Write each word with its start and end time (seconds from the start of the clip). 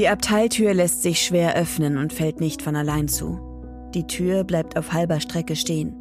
Die 0.00 0.08
Abteiltür 0.08 0.72
lässt 0.72 1.02
sich 1.02 1.20
schwer 1.20 1.56
öffnen 1.56 1.98
und 1.98 2.14
fällt 2.14 2.40
nicht 2.40 2.62
von 2.62 2.74
allein 2.74 3.06
zu. 3.06 3.38
Die 3.92 4.06
Tür 4.06 4.44
bleibt 4.44 4.78
auf 4.78 4.94
halber 4.94 5.20
Strecke 5.20 5.56
stehen. 5.56 5.94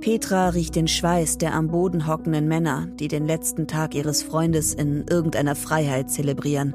Petra 0.00 0.48
riecht 0.48 0.74
den 0.74 0.88
Schweiß 0.88 1.36
der 1.36 1.52
am 1.52 1.68
Boden 1.68 2.06
hockenden 2.06 2.48
Männer, 2.48 2.86
die 2.98 3.08
den 3.08 3.26
letzten 3.26 3.66
Tag 3.66 3.94
ihres 3.94 4.22
Freundes 4.22 4.72
in 4.72 5.04
irgendeiner 5.06 5.54
Freiheit 5.54 6.10
zelebrieren. 6.10 6.74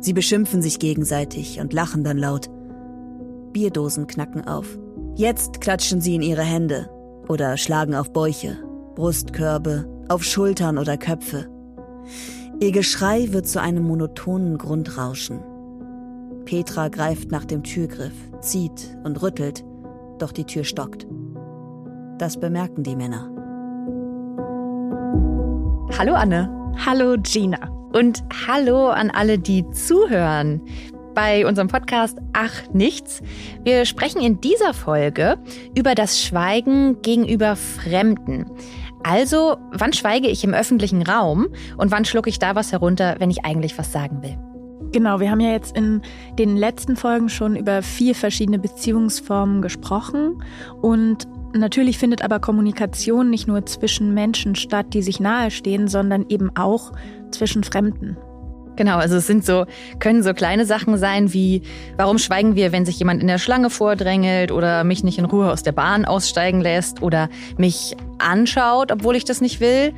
Sie 0.00 0.12
beschimpfen 0.12 0.60
sich 0.60 0.78
gegenseitig 0.78 1.60
und 1.60 1.72
lachen 1.72 2.04
dann 2.04 2.18
laut. 2.18 2.50
Bierdosen 3.54 4.06
knacken 4.06 4.46
auf. 4.46 4.78
Jetzt 5.14 5.62
klatschen 5.62 6.02
sie 6.02 6.14
in 6.14 6.20
ihre 6.20 6.44
Hände 6.44 6.90
oder 7.26 7.56
schlagen 7.56 7.94
auf 7.94 8.12
Bäuche, 8.12 8.58
Brustkörbe, 8.96 9.88
auf 10.10 10.24
Schultern 10.24 10.76
oder 10.76 10.98
Köpfe. 10.98 11.48
Ihr 12.60 12.72
Geschrei 12.72 13.32
wird 13.32 13.48
zu 13.48 13.62
einem 13.62 13.84
monotonen 13.84 14.58
Grundrauschen. 14.58 15.55
Petra 16.46 16.88
greift 16.88 17.30
nach 17.30 17.44
dem 17.44 17.62
Türgriff, 17.62 18.14
zieht 18.40 18.96
und 19.04 19.20
rüttelt, 19.20 19.64
doch 20.18 20.32
die 20.32 20.44
Tür 20.44 20.64
stockt. 20.64 21.06
Das 22.18 22.40
bemerken 22.40 22.82
die 22.82 22.96
Männer. 22.96 23.28
Hallo 25.98 26.14
Anne. 26.14 26.48
Hallo 26.86 27.16
Gina. 27.20 27.58
Und 27.92 28.22
hallo 28.46 28.88
an 28.88 29.10
alle, 29.10 29.38
die 29.38 29.68
zuhören 29.70 30.62
bei 31.14 31.46
unserem 31.46 31.68
Podcast 31.68 32.18
Ach 32.32 32.68
nichts. 32.72 33.22
Wir 33.64 33.84
sprechen 33.84 34.20
in 34.20 34.40
dieser 34.40 34.72
Folge 34.72 35.38
über 35.76 35.94
das 35.94 36.22
Schweigen 36.22 37.02
gegenüber 37.02 37.56
Fremden. 37.56 38.46
Also, 39.02 39.56
wann 39.72 39.92
schweige 39.92 40.28
ich 40.28 40.44
im 40.44 40.54
öffentlichen 40.54 41.02
Raum 41.02 41.48
und 41.76 41.90
wann 41.90 42.04
schlucke 42.04 42.30
ich 42.30 42.38
da 42.38 42.54
was 42.54 42.72
herunter, 42.72 43.16
wenn 43.18 43.30
ich 43.30 43.44
eigentlich 43.44 43.76
was 43.78 43.92
sagen 43.92 44.22
will? 44.22 44.38
Genau, 44.96 45.20
wir 45.20 45.30
haben 45.30 45.40
ja 45.40 45.50
jetzt 45.50 45.76
in 45.76 46.00
den 46.38 46.56
letzten 46.56 46.96
Folgen 46.96 47.28
schon 47.28 47.54
über 47.54 47.82
vier 47.82 48.14
verschiedene 48.14 48.58
Beziehungsformen 48.58 49.60
gesprochen 49.60 50.42
und 50.80 51.28
Natürlich 51.52 51.96
findet 51.96 52.22
aber 52.22 52.38
Kommunikation 52.38 53.30
nicht 53.30 53.46
nur 53.46 53.64
zwischen 53.64 54.12
Menschen 54.12 54.56
statt, 54.56 54.86
die 54.92 55.00
sich 55.00 55.20
nahestehen, 55.20 55.88
sondern 55.88 56.26
eben 56.28 56.54
auch 56.54 56.92
zwischen 57.30 57.64
Fremden. 57.64 58.18
Genau, 58.76 58.98
also 58.98 59.16
es 59.16 59.26
sind 59.26 59.44
so, 59.44 59.64
können 60.00 60.22
so 60.22 60.34
kleine 60.34 60.66
Sachen 60.66 60.98
sein 60.98 61.32
wie, 61.32 61.62
warum 61.96 62.18
schweigen 62.18 62.56
wir, 62.56 62.72
wenn 62.72 62.84
sich 62.84 62.98
jemand 62.98 63.22
in 63.22 63.28
der 63.28 63.38
Schlange 63.38 63.70
vordrängelt 63.70 64.52
oder 64.52 64.84
mich 64.84 65.02
nicht 65.02 65.18
in 65.18 65.24
Ruhe 65.24 65.50
aus 65.50 65.62
der 65.62 65.72
Bahn 65.72 66.04
aussteigen 66.04 66.60
lässt 66.60 67.02
oder 67.02 67.30
mich 67.56 67.96
anschaut, 68.18 68.92
obwohl 68.92 69.16
ich 69.16 69.24
das 69.24 69.40
nicht 69.40 69.60
will. 69.60 69.94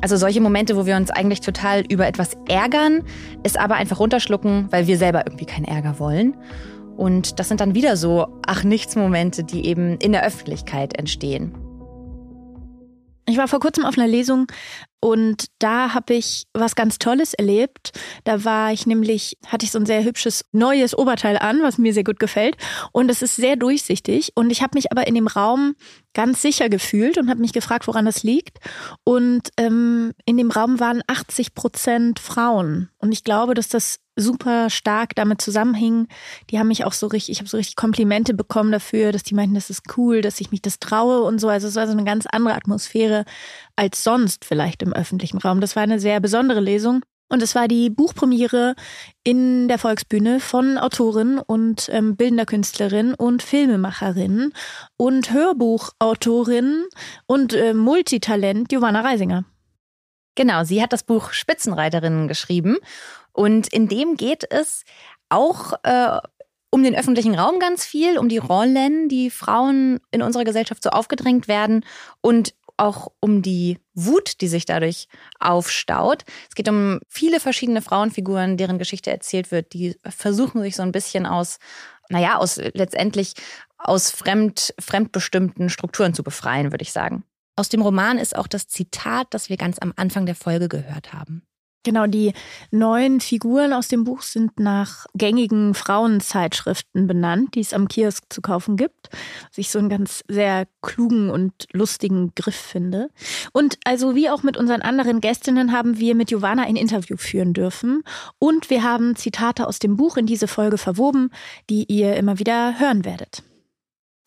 Also 0.00 0.16
solche 0.16 0.40
Momente, 0.40 0.76
wo 0.76 0.86
wir 0.86 0.96
uns 0.96 1.10
eigentlich 1.10 1.40
total 1.40 1.84
über 1.90 2.06
etwas 2.06 2.36
ärgern, 2.48 3.04
es 3.42 3.56
aber 3.56 3.74
einfach 3.74 4.00
runterschlucken, 4.00 4.68
weil 4.70 4.86
wir 4.86 4.96
selber 4.96 5.26
irgendwie 5.26 5.44
keinen 5.44 5.66
Ärger 5.66 5.98
wollen. 5.98 6.34
Und 6.96 7.38
das 7.38 7.48
sind 7.48 7.60
dann 7.60 7.74
wieder 7.74 7.96
so 7.96 8.40
Ach 8.46 8.64
nichts 8.64 8.96
Momente, 8.96 9.44
die 9.44 9.66
eben 9.66 9.98
in 9.98 10.12
der 10.12 10.24
Öffentlichkeit 10.24 10.98
entstehen. 10.98 11.54
Ich 13.30 13.36
war 13.36 13.46
vor 13.46 13.60
kurzem 13.60 13.84
auf 13.84 13.96
einer 13.96 14.08
Lesung 14.08 14.48
und 15.00 15.46
da 15.60 15.94
habe 15.94 16.14
ich 16.14 16.44
was 16.52 16.74
ganz 16.74 16.98
Tolles 16.98 17.32
erlebt. 17.32 17.92
Da 18.24 18.44
war 18.44 18.72
ich 18.72 18.86
nämlich, 18.86 19.38
hatte 19.46 19.64
ich 19.64 19.70
so 19.70 19.78
ein 19.78 19.86
sehr 19.86 20.04
hübsches 20.04 20.44
neues 20.52 20.98
Oberteil 20.98 21.38
an, 21.38 21.62
was 21.62 21.78
mir 21.78 21.94
sehr 21.94 22.04
gut 22.04 22.18
gefällt. 22.18 22.56
Und 22.92 23.10
es 23.10 23.22
ist 23.22 23.36
sehr 23.36 23.56
durchsichtig. 23.56 24.32
Und 24.34 24.50
ich 24.50 24.62
habe 24.62 24.76
mich 24.76 24.90
aber 24.90 25.06
in 25.06 25.14
dem 25.14 25.26
Raum 25.26 25.74
ganz 26.14 26.42
sicher 26.42 26.68
gefühlt 26.68 27.18
und 27.18 27.30
habe 27.30 27.40
mich 27.40 27.52
gefragt, 27.52 27.86
woran 27.86 28.04
das 28.04 28.22
liegt. 28.22 28.58
Und 29.04 29.48
ähm, 29.56 30.12
in 30.24 30.36
dem 30.36 30.50
Raum 30.50 30.80
waren 30.80 31.02
80 31.06 31.54
Prozent 31.54 32.18
Frauen. 32.18 32.90
Und 32.98 33.12
ich 33.12 33.24
glaube, 33.24 33.54
dass 33.54 33.68
das 33.68 33.98
super 34.16 34.70
stark 34.70 35.14
damit 35.14 35.40
zusammenhing. 35.40 36.08
Die 36.50 36.58
haben 36.58 36.68
mich 36.68 36.84
auch 36.84 36.92
so 36.92 37.06
richtig, 37.06 37.30
ich 37.30 37.38
habe 37.38 37.48
so 37.48 37.56
richtig 37.56 37.76
Komplimente 37.76 38.34
bekommen 38.34 38.72
dafür, 38.72 39.12
dass 39.12 39.22
die 39.22 39.34
meinten, 39.34 39.54
das 39.54 39.70
ist 39.70 39.82
cool, 39.96 40.20
dass 40.20 40.40
ich 40.40 40.50
mich 40.50 40.62
das 40.62 40.78
traue 40.78 41.22
und 41.22 41.40
so. 41.40 41.48
Also 41.48 41.68
es 41.68 41.76
war 41.76 41.86
so 41.86 41.92
eine 41.92 42.04
ganz 42.04 42.26
andere 42.26 42.54
Atmosphäre 42.54 43.24
als 43.76 44.04
sonst 44.04 44.44
vielleicht 44.44 44.82
im 44.82 44.92
öffentlichen 44.92 45.38
Raum. 45.38 45.60
Das 45.60 45.76
war 45.76 45.82
eine 45.82 46.00
sehr 46.00 46.20
besondere 46.20 46.60
Lesung. 46.60 47.02
Und 47.30 47.42
es 47.42 47.54
war 47.54 47.68
die 47.68 47.90
Buchpremiere 47.90 48.74
in 49.22 49.68
der 49.68 49.78
Volksbühne 49.78 50.40
von 50.40 50.76
Autorin 50.78 51.38
und 51.38 51.88
ähm, 51.92 52.16
bildender 52.16 52.44
Künstlerin 52.44 53.14
und 53.14 53.42
Filmemacherin 53.42 54.52
und 54.96 55.32
Hörbuchautorin 55.32 56.86
und 57.26 57.54
äh, 57.54 57.72
Multitalent 57.72 58.68
Giovanna 58.68 59.02
Reisinger. 59.02 59.44
Genau, 60.34 60.64
sie 60.64 60.82
hat 60.82 60.92
das 60.92 61.04
Buch 61.04 61.32
Spitzenreiterinnen 61.32 62.26
geschrieben 62.26 62.78
und 63.32 63.72
in 63.72 63.86
dem 63.86 64.16
geht 64.16 64.44
es 64.50 64.84
auch 65.28 65.74
äh, 65.84 66.18
um 66.70 66.82
den 66.82 66.94
öffentlichen 66.94 67.34
Raum 67.34 67.58
ganz 67.58 67.84
viel, 67.84 68.18
um 68.18 68.28
die 68.28 68.38
Rollen, 68.38 69.08
die 69.08 69.30
Frauen 69.30 70.00
in 70.10 70.22
unserer 70.22 70.44
Gesellschaft 70.44 70.82
so 70.82 70.90
aufgedrängt 70.90 71.48
werden 71.48 71.84
und 72.20 72.54
auch 72.80 73.12
um 73.20 73.42
die 73.42 73.78
Wut, 73.94 74.40
die 74.40 74.48
sich 74.48 74.64
dadurch 74.64 75.06
aufstaut. 75.38 76.24
Es 76.48 76.54
geht 76.54 76.68
um 76.68 77.00
viele 77.08 77.38
verschiedene 77.38 77.82
Frauenfiguren, 77.82 78.56
deren 78.56 78.78
Geschichte 78.78 79.10
erzählt 79.10 79.50
wird, 79.50 79.72
die 79.74 79.96
versuchen 80.04 80.62
sich 80.62 80.76
so 80.76 80.82
ein 80.82 80.92
bisschen 80.92 81.26
aus, 81.26 81.58
naja, 82.08 82.38
aus 82.38 82.56
letztendlich 82.56 83.34
aus 83.78 84.10
fremd, 84.10 84.74
fremdbestimmten 84.78 85.68
Strukturen 85.68 86.14
zu 86.14 86.22
befreien, 86.22 86.72
würde 86.72 86.82
ich 86.82 86.92
sagen. 86.92 87.24
Aus 87.56 87.68
dem 87.68 87.82
Roman 87.82 88.18
ist 88.18 88.36
auch 88.36 88.46
das 88.46 88.68
Zitat, 88.68 89.28
das 89.30 89.48
wir 89.48 89.56
ganz 89.56 89.78
am 89.78 89.92
Anfang 89.96 90.24
der 90.24 90.34
Folge 90.34 90.68
gehört 90.68 91.12
haben. 91.12 91.42
Genau, 91.82 92.06
die 92.06 92.34
neuen 92.70 93.20
Figuren 93.20 93.72
aus 93.72 93.88
dem 93.88 94.04
Buch 94.04 94.20
sind 94.20 94.60
nach 94.60 95.06
gängigen 95.14 95.72
Frauenzeitschriften 95.72 97.06
benannt, 97.06 97.54
die 97.54 97.60
es 97.60 97.72
am 97.72 97.88
Kiosk 97.88 98.24
zu 98.28 98.42
kaufen 98.42 98.76
gibt. 98.76 99.08
Was 99.48 99.56
ich 99.56 99.70
so 99.70 99.78
einen 99.78 99.88
ganz 99.88 100.22
sehr 100.28 100.66
klugen 100.82 101.30
und 101.30 101.66
lustigen 101.72 102.32
Griff 102.34 102.54
finde. 102.54 103.08
Und 103.52 103.78
also 103.84 104.14
wie 104.14 104.28
auch 104.28 104.42
mit 104.42 104.58
unseren 104.58 104.82
anderen 104.82 105.22
Gästinnen 105.22 105.72
haben 105.72 105.98
wir 105.98 106.14
mit 106.14 106.28
Giovanna 106.28 106.64
ein 106.64 106.76
Interview 106.76 107.16
führen 107.16 107.54
dürfen. 107.54 108.02
Und 108.38 108.68
wir 108.68 108.82
haben 108.82 109.16
Zitate 109.16 109.66
aus 109.66 109.78
dem 109.78 109.96
Buch 109.96 110.18
in 110.18 110.26
diese 110.26 110.48
Folge 110.48 110.76
verwoben, 110.76 111.30
die 111.70 111.84
ihr 111.84 112.14
immer 112.16 112.38
wieder 112.38 112.78
hören 112.78 113.06
werdet. 113.06 113.42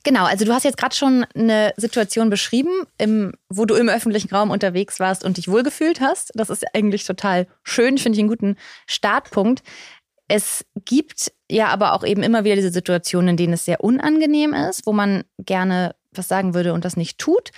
Genau, 0.03 0.25
also 0.25 0.43
du 0.43 0.53
hast 0.53 0.63
jetzt 0.65 0.77
gerade 0.77 0.95
schon 0.95 1.25
eine 1.33 1.73
Situation 1.77 2.29
beschrieben, 2.29 2.83
im, 2.97 3.31
wo 3.49 3.65
du 3.65 3.75
im 3.75 3.87
öffentlichen 3.87 4.35
Raum 4.35 4.51
unterwegs 4.51 4.99
warst 4.99 5.23
und 5.23 5.37
dich 5.37 5.47
wohlgefühlt 5.47 6.01
hast. 6.01 6.31
Das 6.35 6.49
ist 6.49 6.65
eigentlich 6.73 7.05
total 7.05 7.47
schön, 7.63 7.97
finde 7.97 8.17
ich 8.17 8.19
einen 8.19 8.29
guten 8.29 8.57
Startpunkt. 8.85 9.63
Es 10.27 10.65
gibt 10.83 11.31
ja 11.49 11.67
aber 11.67 11.93
auch 11.93 12.03
eben 12.03 12.21
immer 12.21 12.43
wieder 12.43 12.55
diese 12.55 12.71
Situationen, 12.71 13.29
in 13.29 13.37
denen 13.37 13.53
es 13.53 13.65
sehr 13.65 13.83
unangenehm 13.83 14.53
ist, 14.53 14.85
wo 14.85 14.91
man 14.91 15.23
gerne 15.37 15.95
was 16.17 16.27
sagen 16.27 16.53
würde 16.53 16.73
und 16.73 16.85
das 16.85 16.97
nicht 16.97 17.17
tut, 17.17 17.51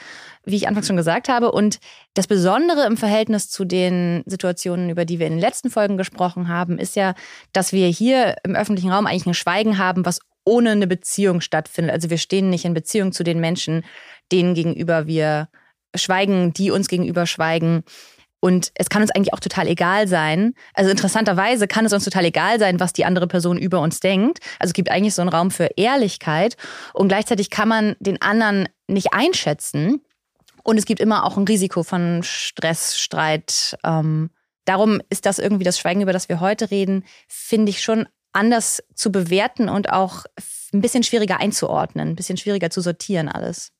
wie 0.45 0.55
ich 0.55 0.67
anfangs 0.67 0.87
schon 0.87 0.95
gesagt 0.95 1.29
habe. 1.29 1.51
Und 1.51 1.79
das 2.13 2.27
Besondere 2.27 2.85
im 2.85 2.95
Verhältnis 2.95 3.49
zu 3.49 3.65
den 3.65 4.23
Situationen, 4.25 4.89
über 4.89 5.05
die 5.05 5.19
wir 5.19 5.27
in 5.27 5.33
den 5.33 5.41
letzten 5.41 5.69
Folgen 5.69 5.97
gesprochen 5.97 6.47
haben, 6.47 6.79
ist 6.79 6.95
ja, 6.95 7.15
dass 7.53 7.73
wir 7.73 7.87
hier 7.87 8.35
im 8.43 8.55
öffentlichen 8.55 8.91
Raum 8.91 9.07
eigentlich 9.07 9.25
ein 9.25 9.33
Schweigen 9.33 9.77
haben, 9.77 10.05
was 10.05 10.19
ohne 10.45 10.71
eine 10.71 10.87
Beziehung 10.87 11.41
stattfindet. 11.41 11.93
Also 11.93 12.09
wir 12.09 12.17
stehen 12.17 12.49
nicht 12.49 12.65
in 12.65 12.73
Beziehung 12.73 13.11
zu 13.11 13.23
den 13.23 13.39
Menschen, 13.39 13.83
denen 14.31 14.53
gegenüber 14.53 15.07
wir 15.07 15.49
schweigen, 15.95 16.53
die 16.53 16.71
uns 16.71 16.87
gegenüber 16.87 17.25
schweigen. 17.25 17.83
Und 18.39 18.71
es 18.75 18.89
kann 18.89 19.01
uns 19.01 19.11
eigentlich 19.11 19.33
auch 19.33 19.39
total 19.39 19.67
egal 19.67 20.07
sein. 20.07 20.53
Also 20.75 20.91
interessanterweise 20.91 21.67
kann 21.67 21.85
es 21.85 21.93
uns 21.93 22.03
total 22.03 22.25
egal 22.25 22.59
sein, 22.59 22.79
was 22.79 22.93
die 22.93 23.05
andere 23.05 23.27
Person 23.27 23.57
über 23.57 23.79
uns 23.79 23.99
denkt. 24.01 24.39
Also 24.59 24.69
es 24.69 24.73
gibt 24.73 24.91
eigentlich 24.91 25.15
so 25.15 25.23
einen 25.23 25.29
Raum 25.29 25.49
für 25.49 25.71
Ehrlichkeit. 25.77 26.55
Und 26.93 27.07
gleichzeitig 27.07 27.49
kann 27.49 27.67
man 27.67 27.95
den 27.99 28.21
anderen 28.21 28.69
nicht 28.87 29.13
einschätzen. 29.13 30.01
Und 30.63 30.77
es 30.77 30.85
gibt 30.85 30.99
immer 30.99 31.25
auch 31.25 31.37
ein 31.37 31.45
Risiko 31.45 31.81
von 31.81 32.21
Stress, 32.23 32.99
Streit. 32.99 33.77
Ähm, 33.83 34.29
darum 34.65 35.01
ist 35.09 35.25
das 35.25 35.39
irgendwie 35.39 35.63
das 35.63 35.79
Schweigen, 35.79 36.01
über 36.01 36.13
das 36.13 36.29
wir 36.29 36.39
heute 36.39 36.69
reden, 36.69 37.03
finde 37.27 37.71
ich 37.71 37.81
schon 37.81 38.07
anders 38.35 38.83
zu 38.93 39.11
bewerten 39.11 39.69
und 39.69 39.91
auch 39.91 40.25
ein 40.73 40.81
bisschen 40.81 41.03
schwieriger 41.03 41.39
einzuordnen, 41.39 42.09
ein 42.09 42.15
bisschen 42.15 42.37
schwieriger 42.37 42.69
zu 42.69 42.81
sortieren 42.81 43.29
alles. 43.29 43.71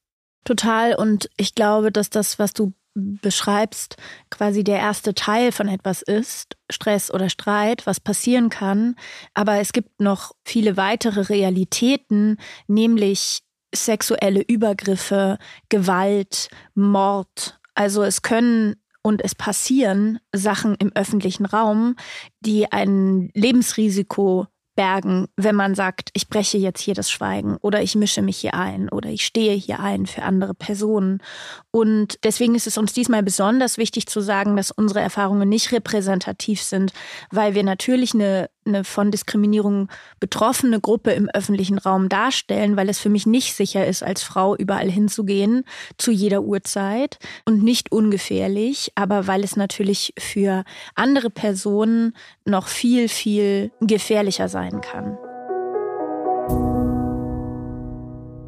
Total. 0.46 0.96
Und 0.96 1.30
ich 1.38 1.56
glaube, 1.56 1.92
dass 1.92 2.10
das, 2.10 2.40
was 2.40 2.54
du 2.54 2.74
beschreibst, 2.96 3.98
quasi 4.30 4.63
der 4.63 4.78
erste 4.78 5.13
Teil 5.13 5.52
von 5.52 5.68
etwas 5.68 6.02
ist, 6.02 6.56
Stress 6.72 7.12
oder 7.12 7.30
Streit, 7.30 7.86
was 7.86 8.00
passieren 8.00 8.50
kann. 8.50 8.96
Aber 9.34 9.60
es 9.60 9.74
gibt 9.74 10.00
noch 10.00 10.31
viele 10.46 10.78
weitere 10.78 11.22
Realitäten, 11.22 12.38
nämlich 12.68 13.42
sexuelle 13.74 14.42
Übergriffe, 14.42 15.38
Gewalt, 15.68 16.48
Mord. 16.74 17.60
Also 17.74 18.04
es 18.04 18.22
können 18.22 18.78
und 19.06 19.24
es 19.24 19.36
passieren 19.36 20.18
Sachen 20.34 20.74
im 20.80 20.92
öffentlichen 20.96 21.46
Raum, 21.46 21.96
die 22.40 22.72
ein 22.72 23.30
Lebensrisiko 23.36 24.48
bergen, 24.75 25.28
wenn 25.38 25.54
man 25.54 25.75
sagt, 25.75 26.10
ich 26.13 26.28
breche 26.28 26.57
jetzt 26.57 26.81
hier 26.81 26.96
das 26.96 27.12
Schweigen 27.12 27.57
oder 27.57 27.84
ich 27.84 27.94
mische 27.94 28.24
mich 28.24 28.38
hier 28.38 28.56
ein 28.56 28.90
oder 28.90 29.10
ich 29.10 29.24
stehe 29.24 29.54
hier 29.54 29.80
ein 29.80 30.07
für 30.07 30.24
andere 30.24 30.56
Personen. 30.56 31.22
Und 31.69 32.18
deswegen 32.24 32.56
ist 32.56 32.66
es 32.66 32.80
uns 32.80 32.94
diesmal 32.94 33.22
besonders 33.22 33.78
wichtig 33.78 34.07
zu 34.07 34.22
sagen, 34.22 34.57
dass 34.57 34.72
unsere 34.72 35.02
Erfahrungen 35.02 35.50
nicht 35.50 35.72
repräsentativ 35.72 36.63
sind, 36.63 36.92
weil 37.30 37.54
wir 37.54 37.63
natürlich 37.63 38.16
eine 38.16 38.50
eine 38.65 38.83
von 38.83 39.12
Diskriminierung 39.12 39.89
betroffene 40.19 40.79
Gruppe 40.79 41.12
im 41.12 41.29
öffentlichen 41.29 41.77
Raum 41.77 42.09
darstellen, 42.09 42.77
weil 42.77 42.89
es 42.89 43.00
für 43.00 43.09
mich 43.09 43.25
nicht 43.25 43.56
sicher 43.56 43.85
ist, 43.85 44.03
als 44.03 44.23
Frau 44.23 44.56
überall 44.56 44.89
hinzugehen, 44.89 45.63
zu 45.97 46.12
jeder 46.12 46.44
Uhrzeit 46.44 47.19
und 47.45 47.63
nicht 47.63 47.91
ungefährlich, 47.91 48.91
aber 48.95 49.27
weil 49.27 49.44
es 49.44 49.56
natürlich 49.56 50.13
für 50.17 50.63
andere 50.95 51.29
Personen 51.29 52.13
noch 52.44 52.67
viel, 52.67 53.09
viel 53.09 53.71
gefährlicher 53.81 54.50
sein 54.50 54.81
kann. 54.81 55.17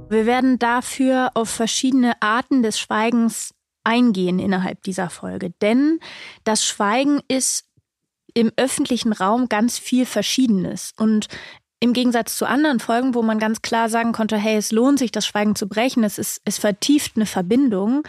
Wir 0.09 0.25
werden 0.25 0.57
dafür 0.57 1.31
auf 1.33 1.49
verschiedene 1.49 2.13
Arten 2.21 2.63
des 2.63 2.79
Schweigens 2.79 3.53
eingehen 3.83 4.39
innerhalb 4.39 4.83
dieser 4.83 5.09
Folge. 5.09 5.51
Denn 5.61 5.99
das 6.43 6.65
Schweigen 6.65 7.21
ist 7.27 7.66
im 8.37 8.51
öffentlichen 8.55 9.13
Raum 9.13 9.49
ganz 9.49 9.79
viel 9.79 10.05
Verschiedenes. 10.05 10.93
Und 10.97 11.27
im 11.79 11.93
Gegensatz 11.93 12.37
zu 12.37 12.45
anderen 12.45 12.79
Folgen, 12.79 13.15
wo 13.15 13.23
man 13.23 13.39
ganz 13.39 13.63
klar 13.63 13.89
sagen 13.89 14.11
konnte, 14.11 14.37
hey, 14.37 14.57
es 14.57 14.71
lohnt 14.71 14.99
sich, 14.99 15.11
das 15.11 15.25
Schweigen 15.25 15.55
zu 15.55 15.67
brechen, 15.67 16.03
es, 16.03 16.19
ist, 16.19 16.41
es 16.45 16.59
vertieft 16.59 17.13
eine 17.15 17.25
Verbindung, 17.25 18.03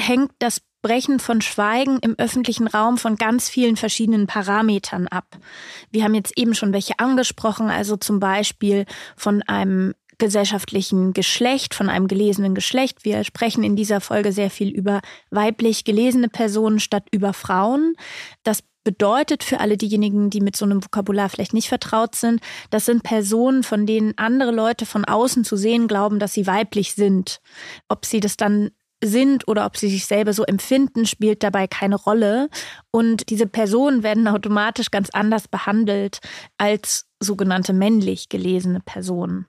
hängt 0.00 0.32
das 0.40 0.62
Brechen 0.82 1.20
von 1.20 1.40
Schweigen 1.40 1.98
im 2.00 2.16
öffentlichen 2.18 2.66
Raum 2.66 2.98
von 2.98 3.16
ganz 3.16 3.48
vielen 3.48 3.76
verschiedenen 3.76 4.26
Parametern 4.26 5.06
ab. 5.08 5.36
Wir 5.90 6.04
haben 6.04 6.14
jetzt 6.14 6.36
eben 6.36 6.54
schon 6.54 6.72
welche 6.72 6.98
angesprochen, 6.98 7.70
also 7.70 7.96
zum 7.96 8.18
Beispiel 8.20 8.84
von 9.16 9.42
einem 9.42 9.94
gesellschaftlichen 10.18 11.12
Geschlecht, 11.12 11.74
von 11.74 11.88
einem 11.88 12.08
gelesenen 12.08 12.54
Geschlecht. 12.54 13.04
Wir 13.04 13.22
sprechen 13.22 13.62
in 13.62 13.76
dieser 13.76 14.00
Folge 14.00 14.32
sehr 14.32 14.50
viel 14.50 14.68
über 14.68 15.00
weiblich 15.30 15.84
gelesene 15.84 16.28
Personen 16.28 16.80
statt 16.80 17.04
über 17.12 17.32
Frauen. 17.32 17.94
Das 18.42 18.64
bedeutet 18.84 19.44
für 19.44 19.60
alle 19.60 19.76
diejenigen, 19.76 20.30
die 20.30 20.40
mit 20.40 20.56
so 20.56 20.64
einem 20.64 20.84
Vokabular 20.84 21.28
vielleicht 21.28 21.54
nicht 21.54 21.68
vertraut 21.68 22.14
sind, 22.14 22.40
das 22.70 22.86
sind 22.86 23.02
Personen, 23.02 23.62
von 23.62 23.86
denen 23.86 24.16
andere 24.16 24.50
Leute 24.50 24.86
von 24.86 25.04
außen 25.04 25.44
zu 25.44 25.56
sehen 25.56 25.88
glauben, 25.88 26.18
dass 26.18 26.32
sie 26.32 26.46
weiblich 26.46 26.94
sind. 26.94 27.40
Ob 27.88 28.06
sie 28.06 28.20
das 28.20 28.36
dann 28.36 28.70
sind 29.02 29.46
oder 29.46 29.66
ob 29.66 29.76
sie 29.76 29.88
sich 29.88 30.06
selber 30.06 30.32
so 30.32 30.44
empfinden, 30.44 31.06
spielt 31.06 31.42
dabei 31.42 31.66
keine 31.66 31.96
Rolle. 31.96 32.48
Und 32.90 33.30
diese 33.30 33.46
Personen 33.46 34.02
werden 34.02 34.26
automatisch 34.26 34.90
ganz 34.90 35.10
anders 35.10 35.48
behandelt 35.48 36.18
als 36.56 37.06
sogenannte 37.20 37.72
männlich 37.72 38.28
gelesene 38.28 38.80
Personen. 38.80 39.46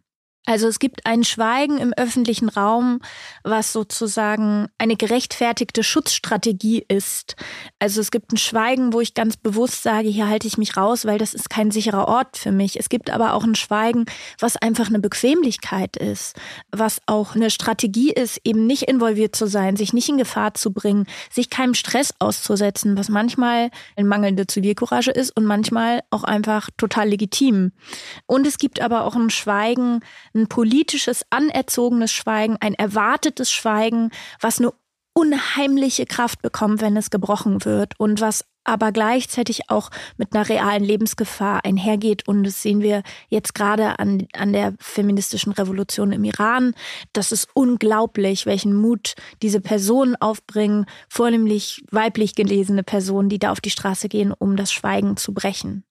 Also 0.50 0.68
es 0.68 0.80
gibt 0.80 1.06
ein 1.06 1.24
Schweigen 1.24 1.78
im 1.78 1.94
öffentlichen 1.94 2.50
Raum, 2.50 3.02
was 3.44 3.72
sozusagen 3.72 4.68
eine 4.80 4.96
gerechtfertigte 4.96 5.84
Schutzstrategie 5.84 6.84
ist. 6.88 7.36
Also 7.78 8.02
es 8.02 8.10
gibt 8.10 8.34
ein 8.34 8.38
Schweigen, 8.38 8.92
wo 8.92 9.00
ich 9.00 9.14
ganz 9.14 9.38
bewusst 9.38 9.84
sage, 9.84 10.10
hier 10.10 10.28
halte 10.28 10.48
ich 10.48 10.58
mich 10.58 10.76
raus, 10.76 11.06
weil 11.06 11.20
das 11.20 11.36
ist 11.36 11.52
kein 11.52 11.70
sicherer 11.70 12.08
Ort 12.08 12.36
für 12.36 12.52
mich. 12.52 12.80
Es 12.80 12.90
gibt 12.90 13.12
aber 13.12 13.36
auch 13.36 13.44
ein 13.44 13.54
Schweigen, 13.54 14.06
was 14.40 14.58
einfach 14.58 14.88
eine 14.88 14.98
Bequemlichkeit 14.98 15.98
ist, 15.98 16.36
was 16.72 17.00
auch 17.06 17.36
eine 17.36 17.52
Strategie 17.52 18.12
ist, 18.12 18.42
eben 18.44 18.66
nicht 18.66 18.90
involviert 18.90 19.36
zu 19.36 19.46
sein, 19.46 19.76
sich 19.76 19.94
nicht 19.94 20.10
in 20.10 20.18
Gefahr 20.18 20.56
zu 20.56 20.74
bringen, 20.74 21.06
sich 21.30 21.52
keinem 21.52 21.76
Stress 21.76 22.12
auszusetzen, 22.18 22.98
was 22.98 23.10
manchmal 23.10 23.70
eine 23.96 24.08
mangelnde 24.08 24.48
Zivilcourage 24.48 25.12
ist 25.12 25.30
und 25.38 25.46
manchmal 25.46 26.02
auch 26.10 26.24
einfach 26.24 26.72
total 26.76 27.10
legitim. 27.10 27.72
Und 28.26 28.48
es 28.48 28.58
gibt 28.58 28.82
aber 28.82 29.06
auch 29.06 29.16
ein 29.16 29.30
Schweigen, 29.30 30.00
ein 30.40 30.48
politisches, 30.48 31.26
anerzogenes 31.30 32.12
Schweigen, 32.12 32.58
ein 32.60 32.74
erwartetes 32.74 33.52
Schweigen, 33.52 34.12
was 34.40 34.60
eine 34.60 34.74
unheimliche 35.14 36.06
Kraft 36.06 36.42
bekommt, 36.42 36.82
wenn 36.82 36.96
es 36.96 37.10
gebrochen 37.10 37.66
wird 37.66 38.00
und 38.00 38.22
was 38.22 38.46
aber 38.64 38.92
gleichzeitig 38.92 39.70
auch 39.70 39.90
mit 40.18 40.34
einer 40.34 40.48
realen 40.48 40.84
Lebensgefahr 40.84 41.66
einhergeht. 41.66 42.28
Und 42.28 42.44
das 42.44 42.62
sehen 42.62 42.82
wir 42.82 43.04
jetzt 43.28 43.56
gerade 43.56 44.00
an, 44.00 44.28
an 44.34 44.54
der 44.54 44.76
feministischen 44.80 45.52
Revolution 45.52 46.12
im 46.12 46.24
Iran. 46.24 46.74
Das 47.12 47.32
ist 47.32 47.48
unglaublich, 47.54 48.46
welchen 48.46 48.74
Mut 48.76 49.16
diese 49.42 49.60
Personen 49.60 50.16
aufbringen, 50.16 50.86
vornehmlich 51.10 51.84
weiblich 51.90 52.36
gelesene 52.36 52.84
Personen, 52.84 53.30
die 53.30 53.40
da 53.40 53.52
auf 53.52 53.62
die 53.62 53.72
Straße 53.72 54.08
gehen, 54.08 54.34
um 54.38 54.56
das 54.56 54.72
Schweigen 54.72 55.18
zu 55.18 55.34
brechen. 55.34 55.84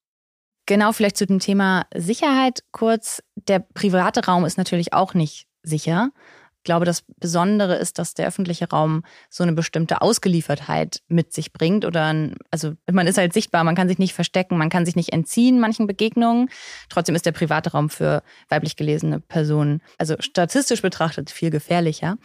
Genau, 0.68 0.92
vielleicht 0.92 1.16
zu 1.16 1.26
dem 1.26 1.38
Thema 1.38 1.86
Sicherheit 1.94 2.62
kurz. 2.72 3.22
Der 3.48 3.58
private 3.58 4.26
Raum 4.26 4.44
ist 4.44 4.58
natürlich 4.58 4.92
auch 4.92 5.14
nicht 5.14 5.46
sicher. 5.62 6.10
Ich 6.58 6.64
glaube, 6.64 6.84
das 6.84 7.04
Besondere 7.18 7.76
ist, 7.76 7.98
dass 7.98 8.12
der 8.12 8.28
öffentliche 8.28 8.68
Raum 8.68 9.02
so 9.30 9.42
eine 9.42 9.54
bestimmte 9.54 10.02
Ausgeliefertheit 10.02 11.00
mit 11.08 11.32
sich 11.32 11.54
bringt. 11.54 11.86
Oder 11.86 12.14
also 12.50 12.74
man 12.90 13.06
ist 13.06 13.16
halt 13.16 13.32
sichtbar, 13.32 13.64
man 13.64 13.76
kann 13.76 13.88
sich 13.88 13.98
nicht 13.98 14.12
verstecken, 14.12 14.58
man 14.58 14.68
kann 14.68 14.84
sich 14.84 14.94
nicht 14.94 15.14
entziehen 15.14 15.58
manchen 15.58 15.86
Begegnungen. 15.86 16.50
Trotzdem 16.90 17.14
ist 17.14 17.24
der 17.24 17.32
private 17.32 17.72
Raum 17.72 17.88
für 17.88 18.22
weiblich 18.50 18.76
gelesene 18.76 19.20
Personen, 19.20 19.80
also 19.96 20.16
statistisch 20.18 20.82
betrachtet, 20.82 21.30
viel 21.30 21.48
gefährlicher. 21.48 22.18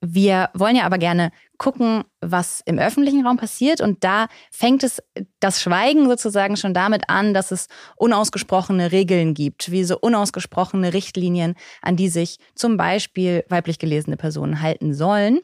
Wir 0.00 0.50
wollen 0.52 0.76
ja 0.76 0.84
aber 0.84 0.98
gerne 0.98 1.30
gucken, 1.58 2.04
was 2.20 2.60
im 2.66 2.78
öffentlichen 2.78 3.26
Raum 3.26 3.38
passiert. 3.38 3.80
Und 3.80 4.04
da 4.04 4.28
fängt 4.50 4.82
es 4.82 5.02
das 5.40 5.62
Schweigen 5.62 6.06
sozusagen 6.06 6.56
schon 6.56 6.74
damit 6.74 7.08
an, 7.08 7.32
dass 7.32 7.50
es 7.50 7.68
unausgesprochene 7.96 8.92
Regeln 8.92 9.32
gibt, 9.32 9.70
wie 9.70 9.84
so 9.84 9.98
unausgesprochene 9.98 10.92
Richtlinien, 10.92 11.54
an 11.80 11.96
die 11.96 12.08
sich 12.08 12.38
zum 12.54 12.76
Beispiel 12.76 13.44
weiblich 13.48 13.78
gelesene 13.78 14.16
Personen 14.16 14.60
halten 14.60 14.94
sollen. 14.94 15.40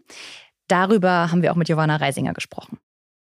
Darüber 0.69 1.31
haben 1.31 1.43
wir 1.43 1.53
auch 1.53 1.57
mit 1.57 1.67
Giovanna 1.67 1.97
Reisinger 1.97 2.35
gesprochen. 2.35 2.79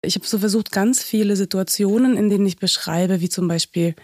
Ich 0.03 0.17
habe 0.17 0.27
so 0.27 0.39
versucht, 0.39 0.73
ganz 0.73 1.03
viele 1.03 1.37
Situationen, 1.37 2.17
in 2.17 2.29
denen 2.29 2.47
ich 2.47 2.59
beschreibe, 2.59 3.21
wie 3.21 3.29
zum 3.29 3.49
Beispiel 3.49 3.95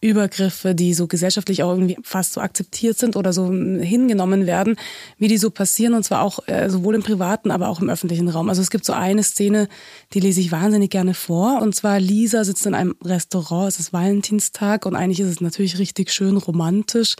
Übergriffe, 0.00 0.74
die 0.74 0.92
so 0.92 1.06
gesellschaftlich 1.06 1.62
auch 1.62 1.70
irgendwie 1.70 1.96
fast 2.02 2.34
so 2.34 2.40
akzeptiert 2.40 2.98
sind 2.98 3.16
oder 3.16 3.32
so 3.32 3.50
hingenommen 3.50 4.46
werden, 4.46 4.76
wie 5.16 5.28
die 5.28 5.38
so 5.38 5.50
passieren 5.50 5.94
und 5.94 6.02
zwar 6.02 6.22
auch 6.22 6.46
äh, 6.48 6.68
sowohl 6.68 6.94
im 6.94 7.02
privaten, 7.02 7.50
aber 7.50 7.68
auch 7.68 7.80
im 7.80 7.88
öffentlichen 7.88 8.28
Raum. 8.28 8.50
Also 8.50 8.60
es 8.60 8.70
gibt 8.70 8.84
so 8.84 8.92
eine 8.92 9.22
Szene, 9.22 9.68
die 10.12 10.20
lese 10.20 10.40
ich 10.40 10.52
wahnsinnig 10.52 10.90
gerne 10.90 11.14
vor 11.14 11.62
und 11.62 11.74
zwar 11.74 11.98
Lisa 11.98 12.44
sitzt 12.44 12.66
in 12.66 12.74
einem 12.74 12.94
Restaurant, 13.02 13.68
es 13.68 13.80
ist 13.80 13.92
Valentinstag 13.94 14.84
und 14.84 14.96
eigentlich 14.96 15.20
ist 15.20 15.28
es 15.28 15.40
natürlich 15.40 15.78
richtig 15.78 16.12
schön 16.12 16.36
romantisch 16.36 17.16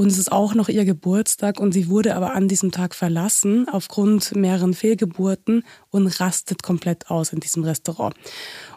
und 0.00 0.06
es 0.06 0.16
ist 0.16 0.32
auch 0.32 0.54
noch 0.54 0.70
ihr 0.70 0.86
Geburtstag 0.86 1.60
und 1.60 1.72
sie 1.72 1.90
wurde 1.90 2.16
aber 2.16 2.32
an 2.34 2.48
diesem 2.48 2.70
Tag 2.70 2.94
verlassen 2.94 3.66
aufgrund 3.70 4.34
mehreren 4.34 4.72
Fehlgeburten 4.72 5.62
und 5.90 6.06
rastet 6.20 6.62
komplett 6.62 7.10
aus 7.10 7.34
in 7.34 7.40
diesem 7.40 7.64
Restaurant. 7.64 8.14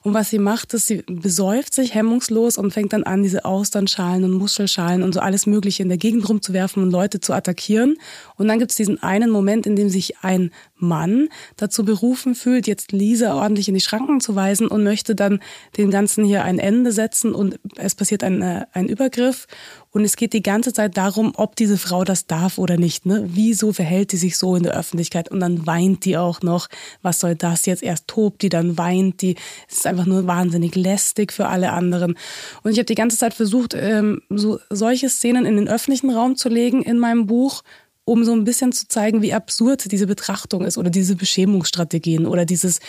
Und 0.02 0.14
was 0.14 0.32
sie 0.32 0.38
macht, 0.38 0.74
ist, 0.74 0.88
sie 0.88 1.02
besäuft 1.08 1.74
sich 1.74 1.96
hemmungslos 1.96 2.58
und 2.58 2.74
fängt 2.74 2.92
dann 2.92 3.04
an, 3.04 3.24
diese 3.24 3.46
Austernschalen 3.46 4.26
und 4.26 4.34
Muschelschalen 4.34 5.02
und 5.02 5.14
so 5.14 5.22
alles 5.22 5.46
Mögliche 5.46 5.82
in 5.82 5.88
der 5.88 5.98
Gegend 5.98 6.28
rumzuwerfen 6.28 6.84
und 6.84 6.92
Leute 6.92 7.22
zu 7.22 7.32
attackieren. 7.32 7.96
Und 8.36 8.50
dann 8.50 8.60
gibt 8.60 8.72
es 8.72 8.76
diesen 8.76 9.02
einen 9.02 9.30
Moment, 9.30 9.66
in 9.66 9.78
dem 9.78 9.88
sich 9.88 10.18
ein 10.24 10.52
Mann 10.76 11.30
dazu 11.56 11.86
berufen 11.86 12.36
fühlt, 12.36 12.68
jetzt 12.68 12.92
Lisa 12.92 13.34
ordentlich 13.34 13.70
in 13.70 13.76
die 13.76 13.80
Schranken 13.80 14.20
zu 14.20 14.36
weisen 14.36 14.68
und 14.68 14.84
möchte 14.84 15.16
dann 15.16 15.40
den 15.78 15.90
Ganzen 15.90 16.26
hier 16.26 16.44
ein 16.44 16.60
Ende 16.60 16.92
setzen 16.92 17.34
und 17.34 17.58
es 17.78 17.96
passiert 17.96 18.26
ein, 18.26 18.42
äh, 18.42 18.66
ein 18.74 18.90
Übergriff 18.90 19.48
und 19.94 20.04
es 20.04 20.16
geht 20.16 20.34
die 20.34 20.42
ganze 20.42 20.74
Zeit 20.74 20.98
darum, 20.98 21.34
ob 21.36 21.56
diese 21.56 21.78
Frau 21.78 22.04
das 22.04 22.26
darf 22.26 22.58
oder 22.58 22.78
nicht. 22.78 23.06
Ne? 23.06 23.26
Wieso 23.28 23.74
verhält 23.74 24.12
die 24.12 24.18
sich 24.18 24.38
so 24.38 24.56
in 24.56 24.64
der 24.64 24.76
Öffentlichkeit? 24.76 25.30
Und 25.30 25.40
dann 25.40 25.68
weint 25.68 26.04
die 26.06 26.18
auch 26.18 26.42
noch. 26.42 26.68
Was 27.04 27.20
soll 27.20 27.36
das 27.36 27.68
jetzt? 27.68 27.84
Erst 27.84 28.08
tobt 28.08 28.42
die, 28.42 28.50
dann 28.50 28.76
weint 28.80 29.22
die. 29.22 29.36
Es 29.70 29.78
ist 29.78 29.88
einfach 29.88 30.08
nur 30.08 30.26
wahnsinnig 30.26 30.74
lästig 30.74 31.32
für 31.32 31.46
alle 31.46 31.74
anderen. 31.74 32.18
Und 32.64 32.72
ich 32.72 32.80
habe 32.80 32.88
die 32.88 32.96
ganze 32.96 33.20
Zeit 33.20 33.36
versucht, 33.36 33.76
ähm, 33.76 34.24
so 34.30 34.60
solche 34.72 35.10
Szenen 35.10 35.46
in 35.46 35.58
den 35.58 35.70
öffentlichen 35.70 36.10
Raum 36.10 36.38
zu 36.38 36.50
legen 36.50 36.82
in 36.82 36.98
meinem 36.98 37.28
Buch 37.28 37.62
um 38.06 38.26
so 38.26 38.34
ein 38.34 38.44
bisschen 38.44 38.74
zu 38.74 38.90
zeigen, 38.90 39.22
wie 39.22 39.34
absurd 39.34 39.90
diese 39.90 40.08
Betrachtung 40.08 40.66
ist 40.66 40.78
oder 40.78 40.90
diese 40.90 41.16
Beschämungsstrategien 41.16 42.26
oder 42.26 42.44
dieses 42.44 42.82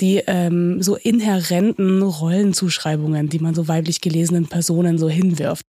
die 0.00 0.24
ähm, 0.26 0.82
so 0.82 0.96
inhärenten 0.96 2.02
Rollenzuschreibungen, 2.02 3.28
die 3.28 3.38
man 3.38 3.54
so 3.54 3.68
weiblich 3.68 4.00
gelesenen 4.00 4.48
Personen 4.48 4.98
so 4.98 5.08
hinwirft 5.08 5.64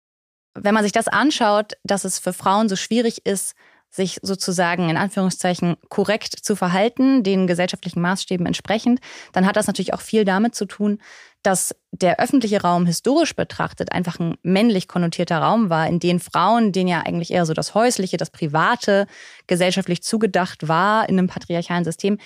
wenn 0.54 0.74
man 0.74 0.84
sich 0.84 0.92
das 0.92 1.08
anschaut, 1.08 1.74
dass 1.84 2.06
es 2.06 2.20
für 2.20 2.34
Frauen 2.34 2.70
so 2.70 2.76
schwierig 2.76 3.26
ist, 3.26 3.56
sich 3.92 4.20
sozusagen 4.22 4.90
in 4.90 4.96
Anführungszeichen 4.96 5.76
korrekt 5.90 6.34
zu 6.42 6.56
verhalten, 6.56 7.24
den 7.24 7.46
gesellschaftlichen 7.46 8.00
Maßstäben 8.02 8.46
entsprechend, 8.46 9.02
dann 9.34 9.46
hat 9.46 9.58
das 9.58 9.68
natürlich 9.68 9.94
auch 9.94 10.02
viel 10.02 10.24
damit 10.24 10.56
zu 10.56 10.66
tun, 10.66 11.00
dass 11.44 11.76
der 11.92 12.20
öffentliche 12.20 12.62
Raum 12.62 12.86
historisch 12.86 13.36
betrachtet 13.36 13.92
einfach 13.92 14.20
ein 14.20 14.36
männlich 14.44 14.88
konnotierter 14.88 15.40
Raum 15.40 15.70
war, 15.70 15.88
in 15.88 16.00
dem 16.00 16.20
Frauen, 16.22 16.72
denen 16.72 16.88
ja 16.88 17.02
eigentlich 17.02 17.32
eher 17.32 17.46
so 17.46 17.54
das 17.54 17.74
Häusliche, 17.76 18.18
das 18.18 18.30
Private 18.30 19.08
gesellschaftlich 19.48 20.04
zugedacht 20.04 20.68
war 20.68 21.10
in 21.10 21.18
einem 21.18 21.28
patriarchalen 21.28 21.84
System, 21.84 22.18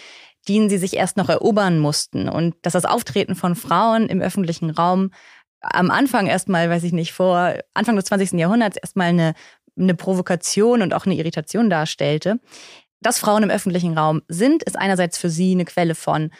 denen 0.48 0.70
sie 0.70 0.78
sich 0.78 0.96
erst 0.96 1.18
noch 1.18 1.30
erobern 1.30 1.80
mussten. 1.80 2.30
Und 2.30 2.56
dass 2.62 2.74
das 2.74 2.86
Auftreten 2.86 3.36
von 3.36 3.56
Frauen 3.56 4.08
im 4.08 4.22
öffentlichen 4.22 4.70
Raum 4.70 5.12
am 5.74 5.92
Anfang 5.92 6.28
erstmal, 6.28 6.70
weiß 6.70 6.84
ich 6.84 6.94
nicht, 6.94 7.14
vor 7.14 7.54
Anfang 7.74 7.96
des 7.96 8.06
20. 8.06 8.34
Jahrhunderts 8.34 8.78
erstmal 8.78 9.08
eine, 9.08 9.34
eine 9.78 9.96
Provokation 9.96 10.82
und 10.82 10.94
auch 10.94 11.06
eine 11.06 11.16
Irritation 11.16 11.70
darstellte. 11.70 12.40
Dass 13.02 13.20
Frauen 13.20 13.44
im 13.44 13.50
öffentlichen 13.50 13.98
Raum 13.98 14.22
sind, 14.28 14.64
ist 14.64 14.78
einerseits 14.78 15.18
für 15.18 15.30
sie 15.30 15.52
eine 15.52 15.66
Quelle 15.66 15.96
von 15.96 16.32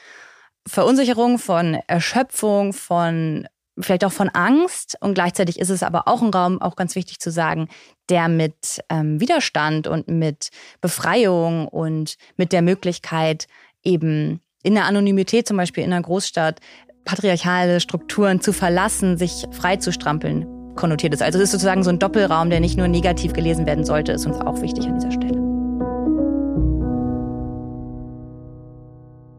Verunsicherung, 0.68 1.38
von 1.38 1.78
Erschöpfung, 1.88 2.74
von 2.74 3.48
vielleicht 3.78 4.06
auch 4.06 4.12
von 4.12 4.30
Angst 4.30 4.98
und 5.02 5.16
gleichzeitig 5.16 5.60
ist 5.60 5.70
es 5.70 5.84
aber 5.84 6.08
auch 6.08 6.22
ein 6.22 6.30
Raum, 6.30 6.62
auch 6.62 6.76
ganz 6.76 6.96
wichtig 6.96 7.20
zu 7.20 7.30
sagen, 7.30 7.68
der 8.10 8.30
mit 8.30 8.82
ähm, 8.90 9.20
Widerstand 9.20 9.88
und 9.88 10.08
mit 10.08 10.50
Befreiung 10.80 11.68
und 11.68 12.16
mit 12.38 12.54
der 12.54 12.62
Möglichkeit 12.62 13.48
eben 13.84 14.40
in 14.64 14.74
der 14.74 14.86
Anonymität 14.86 15.48
zum 15.48 15.58
Beispiel 15.58 15.84
in 15.84 15.94
einer 15.94 16.02
Großstadt 16.02 16.60
patriarchale 17.06 17.80
Strukturen 17.80 18.42
zu 18.42 18.52
verlassen, 18.52 19.18
sich 19.18 19.46
frei 19.52 19.78
zu 19.78 19.94
strampeln, 19.94 20.46
konnotiert 20.76 21.14
ist. 21.14 21.22
Also 21.22 21.38
es 21.38 21.46
ist 21.46 21.52
sozusagen 21.52 21.84
so 21.84 21.92
ein 21.92 22.00
Doppelraum, 22.00 22.50
der 22.50 22.60
nicht 22.60 22.78
nur 22.78 22.88
negativ 22.88 23.34
gelesen 23.34 23.66
werden 23.66 23.86
sollte, 23.86 24.12
ist 24.12 24.26
uns 24.26 24.38
auch 24.42 24.62
wichtig 24.62 24.88
an 24.88 24.96
dieser 24.96 25.12
Stelle. 25.12 25.46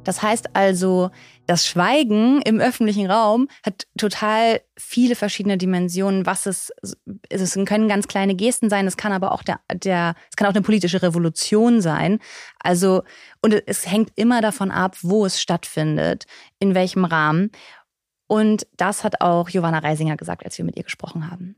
Das 0.04 0.22
heißt 0.22 0.50
also, 0.54 1.10
das 1.46 1.66
Schweigen 1.66 2.42
im 2.42 2.60
öffentlichen 2.60 3.10
Raum 3.10 3.48
hat 3.64 3.86
total 3.96 4.60
viele 4.76 5.14
verschiedene 5.14 5.58
Dimensionen. 5.58 6.26
Was 6.26 6.46
es, 6.46 6.72
es 7.28 7.54
können 7.64 7.88
ganz 7.88 8.08
kleine 8.08 8.34
Gesten 8.34 8.70
sein, 8.70 8.86
es 8.86 8.96
kann 8.96 9.12
aber 9.12 9.32
auch 9.32 9.42
der, 9.42 9.60
der, 9.72 10.14
es 10.30 10.36
kann 10.36 10.48
auch 10.48 10.54
eine 10.54 10.62
politische 10.62 11.02
Revolution 11.02 11.80
sein. 11.80 12.18
Also, 12.58 13.02
und 13.42 13.54
es 13.66 13.90
hängt 13.90 14.10
immer 14.16 14.40
davon 14.40 14.70
ab, 14.70 14.96
wo 15.02 15.24
es 15.24 15.40
stattfindet, 15.40 16.26
in 16.58 16.74
welchem 16.74 17.04
Rahmen. 17.04 17.50
Und 18.26 18.66
das 18.76 19.04
hat 19.04 19.20
auch 19.20 19.48
Giovanna 19.48 19.78
Reisinger 19.78 20.16
gesagt, 20.16 20.44
als 20.44 20.58
wir 20.58 20.64
mit 20.64 20.76
ihr 20.76 20.82
gesprochen 20.82 21.30
haben. 21.30 21.56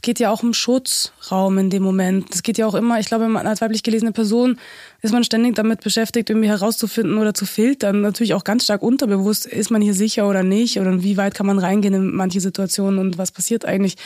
Es 0.00 0.02
geht 0.02 0.18
ja 0.18 0.30
auch 0.30 0.42
um 0.42 0.54
Schutzraum 0.54 1.58
in 1.58 1.68
dem 1.68 1.82
Moment. 1.82 2.34
Es 2.34 2.42
geht 2.42 2.56
ja 2.56 2.66
auch 2.66 2.72
immer, 2.72 2.98
ich 2.98 3.04
glaube, 3.04 3.26
als 3.38 3.60
weiblich 3.60 3.82
gelesene 3.82 4.12
Person 4.12 4.58
ist 5.02 5.12
man 5.12 5.24
ständig 5.24 5.56
damit 5.56 5.82
beschäftigt, 5.82 6.30
irgendwie 6.30 6.48
herauszufinden 6.48 7.18
oder 7.18 7.34
zu 7.34 7.44
filtern. 7.44 8.00
Natürlich 8.00 8.32
auch 8.32 8.42
ganz 8.42 8.64
stark 8.64 8.80
unterbewusst, 8.80 9.44
ist 9.44 9.70
man 9.70 9.82
hier 9.82 9.92
sicher 9.92 10.26
oder 10.26 10.42
nicht 10.42 10.80
oder 10.80 11.02
wie 11.02 11.18
weit 11.18 11.34
kann 11.34 11.44
man 11.44 11.58
reingehen 11.58 11.92
in 11.92 12.14
manche 12.14 12.40
Situationen 12.40 12.98
und 12.98 13.18
was 13.18 13.30
passiert 13.30 13.66
eigentlich. 13.66 13.96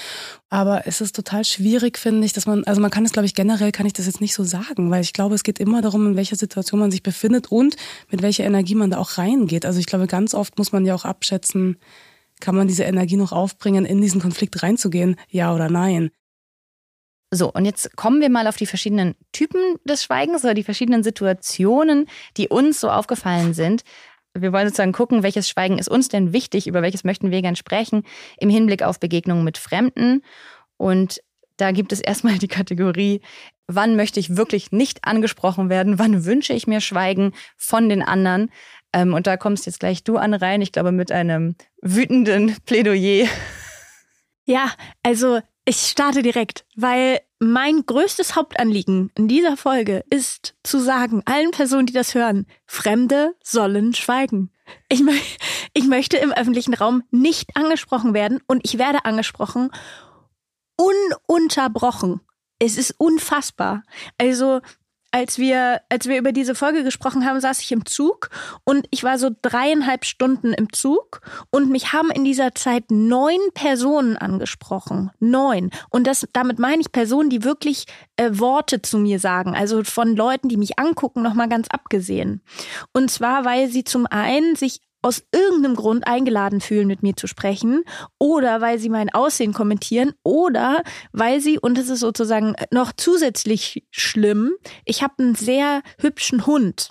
Aber 0.51 0.85
es 0.89 1.01
ist 1.01 1.15
total 1.15 1.45
schwierig, 1.45 1.97
finde 1.97 2.27
ich, 2.27 2.33
dass 2.33 2.47
man, 2.47 2.65
also 2.65 2.81
man 2.81 2.91
kann 2.91 3.05
es, 3.05 3.13
glaube 3.13 3.27
ich, 3.27 3.37
generell 3.37 3.71
kann 3.71 3.87
ich 3.87 3.93
das 3.93 4.07
jetzt 4.07 4.21
nicht 4.21 4.35
so 4.35 4.43
sagen, 4.43 4.91
weil 4.91 5.03
ich 5.03 5.13
glaube, 5.13 5.37
es 5.37 5.45
geht 5.45 5.61
immer 5.61 5.81
darum, 5.81 6.09
in 6.09 6.17
welcher 6.17 6.35
Situation 6.35 6.81
man 6.81 6.91
sich 6.91 7.05
befindet 7.05 7.53
und 7.53 7.77
mit 8.11 8.21
welcher 8.21 8.43
Energie 8.43 8.75
man 8.75 8.91
da 8.91 8.99
auch 8.99 9.17
reingeht. 9.17 9.65
Also 9.65 9.79
ich 9.79 9.87
glaube, 9.87 10.09
ganz 10.09 10.35
oft 10.35 10.59
muss 10.59 10.73
man 10.73 10.85
ja 10.87 10.97
auch 10.97 11.05
abschätzen, 11.05 11.77
kann 12.45 12.55
man 12.55 12.69
diese 12.69 12.85
Energie 12.85 13.17
noch 13.17 13.33
aufbringen, 13.33 13.87
in 13.87 14.03
diesen 14.03 14.21
Konflikt 14.21 14.63
reinzugehen? 14.63 15.17
Ja 15.31 15.55
oder 15.55 15.71
nein? 15.71 16.11
So, 17.31 17.51
und 17.51 17.65
jetzt 17.65 17.97
kommen 17.97 18.21
wir 18.21 18.29
mal 18.29 18.47
auf 18.47 18.57
die 18.57 18.67
verschiedenen 18.67 19.15
Typen 19.33 19.77
des 19.85 20.05
Schweigens 20.05 20.45
oder 20.45 20.53
die 20.53 20.63
verschiedenen 20.63 21.03
Situationen, 21.03 22.07
die 22.37 22.49
uns 22.49 22.81
so 22.81 22.91
aufgefallen 22.91 23.55
sind. 23.55 23.83
Wir 24.35 24.53
wollen 24.53 24.67
sozusagen 24.67 24.93
gucken, 24.93 25.23
welches 25.23 25.49
Schweigen 25.49 25.79
ist 25.79 25.89
uns 25.89 26.09
denn 26.09 26.35
wichtig, 26.35 26.67
über 26.67 26.83
welches 26.83 27.03
möchten 27.03 27.31
wir 27.31 27.41
gern 27.41 27.57
sprechen 27.57 28.03
im 28.37 28.51
Hinblick 28.51 28.83
auf 28.83 29.01
Begegnungen 29.01 29.43
mit 29.43 29.57
Fremden. 29.57 30.23
Und 30.77 31.23
da 31.57 31.71
gibt 31.73 31.93
es 31.93 32.01
erstmal 32.01 32.37
die 32.39 32.49
Kategorie, 32.49 33.23
wann 33.67 33.97
möchte 33.97 34.21
ich 34.21 34.37
wirklich 34.37 34.71
nicht 34.71 35.05
angesprochen 35.05 35.71
werden, 35.71 35.99
wann 35.99 36.27
wünsche 36.27 36.53
ich 36.53 36.67
mir 36.67 36.83
Schweigen 36.83 37.33
von 37.57 37.89
den 37.89 38.03
anderen. 38.03 38.51
Ähm, 38.95 39.13
und 39.13 39.27
da 39.27 39.37
kommst 39.37 39.67
jetzt 39.67 39.81
gleich 39.81 40.05
du 40.05 40.17
an 40.17 40.33
rein, 40.33 40.63
ich 40.63 40.71
glaube, 40.71 40.93
mit 40.93 41.11
einem 41.11 41.57
wütenden 41.83 42.57
Plädoyer. 42.65 43.27
Ja, 44.45 44.71
also 45.03 45.41
ich 45.65 45.79
starte 45.79 46.23
direkt, 46.23 46.65
weil 46.77 47.21
mein 47.41 47.85
größtes 47.85 48.37
Hauptanliegen 48.37 49.11
in 49.17 49.27
dieser 49.27 49.57
Folge 49.57 50.05
ist 50.11 50.55
zu 50.63 50.79
sagen, 50.79 51.23
allen 51.25 51.51
Personen, 51.51 51.87
die 51.87 51.93
das 51.93 52.15
hören, 52.15 52.47
Fremde 52.67 53.35
sollen 53.43 53.95
schweigen. 53.95 54.51
Ich, 54.89 55.03
mö 55.03 55.13
ich 55.75 55.87
möchte 55.87 56.17
im 56.17 56.33
öffentlichen 56.33 56.75
Raum 56.75 57.03
nicht 57.11 57.57
angesprochen 57.57 58.15
werden 58.15 58.41
und 58.47 58.61
ich 58.65 58.79
werde 58.79 59.05
angesprochen 59.05 59.71
ununterbrochen. 60.77 62.21
Es 62.59 62.79
ist 62.79 62.95
unfassbar. 62.99 63.83
Also 64.19 64.61
als 65.15 65.39
wir, 65.39 65.81
als 65.91 66.09
wir 66.09 66.19
über 66.19 66.33
diese 66.33 66.57
Folge 66.57 66.83
gesprochen 66.83 67.25
haben, 67.25 67.39
saß 67.39 67.61
ich 67.61 67.71
im 67.71 67.87
Zug 67.87 68.31
und 68.65 68.89
ich 68.91 69.05
war 69.05 69.17
so 69.17 69.31
dreieinhalb 69.43 70.05
Stunden 70.05 70.53
im 70.53 70.73
Zug 70.73 71.21
und 71.53 71.71
mich 71.71 71.93
haben 71.93 72.11
in 72.11 72.25
dieser 72.25 72.57
Zeit 72.57 72.91
neun 72.91 73.39
Personen 73.55 74.17
angesprochen. 74.17 75.13
Neun. 75.21 75.71
Und 75.89 76.09
das, 76.09 76.27
damit 76.33 76.59
meine 76.59 76.81
ich 76.81 76.91
Personen, 76.91 77.31
die 77.31 77.45
wirklich 77.45 77.85
äh, 78.17 78.29
Worte 78.33 78.83
zu 78.83 78.99
mir 78.99 79.21
sagen. 79.21 79.55
Also 79.55 79.85
von 79.85 80.17
Leuten, 80.17 80.49
die 80.49 80.57
mich 80.57 80.81
angucken, 80.81 81.23
nochmal 81.23 81.49
ganz 81.49 81.69
abgesehen. 81.69 82.43
Und 82.93 83.09
zwar, 83.09 83.45
weil 83.45 83.69
sie 83.69 83.85
zum 83.85 84.07
einen 84.07 84.57
sich 84.57 84.81
aus 85.05 85.23
irgendeinem 85.33 85.77
Grund 85.77 86.07
eingeladen 86.07 86.63
fühlen, 86.63 86.87
mit 86.87 87.03
mir 87.03 87.15
zu 87.15 87.27
sprechen, 87.27 87.85
oder 88.19 88.63
weil 88.63 88.79
sie 88.79 88.89
mein 88.89 89.13
Aussehen 89.13 89.53
kommentieren, 89.53 90.15
oder 90.23 90.83
weil 91.13 91.41
sie, 91.43 91.59
und 91.59 91.77
es 91.77 91.91
ist 91.91 92.01
sozusagen 92.01 92.57
noch 92.71 92.93
zusätzlich 92.97 93.85
schlimm, 93.91 94.55
ich 94.87 95.03
habe 95.03 95.15
einen 95.19 95.35
sehr 95.35 95.83
hübschen 95.99 96.47
Hund. 96.47 96.89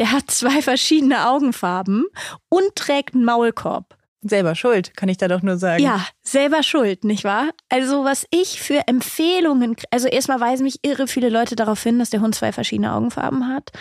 Der 0.00 0.10
hat 0.10 0.24
zwei 0.30 0.60
verschiedene 0.60 1.28
Augenfarben 1.28 2.06
und 2.48 2.74
trägt 2.74 3.14
einen 3.14 3.24
Maulkorb. 3.24 3.96
Selber 4.24 4.54
schuld, 4.54 4.96
kann 4.96 5.08
ich 5.08 5.16
da 5.16 5.26
doch 5.26 5.42
nur 5.42 5.56
sagen. 5.56 5.82
Ja, 5.82 6.06
selber 6.22 6.62
schuld, 6.62 7.02
nicht 7.02 7.24
wahr? 7.24 7.50
Also 7.68 8.04
was 8.04 8.24
ich 8.30 8.62
für 8.62 8.86
Empfehlungen, 8.86 9.74
also 9.90 10.06
erstmal 10.06 10.38
weisen 10.38 10.62
mich 10.62 10.78
irre 10.82 11.08
viele 11.08 11.28
Leute 11.28 11.56
darauf 11.56 11.82
hin, 11.82 11.98
dass 11.98 12.10
der 12.10 12.20
Hund 12.20 12.36
zwei 12.36 12.52
verschiedene 12.52 12.94
Augenfarben 12.94 13.48
hat. 13.48 13.72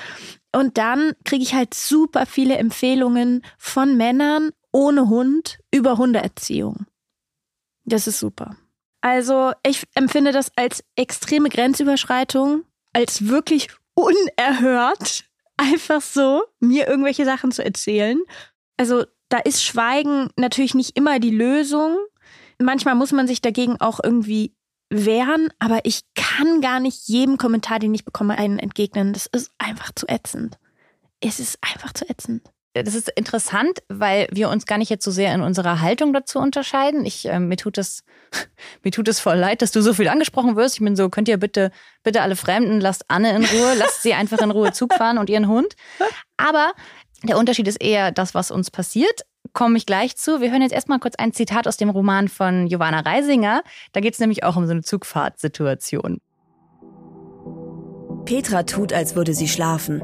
Und 0.51 0.79
dann 0.79 1.13
kriege 1.25 1.43
ich 1.43 1.53
halt 1.53 1.75
super 1.75 2.25
viele 2.25 2.57
Empfehlungen 2.57 3.43
von 3.60 3.95
Männern 3.98 4.50
ohne 4.71 5.10
Hund 5.10 5.60
über 5.71 5.98
Hundeerziehung. 5.98 6.88
Das 7.86 8.07
ist 8.07 8.19
super. 8.19 8.55
Also 9.01 9.51
ich 9.65 9.83
empfinde 9.93 10.31
das 10.31 10.51
als 10.55 10.83
extreme 10.95 11.50
Grenzüberschreitung, 11.50 12.63
als 12.93 13.27
wirklich 13.27 13.67
unerhört, 13.93 15.25
einfach 15.57 16.01
so 16.01 16.43
mir 16.60 16.88
irgendwelche 16.88 17.25
Sachen 17.25 17.51
zu 17.51 17.63
erzählen. 17.63 18.19
Also 18.77 19.05
da 19.31 19.39
ist 19.39 19.63
Schweigen 19.63 20.29
natürlich 20.35 20.75
nicht 20.75 20.97
immer 20.97 21.19
die 21.19 21.31
Lösung. 21.31 21.97
Manchmal 22.59 22.95
muss 22.95 23.11
man 23.11 23.27
sich 23.27 23.41
dagegen 23.41 23.79
auch 23.79 24.00
irgendwie 24.03 24.53
wehren, 24.89 25.50
aber 25.57 25.79
ich 25.83 26.01
kann 26.15 26.61
gar 26.61 26.79
nicht 26.79 27.07
jedem 27.07 27.38
Kommentar, 27.38 27.79
den 27.79 27.93
ich 27.93 28.05
bekomme, 28.05 28.38
einen 28.38 28.59
entgegnen. 28.59 29.13
Das 29.13 29.25
ist 29.25 29.51
einfach 29.57 29.91
zu 29.95 30.07
ätzend. 30.07 30.57
Es 31.21 31.39
ist 31.39 31.57
einfach 31.61 31.93
zu 31.93 32.09
ätzend. 32.09 32.51
Das 32.73 32.95
ist 32.95 33.09
interessant, 33.09 33.83
weil 33.89 34.29
wir 34.31 34.50
uns 34.50 34.65
gar 34.65 34.77
nicht 34.77 34.89
jetzt 34.89 35.03
so 35.03 35.11
sehr 35.11 35.33
in 35.35 35.41
unserer 35.41 35.81
Haltung 35.81 36.13
dazu 36.13 36.39
unterscheiden. 36.39 37.05
Ich, 37.05 37.25
äh, 37.27 37.38
mir 37.38 37.57
tut 37.57 37.77
es, 37.77 38.03
mir 38.83 38.91
tut 38.91 39.09
es 39.09 39.19
voll 39.19 39.35
leid, 39.35 39.61
dass 39.61 39.71
du 39.71 39.81
so 39.81 39.93
viel 39.93 40.07
angesprochen 40.07 40.55
wirst. 40.55 40.75
Ich 40.75 40.81
bin 40.81 40.95
so, 40.95 41.09
könnt 41.09 41.27
ihr 41.27 41.38
bitte, 41.38 41.71
bitte 42.03 42.21
alle 42.21 42.38
Fremden, 42.38 42.79
lasst 42.79 43.09
Anne 43.09 43.35
in 43.35 43.43
Ruhe, 43.43 43.73
lasst 43.77 44.03
sie 44.03 44.13
einfach 44.13 44.39
in 44.39 44.51
Ruhe 44.51 44.71
Zug 44.71 44.93
fahren 44.93 45.17
und 45.17 45.29
ihren 45.29 45.50
Hund. 45.50 45.75
Aber 46.38 46.71
der 47.24 47.38
Unterschied 47.38 47.68
ist 47.68 47.82
eher 47.82 48.12
das, 48.12 48.34
was 48.34 48.51
uns 48.51 48.72
passiert 48.72 49.25
komme 49.54 49.78
ich 49.78 49.86
gleich 49.86 50.16
zu. 50.16 50.42
Wir 50.42 50.51
hören 50.51 50.62
jetzt 50.62 50.74
erstmal 50.74 51.00
kurz 51.00 51.16
ein 51.16 51.34
Zitat 51.34 51.68
aus 51.68 51.78
dem 51.78 51.90
Roman 51.90 52.28
von 52.28 52.68
Giovanna 52.68 53.01
Reisinger. 53.01 53.63
Da 53.92 54.00
geht 54.00 54.13
es 54.13 54.20
nämlich 54.20 54.44
auch 54.44 54.56
um 54.56 54.66
so 54.66 54.72
eine 54.72 54.82
Zugfahrtsituation. 54.82 56.20
Petra 58.25 58.63
tut, 58.63 58.94
als 58.94 59.16
würde 59.16 59.34
sie 59.34 59.48
schlafen. 59.48 60.01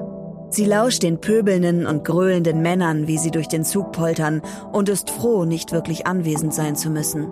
Sie 0.50 0.66
lauscht 0.66 1.04
den 1.04 1.20
pöbelnden 1.20 1.86
und 1.86 2.06
gröhlenden 2.06 2.62
Männern, 2.62 3.08
wie 3.08 3.18
sie 3.18 3.32
durch 3.32 3.48
den 3.48 3.64
Zug 3.64 3.92
poltern, 3.92 4.42
und 4.72 4.90
ist 4.90 5.10
froh, 5.10 5.46
nicht 5.46 5.72
wirklich 5.72 6.08
anwesend 6.08 6.54
sein 6.54 6.76
zu 6.76 6.90
müssen. 6.90 7.28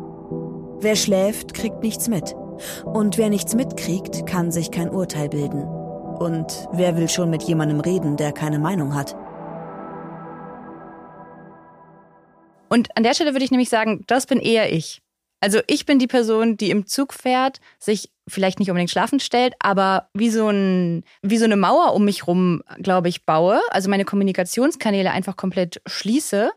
Wer 0.79 0.95
schläft, 0.95 1.53
kriegt 1.53 1.81
nichts 1.81 2.07
mit. 2.07 2.35
Und 2.83 3.17
wer 3.17 3.29
nichts 3.29 3.55
mitkriegt, 3.55 4.27
kann 4.27 4.51
sich 4.51 4.69
kein 4.69 4.89
Urteil 4.89 5.29
bilden. 5.29 5.63
Und 5.63 6.67
wer 6.73 6.97
will 6.97 7.09
schon 7.09 7.29
mit 7.29 7.43
jemandem 7.43 7.79
reden, 7.79 8.17
der 8.17 8.31
keine 8.31 8.59
Meinung 8.59 8.95
hat? 8.95 9.15
Und 12.69 12.95
an 12.97 13.03
der 13.03 13.13
Stelle 13.13 13.33
würde 13.33 13.45
ich 13.45 13.51
nämlich 13.51 13.69
sagen, 13.69 14.03
das 14.07 14.25
bin 14.25 14.39
eher 14.39 14.71
ich. 14.71 15.01
Also 15.41 15.59
ich 15.67 15.85
bin 15.85 15.99
die 15.99 16.07
Person, 16.07 16.57
die 16.57 16.71
im 16.71 16.87
Zug 16.87 17.13
fährt, 17.13 17.59
sich 17.77 18.09
vielleicht 18.27 18.59
nicht 18.59 18.69
unbedingt 18.69 18.89
schlafen 18.89 19.19
stellt, 19.19 19.53
aber 19.59 20.09
wie 20.13 20.29
so, 20.29 20.49
ein, 20.49 21.03
wie 21.21 21.37
so 21.37 21.45
eine 21.45 21.57
Mauer 21.57 21.93
um 21.93 22.05
mich 22.05 22.25
rum, 22.25 22.63
glaube 22.79 23.09
ich, 23.09 23.25
baue. 23.25 23.59
Also 23.69 23.89
meine 23.89 24.05
Kommunikationskanäle 24.05 25.11
einfach 25.11 25.35
komplett 25.35 25.81
schließe, 25.85 26.51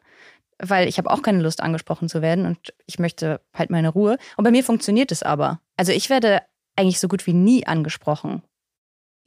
weil 0.58 0.88
ich 0.88 0.96
habe 0.96 1.10
auch 1.10 1.22
keine 1.22 1.42
Lust 1.42 1.62
angesprochen 1.62 2.08
zu 2.08 2.22
werden 2.22 2.46
und 2.46 2.72
ich 2.86 2.98
möchte 2.98 3.40
halt 3.52 3.70
meine 3.70 3.90
Ruhe. 3.90 4.16
Und 4.36 4.44
bei 4.44 4.50
mir 4.50 4.64
funktioniert 4.64 5.12
es 5.12 5.22
aber. 5.22 5.60
Also 5.76 5.92
ich 5.92 6.08
werde 6.08 6.40
eigentlich 6.76 7.00
so 7.00 7.08
gut 7.08 7.26
wie 7.26 7.34
nie 7.34 7.66
angesprochen. 7.66 8.42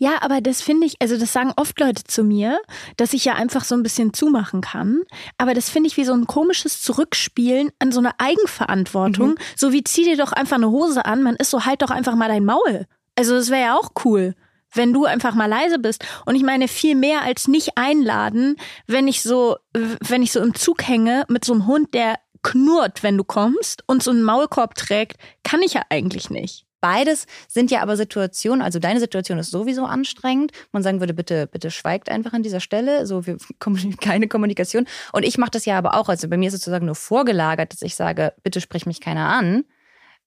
Ja, 0.01 0.17
aber 0.21 0.41
das 0.41 0.63
finde 0.63 0.87
ich, 0.87 0.95
also 0.99 1.15
das 1.15 1.31
sagen 1.31 1.53
oft 1.57 1.79
Leute 1.79 2.03
zu 2.03 2.23
mir, 2.23 2.59
dass 2.97 3.13
ich 3.13 3.23
ja 3.23 3.35
einfach 3.35 3.63
so 3.63 3.75
ein 3.75 3.83
bisschen 3.83 4.15
zumachen 4.15 4.61
kann. 4.61 5.03
Aber 5.37 5.53
das 5.53 5.69
finde 5.69 5.89
ich 5.89 5.95
wie 5.95 6.05
so 6.05 6.13
ein 6.13 6.25
komisches 6.25 6.81
Zurückspielen 6.81 7.69
an 7.77 7.91
so 7.91 7.99
eine 7.99 8.19
Eigenverantwortung. 8.19 9.29
Mhm. 9.29 9.37
So 9.55 9.73
wie 9.73 9.83
zieh 9.83 10.03
dir 10.03 10.17
doch 10.17 10.31
einfach 10.31 10.55
eine 10.55 10.71
Hose 10.71 11.05
an, 11.05 11.21
man 11.21 11.35
ist 11.35 11.51
so 11.51 11.65
halt 11.65 11.83
doch 11.83 11.91
einfach 11.91 12.15
mal 12.15 12.29
dein 12.29 12.45
Maul. 12.45 12.87
Also 13.15 13.35
das 13.35 13.51
wäre 13.51 13.61
ja 13.61 13.75
auch 13.75 13.91
cool 14.03 14.33
wenn 14.73 14.93
du 14.93 15.03
einfach 15.03 15.35
mal 15.35 15.47
leise 15.47 15.79
bist. 15.79 16.05
Und 16.25 16.35
ich 16.35 16.43
meine 16.43 16.69
viel 16.69 16.95
mehr 16.95 17.23
als 17.23 17.49
nicht 17.49 17.71
einladen, 17.75 18.55
wenn 18.87 19.09
ich 19.09 19.21
so, 19.21 19.57
wenn 19.73 20.23
ich 20.23 20.31
so 20.31 20.39
im 20.39 20.55
Zug 20.55 20.87
hänge 20.87 21.25
mit 21.27 21.43
so 21.43 21.51
einem 21.51 21.67
Hund, 21.67 21.93
der 21.93 22.15
knurrt, 22.41 23.03
wenn 23.03 23.17
du 23.17 23.25
kommst 23.25 23.83
und 23.87 24.01
so 24.01 24.11
einen 24.11 24.23
Maulkorb 24.23 24.75
trägt, 24.75 25.17
kann 25.43 25.61
ich 25.61 25.73
ja 25.73 25.81
eigentlich 25.89 26.29
nicht. 26.29 26.65
Beides 26.81 27.27
sind 27.47 27.69
ja 27.69 27.81
aber 27.83 27.95
Situationen, 27.95 28.63
also 28.63 28.79
deine 28.79 28.99
Situation 28.99 29.37
ist 29.37 29.51
sowieso 29.51 29.85
anstrengend. 29.85 30.51
Man 30.71 30.81
sagen 30.81 30.99
würde, 30.99 31.13
bitte, 31.13 31.45
bitte 31.45 31.69
schweigt 31.69 32.09
einfach 32.09 32.33
an 32.33 32.41
dieser 32.41 32.59
Stelle, 32.59 33.05
so 33.05 33.27
wir 33.27 33.37
keine 34.01 34.27
Kommunikation. 34.27 34.87
Und 35.13 35.23
ich 35.23 35.37
mache 35.37 35.51
das 35.51 35.65
ja 35.65 35.77
aber 35.77 35.95
auch, 35.95 36.09
also 36.09 36.27
bei 36.27 36.37
mir 36.37 36.47
ist 36.47 36.55
es 36.55 36.61
sozusagen 36.61 36.87
nur 36.87 36.95
vorgelagert, 36.95 37.71
dass 37.71 37.83
ich 37.83 37.95
sage, 37.95 38.33
bitte 38.43 38.59
sprich 38.59 38.87
mich 38.87 38.99
keiner 38.99 39.29
an. 39.29 39.63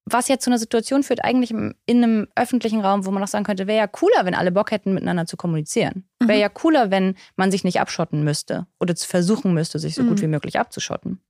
Was 0.06 0.28
ja 0.28 0.38
zu 0.38 0.50
einer 0.50 0.58
Situation 0.58 1.02
führt, 1.02 1.25
eigentlich 1.25 1.50
in 1.50 1.75
einem 1.87 2.28
öffentlichen 2.37 2.82
Raum, 2.82 3.06
wo 3.06 3.11
man 3.11 3.23
auch 3.23 3.28
sagen 3.28 3.44
könnte, 3.44 3.66
wäre 3.66 3.78
ja 3.78 3.87
cooler, 3.87 4.25
wenn 4.25 4.34
alle 4.34 4.52
Bock 4.52 4.70
hätten, 4.70 4.92
miteinander 4.92 5.25
zu 5.26 5.38
kommunizieren. 5.38 6.04
Mhm. 6.20 6.28
Wäre 6.28 6.40
ja 6.40 6.50
cooler, 6.50 6.90
wenn 6.90 7.14
man 7.37 7.50
sich 7.50 7.64
nicht 7.64 7.80
abschotten 7.80 8.23
müsste 8.23 8.66
oder 8.78 8.94
versuchen 8.94 9.54
müsste, 9.54 9.78
sich 9.78 9.94
so 9.94 10.02
mhm. 10.02 10.08
gut 10.11 10.20
wie 10.20 10.26
möglich 10.26 10.58
abzuschotten. 10.61 11.20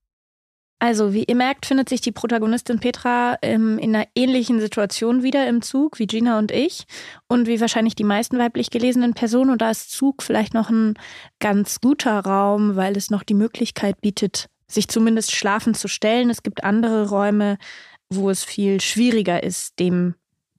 Also, 0.81 1.15
wie 1.15 1.25
ihr 1.25 1.37
merkt, 1.37 1.67
findet 1.67 1.89
sich 1.89 2.01
die 2.01 2.13
Protagonistin 2.13 2.79
Petra 2.79 3.39
ähm, 3.43 3.79
in 3.79 3.95
einer 3.95 4.07
ähnlichen 4.15 4.61
Situation 4.61 5.23
wieder 5.23 5.49
im 5.49 5.63
Zug 5.63 5.99
wie 5.99 6.07
Gina 6.07 6.39
und 6.39 6.51
ich 6.51 6.85
und 7.27 7.47
wie 7.47 7.61
wahrscheinlich 7.61 7.95
die 7.95 8.05
meisten 8.05 8.39
weiblich 8.39 8.71
gelesenen 8.71 9.15
Personen. 9.15 9.51
Und 9.51 9.63
da 9.63 9.71
ist 9.71 9.91
Zug 9.93 10.23
vielleicht 10.23 10.53
noch 10.53 10.71
ein 10.71 10.95
ganz 11.39 11.81
guter 11.81 12.21
Raum, 12.21 12.77
weil 12.77 12.97
es 12.97 13.11
noch 13.11 13.23
die 13.23 13.35
Möglichkeit 13.35 14.01
bietet, 14.01 14.49
sich 14.67 14.89
zumindest 14.89 15.33
schlafen 15.35 15.75
zu 15.75 15.89
stellen. 15.89 16.29
Es 16.29 16.43
gibt 16.43 16.65
andere 16.65 17.09
Räume, 17.09 17.57
wo 18.11 18.29
es 18.29 18.45
viel 18.45 18.81
schwieriger 18.81 19.43
ist, 19.43 19.79
dem 19.79 20.15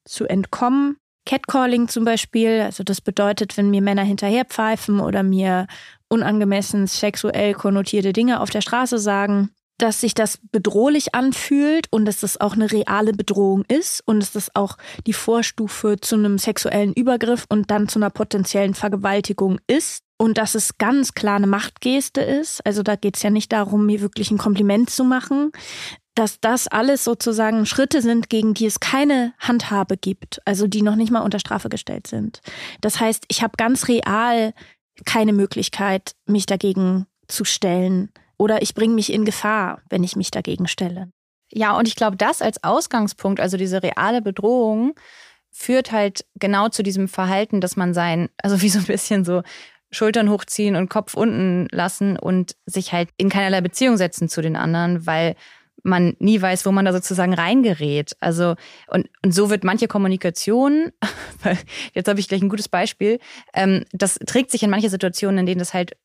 zu 0.06 0.26
entkommen. 0.26 0.98
Catcalling 1.26 1.88
zum 1.88 2.06
Beispiel, 2.06 2.62
also 2.62 2.84
das 2.84 3.02
bedeutet, 3.02 3.58
wenn 3.58 3.72
mir 3.72 3.82
Männer 3.82 4.04
hinterherpfeifen 4.04 5.00
oder 5.00 5.24
mir 5.24 5.68
unangemessen 6.08 6.88
sexuell 6.88 7.54
konnotierte 7.54 8.14
Dinge 8.14 8.40
auf 8.40 8.52
der 8.52 8.62
Straße 8.62 9.00
sagen, 9.00 9.50
dass 9.78 10.02
sich 10.02 10.14
das 10.14 10.40
bedrohlich 10.52 11.14
anfühlt 11.14 11.88
und 11.92 12.06
dass 12.06 12.22
das 12.22 12.40
auch 12.40 12.54
eine 12.54 12.72
reale 12.72 13.14
Bedrohung 13.14 13.64
ist 13.68 14.02
und 14.06 14.22
dass 14.22 14.32
das 14.32 14.56
auch 14.56 14.78
die 15.06 15.14
Vorstufe 15.14 15.98
zu 16.00 16.16
einem 16.16 16.38
sexuellen 16.38 16.94
Übergriff 16.94 17.46
und 17.50 17.72
dann 17.72 17.88
zu 17.88 18.00
einer 18.00 18.10
potenziellen 18.10 18.74
Vergewaltigung 18.74 19.60
ist 19.68 20.04
und 20.18 20.38
dass 20.38 20.56
es 20.56 20.78
ganz 20.78 21.14
klar 21.14 21.36
eine 21.36 21.48
Machtgeste 21.48 22.22
ist. 22.22 22.66
Also 22.66 22.84
da 22.84 22.96
geht 22.96 23.18
es 23.18 23.24
ja 23.24 23.30
nicht 23.30 23.52
darum, 23.52 23.86
mir 23.86 24.02
wirklich 24.02 24.32
ein 24.32 24.38
Kompliment 24.38 24.90
zu 24.90 25.04
machen, 25.04 25.52
dass 26.16 26.40
das 26.40 26.68
alles 26.68 27.04
sozusagen 27.04 27.66
Schritte 27.66 28.02
sind, 28.02 28.30
gegen 28.30 28.54
die 28.54 28.66
es 28.66 28.80
keine 28.80 29.34
Handhabe 29.38 29.98
gibt, 29.98 30.40
also 30.46 30.66
die 30.68 30.82
noch 30.82 30.96
nicht 30.96 31.12
mal 31.12 31.20
unter 31.20 31.40
Strafe 31.40 31.68
gestellt 31.68 32.08
sind. 32.08 32.40
Das 32.80 33.02
heißt, 33.02 33.26
ich 33.28 33.44
habe 33.44 33.54
ganz 33.58 33.90
real 33.90 34.54
keine 35.06 35.34
Möglichkeit, 35.34 36.16
mich 36.26 36.46
dagegen 36.46 37.06
zu 37.28 37.44
stellen 37.44 38.10
oder 38.38 38.62
ich 38.62 38.74
bringe 38.74 38.94
mich 38.94 39.12
in 39.12 39.26
Gefahr, 39.26 39.82
wenn 39.90 40.04
ich 40.04 40.16
mich 40.16 40.32
dagegen 40.32 40.68
stelle. 40.68 41.10
Ja, 41.52 41.78
und 41.78 41.88
ich 41.88 41.96
glaube, 41.96 42.18
das 42.18 42.42
als 42.42 42.64
Ausgangspunkt, 42.64 43.40
also 43.40 43.58
diese 43.58 43.84
reale 43.84 44.22
Bedrohung, 44.22 44.94
führt 45.52 45.92
halt 45.92 46.26
genau 46.36 46.68
zu 46.68 46.84
diesem 46.84 47.08
Verhalten, 47.08 47.62
dass 47.62 47.78
man 47.78 47.94
sein, 47.94 48.30
also 48.42 48.62
wie 48.62 48.70
so 48.70 48.80
ein 48.80 48.86
bisschen 48.86 49.24
so 49.24 49.42
Schultern 49.90 50.30
hochziehen 50.30 50.76
und 50.76 50.90
Kopf 50.90 51.14
unten 51.14 51.68
lassen 51.72 52.18
und 52.18 52.56
sich 52.66 52.92
halt 52.92 53.10
in 53.18 53.30
keinerlei 53.30 53.62
Beziehung 53.62 53.96
setzen 53.96 54.28
zu 54.28 54.42
den 54.42 54.58
anderen, 54.58 55.06
weil 55.06 55.36
man 55.84 56.16
nie 56.20 56.42
weiß, 56.42 56.66
wo 56.66 56.72
man 56.72 56.84
da 56.84 56.92
sozusagen 56.92 57.34
reingerät. 57.34 58.18
Also, 58.20 58.56
und, 58.88 59.08
und 59.24 59.34
so 59.34 59.50
wird 59.50 59.64
manche 59.64 59.88
Kommunikation, 59.88 60.92
jetzt 61.94 62.10
habe 62.10 62.20
ich 62.20 62.28
gleich 62.28 62.42
ein 62.42 62.50
gutes 62.50 62.68
Beispiel, 62.68 63.20
ähm, 63.54 63.86
das 63.94 64.16
trägt 64.16 64.52
sich 64.52 64.64
in 64.64 64.70
manche 64.70 64.90
Situationen, 64.90 65.40
in 65.40 65.46
denen 65.46 65.60
das 65.60 65.74
halt 65.74 65.96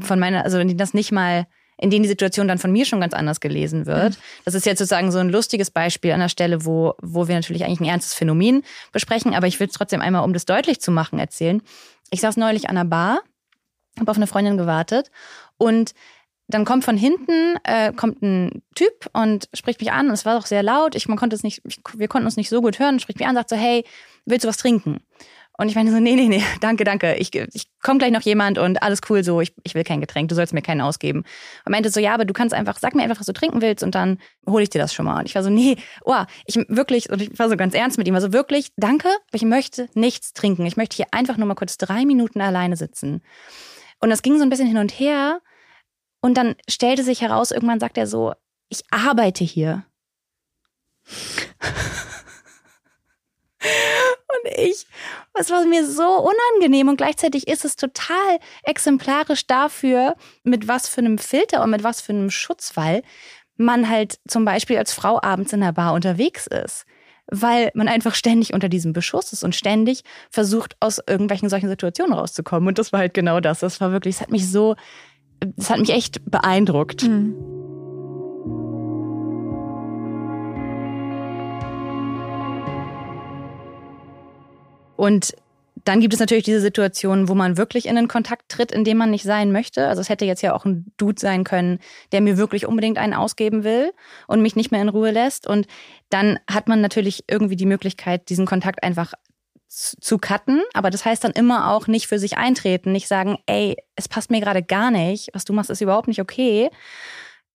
von 0.00 0.18
meiner, 0.18 0.42
also 0.44 0.58
in 0.58 0.68
denen 0.68 0.78
das 0.78 0.94
nicht 0.94 1.12
mal 1.12 1.46
in 1.78 1.90
denen 1.90 2.02
die 2.02 2.08
Situation 2.08 2.48
dann 2.48 2.58
von 2.58 2.72
mir 2.72 2.84
schon 2.84 3.00
ganz 3.00 3.12
anders 3.12 3.40
gelesen 3.40 3.86
wird. 3.86 4.14
Mhm. 4.14 4.22
Das 4.44 4.54
ist 4.54 4.66
jetzt 4.66 4.78
sozusagen 4.78 5.12
so 5.12 5.18
ein 5.18 5.28
lustiges 5.28 5.70
Beispiel 5.70 6.12
an 6.12 6.20
der 6.20 6.28
Stelle, 6.28 6.64
wo, 6.64 6.94
wo 7.02 7.28
wir 7.28 7.34
natürlich 7.34 7.64
eigentlich 7.64 7.80
ein 7.80 7.86
ernstes 7.86 8.14
Phänomen 8.14 8.62
besprechen, 8.92 9.34
aber 9.34 9.46
ich 9.46 9.60
will 9.60 9.66
es 9.68 9.74
trotzdem 9.74 10.00
einmal, 10.00 10.24
um 10.24 10.32
das 10.32 10.46
deutlich 10.46 10.80
zu 10.80 10.90
machen, 10.90 11.18
erzählen. 11.18 11.62
Ich 12.10 12.20
saß 12.20 12.36
neulich 12.36 12.68
an 12.68 12.76
der 12.76 12.84
Bar, 12.84 13.20
habe 13.98 14.10
auf 14.10 14.16
eine 14.16 14.26
Freundin 14.26 14.56
gewartet 14.56 15.10
und 15.58 15.92
dann 16.48 16.64
kommt 16.64 16.84
von 16.84 16.96
hinten 16.96 17.56
äh, 17.64 17.92
kommt 17.92 18.22
ein 18.22 18.62
Typ 18.74 19.10
und 19.12 19.48
spricht 19.52 19.80
mich 19.80 19.90
an 19.90 20.06
und 20.06 20.12
es 20.12 20.24
war 20.24 20.38
doch 20.38 20.46
sehr 20.46 20.62
laut. 20.62 20.94
Ich, 20.94 21.08
man 21.08 21.18
konnte 21.18 21.34
es 21.34 21.42
nicht, 21.42 21.60
ich, 21.66 21.80
wir 21.96 22.06
konnten 22.06 22.26
uns 22.26 22.36
nicht 22.36 22.48
so 22.48 22.62
gut 22.62 22.78
hören. 22.78 23.00
Spricht 23.00 23.18
mich 23.18 23.26
an, 23.26 23.34
sagt 23.34 23.50
so, 23.50 23.56
hey, 23.56 23.84
willst 24.26 24.44
du 24.44 24.48
was 24.48 24.56
trinken? 24.56 25.00
Und 25.58 25.68
ich 25.68 25.74
meine 25.74 25.90
so, 25.90 25.98
nee, 25.98 26.14
nee, 26.14 26.28
nee, 26.28 26.42
danke, 26.60 26.84
danke. 26.84 27.14
Ich, 27.14 27.34
ich 27.34 27.68
kommt 27.82 28.00
gleich 28.00 28.12
noch 28.12 28.22
jemand 28.22 28.58
und 28.58 28.82
alles 28.82 29.00
cool 29.08 29.24
so, 29.24 29.40
ich, 29.40 29.54
ich 29.62 29.74
will 29.74 29.84
kein 29.84 30.00
Getränk, 30.00 30.28
du 30.28 30.34
sollst 30.34 30.52
mir 30.52 30.62
keinen 30.62 30.80
ausgeben. 30.80 31.24
Und 31.64 31.72
meinte 31.72 31.90
so, 31.90 32.00
ja, 32.00 32.14
aber 32.14 32.24
du 32.24 32.32
kannst 32.32 32.54
einfach, 32.54 32.78
sag 32.78 32.94
mir 32.94 33.02
einfach, 33.02 33.18
was 33.18 33.26
du 33.26 33.32
trinken 33.32 33.62
willst 33.62 33.82
und 33.82 33.94
dann 33.94 34.18
hole 34.46 34.62
ich 34.62 34.70
dir 34.70 34.80
das 34.80 34.92
schon 34.92 35.06
mal. 35.06 35.20
Und 35.20 35.26
ich 35.26 35.34
war 35.34 35.42
so, 35.42 35.50
nee, 35.50 35.76
oh, 36.04 36.24
ich 36.46 36.56
wirklich, 36.68 37.10
und 37.10 37.22
ich 37.22 37.38
war 37.38 37.48
so 37.48 37.56
ganz 37.56 37.74
ernst 37.74 37.98
mit 37.98 38.06
ihm, 38.06 38.14
also 38.14 38.32
wirklich, 38.32 38.72
danke, 38.76 39.08
aber 39.08 39.34
ich 39.34 39.44
möchte 39.44 39.88
nichts 39.94 40.32
trinken. 40.32 40.66
Ich 40.66 40.76
möchte 40.76 40.96
hier 40.96 41.06
einfach 41.12 41.36
nur 41.36 41.46
mal 41.46 41.54
kurz 41.54 41.78
drei 41.78 42.04
Minuten 42.04 42.40
alleine 42.40 42.76
sitzen. 42.76 43.22
Und 44.00 44.10
das 44.10 44.22
ging 44.22 44.36
so 44.36 44.42
ein 44.42 44.50
bisschen 44.50 44.68
hin 44.68 44.78
und 44.78 44.92
her. 44.92 45.40
Und 46.20 46.36
dann 46.36 46.56
stellte 46.68 47.02
sich 47.02 47.22
heraus, 47.22 47.50
irgendwann 47.50 47.80
sagt 47.80 47.96
er 47.96 48.06
so, 48.06 48.34
ich 48.68 48.82
arbeite 48.90 49.44
hier. 49.44 49.84
Und 54.44 54.52
ich, 54.58 54.86
es 55.34 55.50
war 55.50 55.64
mir 55.64 55.86
so 55.86 56.02
unangenehm 56.02 56.88
und 56.88 56.96
gleichzeitig 56.96 57.48
ist 57.48 57.64
es 57.64 57.76
total 57.76 58.38
exemplarisch 58.62 59.46
dafür, 59.46 60.16
mit 60.44 60.68
was 60.68 60.88
für 60.88 61.00
einem 61.00 61.18
Filter 61.18 61.62
und 61.62 61.70
mit 61.70 61.82
was 61.82 62.00
für 62.00 62.12
einem 62.12 62.30
Schutzwall 62.30 63.02
man 63.56 63.88
halt 63.88 64.18
zum 64.28 64.44
Beispiel 64.44 64.76
als 64.76 64.92
Frau 64.92 65.20
abends 65.22 65.52
in 65.52 65.60
der 65.60 65.72
Bar 65.72 65.94
unterwegs 65.94 66.46
ist. 66.46 66.84
Weil 67.28 67.70
man 67.74 67.88
einfach 67.88 68.14
ständig 68.14 68.52
unter 68.54 68.68
diesem 68.68 68.92
Beschuss 68.92 69.32
ist 69.32 69.42
und 69.42 69.54
ständig 69.54 70.02
versucht, 70.30 70.76
aus 70.78 71.00
irgendwelchen 71.08 71.48
solchen 71.48 71.68
Situationen 71.68 72.12
rauszukommen. 72.12 72.68
Und 72.68 72.78
das 72.78 72.92
war 72.92 73.00
halt 73.00 73.14
genau 73.14 73.40
das. 73.40 73.60
Das 73.60 73.80
war 73.80 73.90
wirklich, 73.90 74.16
es 74.16 74.20
hat 74.20 74.30
mich 74.30 74.48
so, 74.48 74.76
es 75.56 75.68
hat 75.70 75.80
mich 75.80 75.90
echt 75.90 76.20
beeindruckt. 76.30 77.02
Mhm. 77.02 77.55
Und 84.96 85.34
dann 85.84 86.00
gibt 86.00 86.14
es 86.14 86.20
natürlich 86.20 86.44
diese 86.44 86.60
Situation, 86.60 87.28
wo 87.28 87.34
man 87.34 87.56
wirklich 87.56 87.86
in 87.86 87.96
einen 87.96 88.08
Kontakt 88.08 88.48
tritt, 88.48 88.72
in 88.72 88.82
dem 88.82 88.96
man 88.96 89.10
nicht 89.10 89.24
sein 89.24 89.52
möchte. 89.52 89.86
Also 89.86 90.00
es 90.00 90.08
hätte 90.08 90.24
jetzt 90.24 90.42
ja 90.42 90.54
auch 90.54 90.64
ein 90.64 90.92
Dude 90.96 91.20
sein 91.20 91.44
können, 91.44 91.78
der 92.12 92.22
mir 92.22 92.36
wirklich 92.38 92.66
unbedingt 92.66 92.98
einen 92.98 93.14
ausgeben 93.14 93.62
will 93.62 93.92
und 94.26 94.42
mich 94.42 94.56
nicht 94.56 94.72
mehr 94.72 94.82
in 94.82 94.88
Ruhe 94.88 95.10
lässt. 95.10 95.46
Und 95.46 95.66
dann 96.08 96.38
hat 96.50 96.66
man 96.66 96.80
natürlich 96.80 97.24
irgendwie 97.28 97.56
die 97.56 97.66
Möglichkeit, 97.66 98.28
diesen 98.30 98.46
Kontakt 98.46 98.82
einfach 98.82 99.12
zu 99.68 100.18
cutten, 100.18 100.62
aber 100.74 100.90
das 100.90 101.04
heißt 101.04 101.24
dann 101.24 101.32
immer 101.32 101.70
auch 101.70 101.86
nicht 101.86 102.06
für 102.06 102.18
sich 102.18 102.38
eintreten, 102.38 102.92
nicht 102.92 103.08
sagen, 103.08 103.38
ey, 103.46 103.76
es 103.94 104.08
passt 104.08 104.30
mir 104.30 104.40
gerade 104.40 104.62
gar 104.62 104.90
nicht, 104.90 105.28
was 105.34 105.44
du 105.44 105.52
machst, 105.52 105.70
ist 105.70 105.80
überhaupt 105.80 106.08
nicht 106.08 106.20
okay. 106.20 106.70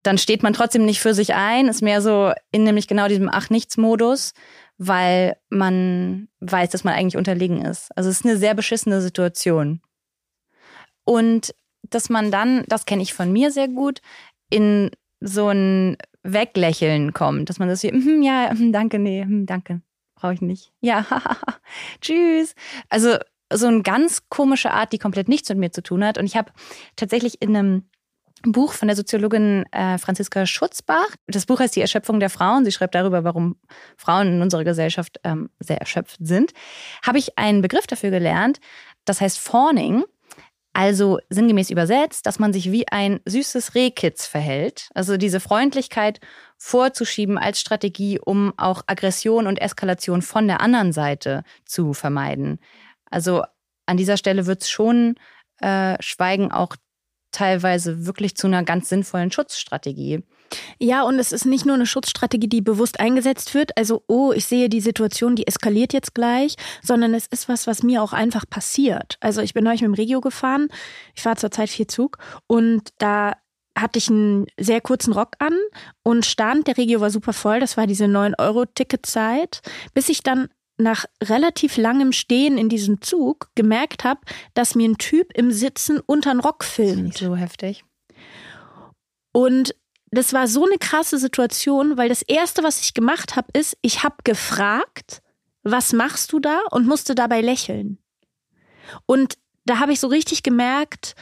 Dann 0.02 0.18
steht 0.18 0.42
man 0.42 0.52
trotzdem 0.52 0.84
nicht 0.84 1.00
für 1.00 1.14
sich 1.14 1.34
ein, 1.34 1.68
ist 1.68 1.82
mehr 1.82 2.02
so 2.02 2.32
in 2.52 2.64
nämlich 2.64 2.88
genau 2.88 3.06
diesem 3.08 3.28
Ach-Nichts-Modus 3.28 4.32
weil 4.82 5.36
man 5.50 6.28
weiß, 6.40 6.70
dass 6.70 6.84
man 6.84 6.94
eigentlich 6.94 7.18
unterlegen 7.18 7.62
ist. 7.62 7.90
Also 7.96 8.08
es 8.08 8.20
ist 8.20 8.24
eine 8.24 8.38
sehr 8.38 8.54
beschissene 8.54 9.02
Situation. 9.02 9.82
Und 11.04 11.54
dass 11.82 12.08
man 12.08 12.30
dann, 12.30 12.64
das 12.66 12.86
kenne 12.86 13.02
ich 13.02 13.12
von 13.12 13.30
mir 13.30 13.50
sehr 13.50 13.68
gut, 13.68 14.00
in 14.48 14.90
so 15.20 15.48
ein 15.48 15.98
Weglächeln 16.22 17.12
kommt, 17.12 17.50
dass 17.50 17.58
man 17.58 17.68
das 17.68 17.82
wie, 17.82 17.92
mm, 17.92 18.22
ja, 18.22 18.54
mm, 18.54 18.72
danke, 18.72 18.98
nee, 18.98 19.22
mm, 19.22 19.44
danke, 19.44 19.82
brauche 20.14 20.32
ich 20.32 20.40
nicht. 20.40 20.72
Ja, 20.80 21.04
tschüss. 22.00 22.54
Also 22.88 23.18
so 23.52 23.66
eine 23.66 23.82
ganz 23.82 24.30
komische 24.30 24.70
Art, 24.70 24.94
die 24.94 24.98
komplett 24.98 25.28
nichts 25.28 25.50
mit 25.50 25.58
mir 25.58 25.72
zu 25.72 25.82
tun 25.82 26.02
hat. 26.02 26.16
Und 26.16 26.24
ich 26.24 26.36
habe 26.38 26.52
tatsächlich 26.96 27.42
in 27.42 27.54
einem 27.54 27.90
Buch 28.42 28.72
von 28.72 28.88
der 28.88 28.96
Soziologin 28.96 29.64
äh, 29.72 29.98
Franziska 29.98 30.46
Schutzbach. 30.46 31.08
Das 31.26 31.46
Buch 31.46 31.60
heißt 31.60 31.76
Die 31.76 31.80
Erschöpfung 31.80 32.20
der 32.20 32.30
Frauen. 32.30 32.64
Sie 32.64 32.72
schreibt 32.72 32.94
darüber, 32.94 33.24
warum 33.24 33.56
Frauen 33.96 34.28
in 34.28 34.42
unserer 34.42 34.64
Gesellschaft 34.64 35.20
ähm, 35.24 35.50
sehr 35.58 35.78
erschöpft 35.78 36.18
sind. 36.20 36.52
Habe 37.04 37.18
ich 37.18 37.38
einen 37.38 37.62
Begriff 37.62 37.86
dafür 37.86 38.10
gelernt, 38.10 38.60
das 39.04 39.20
heißt 39.20 39.38
Fawning. 39.38 40.04
Also 40.72 41.18
sinngemäß 41.28 41.70
übersetzt, 41.70 42.26
dass 42.26 42.38
man 42.38 42.52
sich 42.52 42.70
wie 42.70 42.86
ein 42.88 43.20
süßes 43.26 43.74
Rehkitz 43.74 44.26
verhält. 44.26 44.88
Also 44.94 45.16
diese 45.16 45.40
Freundlichkeit 45.40 46.20
vorzuschieben 46.58 47.38
als 47.38 47.60
Strategie, 47.60 48.20
um 48.20 48.54
auch 48.56 48.82
Aggression 48.86 49.48
und 49.48 49.60
Eskalation 49.60 50.22
von 50.22 50.46
der 50.46 50.60
anderen 50.60 50.92
Seite 50.92 51.42
zu 51.64 51.92
vermeiden. 51.92 52.60
Also 53.10 53.42
an 53.86 53.96
dieser 53.96 54.16
Stelle 54.16 54.46
wird 54.46 54.62
es 54.62 54.70
schon 54.70 55.16
äh, 55.60 55.96
Schweigen 56.00 56.52
auch 56.52 56.76
teilweise 57.32 58.06
wirklich 58.06 58.36
zu 58.36 58.46
einer 58.46 58.62
ganz 58.64 58.88
sinnvollen 58.88 59.30
Schutzstrategie. 59.30 60.22
Ja, 60.78 61.02
und 61.02 61.18
es 61.18 61.30
ist 61.32 61.46
nicht 61.46 61.64
nur 61.64 61.76
eine 61.76 61.86
Schutzstrategie, 61.86 62.48
die 62.48 62.60
bewusst 62.60 62.98
eingesetzt 62.98 63.54
wird, 63.54 63.76
also, 63.76 64.02
oh, 64.08 64.32
ich 64.32 64.46
sehe 64.46 64.68
die 64.68 64.80
Situation, 64.80 65.36
die 65.36 65.46
eskaliert 65.46 65.92
jetzt 65.92 66.14
gleich, 66.14 66.56
sondern 66.82 67.14
es 67.14 67.26
ist 67.26 67.48
was, 67.48 67.66
was 67.66 67.82
mir 67.82 68.02
auch 68.02 68.12
einfach 68.12 68.44
passiert. 68.48 69.16
Also 69.20 69.42
ich 69.42 69.54
bin 69.54 69.64
neulich 69.64 69.82
mit 69.82 69.88
dem 69.88 69.94
Regio 69.94 70.20
gefahren, 70.20 70.68
ich 71.14 71.22
fahre 71.22 71.36
zurzeit 71.36 71.70
viel 71.70 71.86
Zug. 71.86 72.18
Und 72.46 72.90
da 72.98 73.34
hatte 73.78 73.98
ich 73.98 74.08
einen 74.08 74.46
sehr 74.58 74.80
kurzen 74.80 75.12
Rock 75.12 75.36
an. 75.38 75.54
Und 76.02 76.26
stand, 76.26 76.66
der 76.66 76.76
Regio 76.76 77.00
war 77.00 77.10
super 77.10 77.32
voll, 77.32 77.60
das 77.60 77.76
war 77.76 77.86
diese 77.86 78.06
9-Euro-Ticketzeit, 78.06 79.60
bis 79.94 80.08
ich 80.08 80.22
dann 80.22 80.48
nach 80.80 81.04
relativ 81.22 81.76
langem 81.76 82.12
Stehen 82.12 82.58
in 82.58 82.68
diesem 82.68 83.00
Zug 83.00 83.50
gemerkt 83.54 84.04
habe, 84.04 84.20
dass 84.54 84.74
mir 84.74 84.88
ein 84.88 84.98
Typ 84.98 85.32
im 85.34 85.50
Sitzen 85.50 86.00
unter 86.04 86.32
den 86.32 86.40
Rock 86.40 86.64
filmt. 86.64 87.02
Nicht 87.02 87.18
so 87.18 87.36
heftig. 87.36 87.84
Und 89.32 89.74
das 90.10 90.32
war 90.32 90.48
so 90.48 90.64
eine 90.64 90.78
krasse 90.78 91.18
Situation, 91.18 91.96
weil 91.96 92.08
das 92.08 92.22
erste, 92.22 92.62
was 92.62 92.80
ich 92.80 92.94
gemacht 92.94 93.36
habe, 93.36 93.48
ist, 93.52 93.76
ich 93.80 94.02
habe 94.02 94.16
gefragt, 94.24 95.22
was 95.62 95.92
machst 95.92 96.32
du 96.32 96.40
da 96.40 96.60
und 96.70 96.86
musste 96.86 97.14
dabei 97.14 97.40
lächeln. 97.40 97.98
Und 99.06 99.34
da 99.66 99.78
habe 99.78 99.92
ich 99.92 100.00
so 100.00 100.08
richtig 100.08 100.42
gemerkt, 100.42 101.14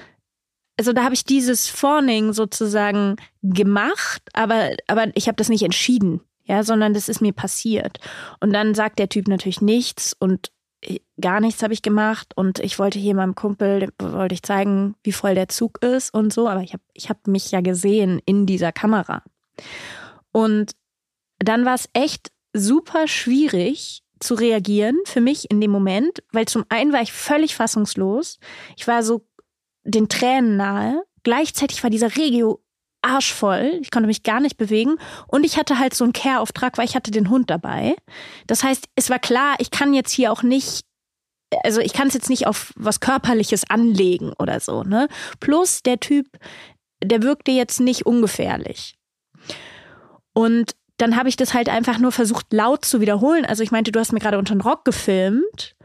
also 0.78 0.92
da 0.92 1.02
habe 1.04 1.14
ich 1.14 1.24
dieses 1.24 1.68
Fawning 1.68 2.32
sozusagen 2.32 3.16
gemacht, 3.42 4.22
aber, 4.32 4.70
aber 4.86 5.08
ich 5.16 5.26
habe 5.26 5.36
das 5.36 5.48
nicht 5.48 5.64
entschieden, 5.64 6.20
ja, 6.48 6.62
sondern 6.64 6.94
das 6.94 7.08
ist 7.08 7.20
mir 7.20 7.32
passiert. 7.32 7.98
Und 8.40 8.52
dann 8.52 8.74
sagt 8.74 8.98
der 8.98 9.08
Typ 9.08 9.28
natürlich 9.28 9.60
nichts 9.60 10.16
und 10.18 10.50
gar 11.20 11.40
nichts 11.40 11.62
habe 11.62 11.74
ich 11.74 11.82
gemacht 11.82 12.36
und 12.36 12.60
ich 12.60 12.78
wollte 12.78 12.98
hier 12.98 13.14
meinem 13.14 13.34
Kumpel, 13.34 13.88
wollte 13.98 14.34
ich 14.34 14.42
zeigen, 14.42 14.94
wie 15.02 15.12
voll 15.12 15.34
der 15.34 15.48
Zug 15.48 15.82
ist 15.82 16.14
und 16.14 16.32
so, 16.32 16.48
aber 16.48 16.62
ich 16.62 16.72
habe 16.72 16.82
ich 16.92 17.10
hab 17.10 17.26
mich 17.26 17.50
ja 17.50 17.60
gesehen 17.60 18.20
in 18.24 18.46
dieser 18.46 18.72
Kamera. 18.72 19.22
Und 20.30 20.72
dann 21.38 21.64
war 21.64 21.74
es 21.74 21.88
echt 21.94 22.30
super 22.52 23.08
schwierig 23.08 24.02
zu 24.20 24.34
reagieren 24.34 24.96
für 25.04 25.20
mich 25.20 25.50
in 25.50 25.60
dem 25.60 25.70
Moment, 25.70 26.22
weil 26.32 26.46
zum 26.46 26.64
einen 26.68 26.92
war 26.92 27.02
ich 27.02 27.12
völlig 27.12 27.54
fassungslos. 27.54 28.38
Ich 28.76 28.86
war 28.86 29.02
so 29.02 29.26
den 29.84 30.08
Tränen 30.08 30.56
nahe. 30.56 31.02
Gleichzeitig 31.22 31.82
war 31.82 31.90
dieser 31.90 32.16
Regio 32.16 32.62
arschvoll. 33.02 33.78
Ich 33.80 33.90
konnte 33.90 34.06
mich 34.06 34.22
gar 34.22 34.40
nicht 34.40 34.56
bewegen. 34.56 34.96
Und 35.26 35.44
ich 35.44 35.56
hatte 35.56 35.78
halt 35.78 35.94
so 35.94 36.04
einen 36.04 36.12
Care-Auftrag, 36.12 36.78
weil 36.78 36.86
ich 36.86 36.96
hatte 36.96 37.10
den 37.10 37.30
Hund 37.30 37.50
dabei. 37.50 37.96
Das 38.46 38.62
heißt, 38.62 38.86
es 38.96 39.10
war 39.10 39.18
klar, 39.18 39.56
ich 39.58 39.70
kann 39.70 39.94
jetzt 39.94 40.12
hier 40.12 40.32
auch 40.32 40.42
nicht, 40.42 40.84
also 41.62 41.80
ich 41.80 41.92
kann 41.92 42.08
es 42.08 42.14
jetzt 42.14 42.30
nicht 42.30 42.46
auf 42.46 42.72
was 42.76 43.00
Körperliches 43.00 43.68
anlegen 43.70 44.32
oder 44.38 44.60
so, 44.60 44.82
ne? 44.82 45.08
Plus 45.40 45.82
der 45.82 46.00
Typ, 46.00 46.26
der 47.02 47.22
wirkte 47.22 47.52
jetzt 47.52 47.80
nicht 47.80 48.06
ungefährlich. 48.06 48.96
Und 50.34 50.74
dann 50.98 51.16
habe 51.16 51.28
ich 51.28 51.36
das 51.36 51.54
halt 51.54 51.68
einfach 51.68 51.98
nur 51.98 52.12
versucht 52.12 52.52
laut 52.52 52.84
zu 52.84 53.00
wiederholen. 53.00 53.44
Also 53.44 53.62
ich 53.62 53.70
meinte, 53.70 53.92
du 53.92 54.00
hast 54.00 54.12
mir 54.12 54.18
gerade 54.18 54.38
unter 54.38 54.54
den 54.54 54.60
Rock 54.60 54.84
gefilmt 54.84 55.76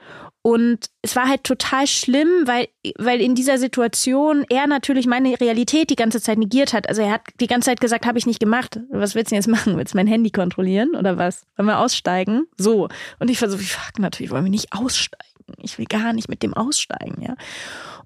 und 0.46 0.90
es 1.02 1.16
war 1.16 1.30
halt 1.30 1.46
total 1.46 1.88
schlimm, 1.88 2.28
weil, 2.46 2.68
weil 2.98 3.22
in 3.22 3.34
dieser 3.34 3.58
Situation 3.58 4.46
er 4.50 4.68
natürlich 4.68 5.08
meine 5.08 5.40
Realität 5.40 5.90
die 5.90 5.96
ganze 5.96 6.22
Zeit 6.22 6.38
negiert 6.38 6.74
hat. 6.74 6.90
Also 6.90 7.02
er 7.02 7.12
hat 7.12 7.22
die 7.40 7.48
ganze 7.48 7.68
Zeit 7.68 7.80
gesagt, 7.80 8.06
habe 8.06 8.18
ich 8.18 8.26
nicht 8.26 8.42
gemacht. 8.42 8.82
Was 8.90 9.16
willst 9.16 9.32
du 9.32 9.36
jetzt 9.36 9.48
machen? 9.48 9.78
Willst 9.78 9.94
du 9.94 9.98
mein 9.98 10.06
Handy 10.06 10.32
kontrollieren 10.32 10.98
oder 10.98 11.18
was? 11.18 11.44
Wollen 11.56 11.68
wir 11.68 11.80
aussteigen? 11.80 12.46
So. 12.58 12.90
Und 13.20 13.30
ich 13.30 13.42
war 13.42 13.50
so, 13.50 13.58
fuck, 13.58 14.00
natürlich 14.00 14.32
wollen 14.32 14.44
wir 14.44 14.52
nicht 14.52 14.74
aussteigen. 14.74 15.24
Ich 15.60 15.78
will 15.78 15.86
gar 15.86 16.12
nicht 16.12 16.28
mit 16.28 16.44
dem 16.44 16.54
aussteigen, 16.54 17.22
ja. 17.22 17.36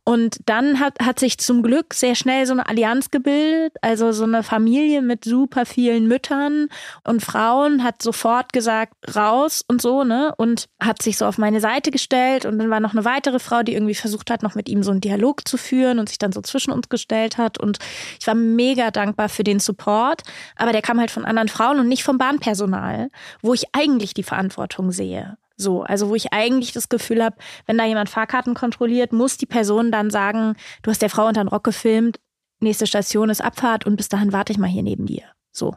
Und 0.08 0.40
dann 0.46 0.80
hat, 0.80 1.02
hat 1.02 1.20
sich 1.20 1.38
zum 1.38 1.62
Glück 1.62 1.94
sehr 1.94 2.16
schnell 2.16 2.46
so 2.46 2.54
eine 2.54 2.70
Allianz 2.70 3.12
gebildet, 3.12 3.74
also 3.82 4.14
so 4.14 4.24
eine 4.24 4.42
Familie 4.42 5.02
mit 5.02 5.26
super 5.26 5.66
vielen 5.66 6.08
Müttern 6.08 6.70
und 7.04 7.22
Frauen 7.22 7.84
hat 7.84 8.02
sofort 8.02 8.54
gesagt, 8.54 8.94
raus 9.14 9.66
und 9.68 9.82
so, 9.82 10.06
ne? 10.06 10.34
Und 10.38 10.70
hat 10.80 11.02
sich 11.02 11.18
so 11.18 11.26
auf 11.26 11.38
meine 11.38 11.60
Seite 11.60 11.92
gestellt 11.92 12.46
und 12.46 12.58
dann 12.58 12.70
war 12.70 12.80
noch 12.80 12.94
eine 12.94 13.04
weitere 13.04 13.38
Frau, 13.40 13.64
die 13.64 13.74
irgendwie 13.74 13.96
versucht 13.96 14.32
hat, 14.32 14.44
noch 14.44 14.56
mit 14.56 14.70
ihm 14.70 14.82
so 14.82 14.92
einen 14.92 15.02
Dialog 15.02 15.46
zu 15.46 15.58
führen 15.58 16.00
und 16.00 16.08
sich 16.08 16.20
dann 16.20 16.32
so 16.32 16.40
zwischen 16.40 16.72
uns 16.72 16.88
gestellt 16.88 17.38
hat. 17.38 17.60
Und 17.60 17.78
ich 18.18 18.28
war 18.28 18.36
mega 18.36 18.92
dankbar 18.92 19.28
für 19.28 19.44
den 19.44 19.60
Support, 19.60 20.22
aber 20.56 20.72
der 20.72 20.84
kam 20.84 21.02
halt 21.02 21.12
von 21.12 21.26
anderen 21.26 21.50
Frauen 21.50 21.82
und 21.82 21.90
nicht 21.90 22.06
vom 22.06 22.18
Bahnpersonal, 22.18 23.10
wo 23.42 23.54
ich 23.54 23.66
eigentlich 23.74 24.14
die 24.14 24.24
Verantwortung 24.24 24.94
sehe. 24.94 25.38
So, 25.58 25.82
also 25.82 26.10
wo 26.10 26.16
ich 26.16 26.34
eigentlich 26.34 26.72
das 26.72 26.88
Gefühl 26.88 27.24
habe, 27.24 27.36
wenn 27.66 27.78
da 27.78 27.86
jemand 27.86 28.10
Fahrkarten 28.10 28.54
kontrolliert, 28.54 29.12
muss 29.12 29.38
die 29.38 29.48
Person 29.48 29.92
dann 29.92 30.12
sagen, 30.12 30.56
du 30.84 30.92
hast 30.92 31.02
der 31.02 31.10
Frau 31.10 31.28
unter 31.28 31.44
den 31.44 31.48
Rock 31.48 31.64
gefilmt, 31.64 32.20
nächste 32.60 32.86
Station 32.86 33.30
ist 33.30 33.42
Abfahrt 33.42 33.86
und 33.86 33.96
bis 33.96 34.08
dahin 34.08 34.32
warte 34.32 34.52
ich 34.52 34.60
mal 34.60 34.70
hier 34.70 34.84
neben 34.84 35.08
dir. 35.08 35.24
So. 35.52 35.76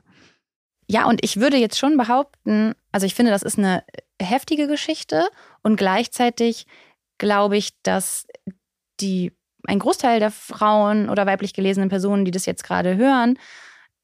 Ja, 0.86 1.08
und 1.08 1.24
ich 1.24 1.40
würde 1.40 1.56
jetzt 1.56 1.78
schon 1.78 1.96
behaupten, 1.96 2.74
also 2.92 3.06
ich 3.06 3.14
finde, 3.14 3.30
das 3.30 3.42
ist 3.42 3.58
eine 3.58 3.82
heftige 4.20 4.66
Geschichte 4.66 5.28
und 5.62 5.76
gleichzeitig 5.76 6.66
glaube 7.18 7.56
ich, 7.56 7.70
dass 7.82 8.26
die 9.00 9.32
ein 9.66 9.78
Großteil 9.78 10.20
der 10.20 10.30
Frauen 10.30 11.08
oder 11.08 11.26
weiblich 11.26 11.54
gelesenen 11.54 11.88
Personen, 11.88 12.24
die 12.24 12.30
das 12.30 12.46
jetzt 12.46 12.64
gerade 12.64 12.96
hören, 12.96 13.38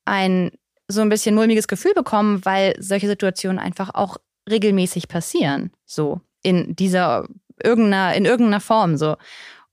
ein 0.05 0.53
so 0.89 1.01
ein 1.01 1.09
bisschen 1.09 1.35
mulmiges 1.35 1.67
Gefühl 1.67 1.95
bekommen, 1.95 2.45
weil 2.45 2.75
solche 2.79 3.09
Situationen 3.09 3.59
einfach 3.59 3.91
auch 3.95 4.19
regelmäßig 4.49 5.09
passieren, 5.09 5.73
so 5.85 6.21
in 6.43 6.77
dieser 6.77 7.27
irgendeiner 7.63 8.15
in 8.15 8.25
irgendeiner 8.25 8.61
Form 8.61 8.97
so. 8.97 9.17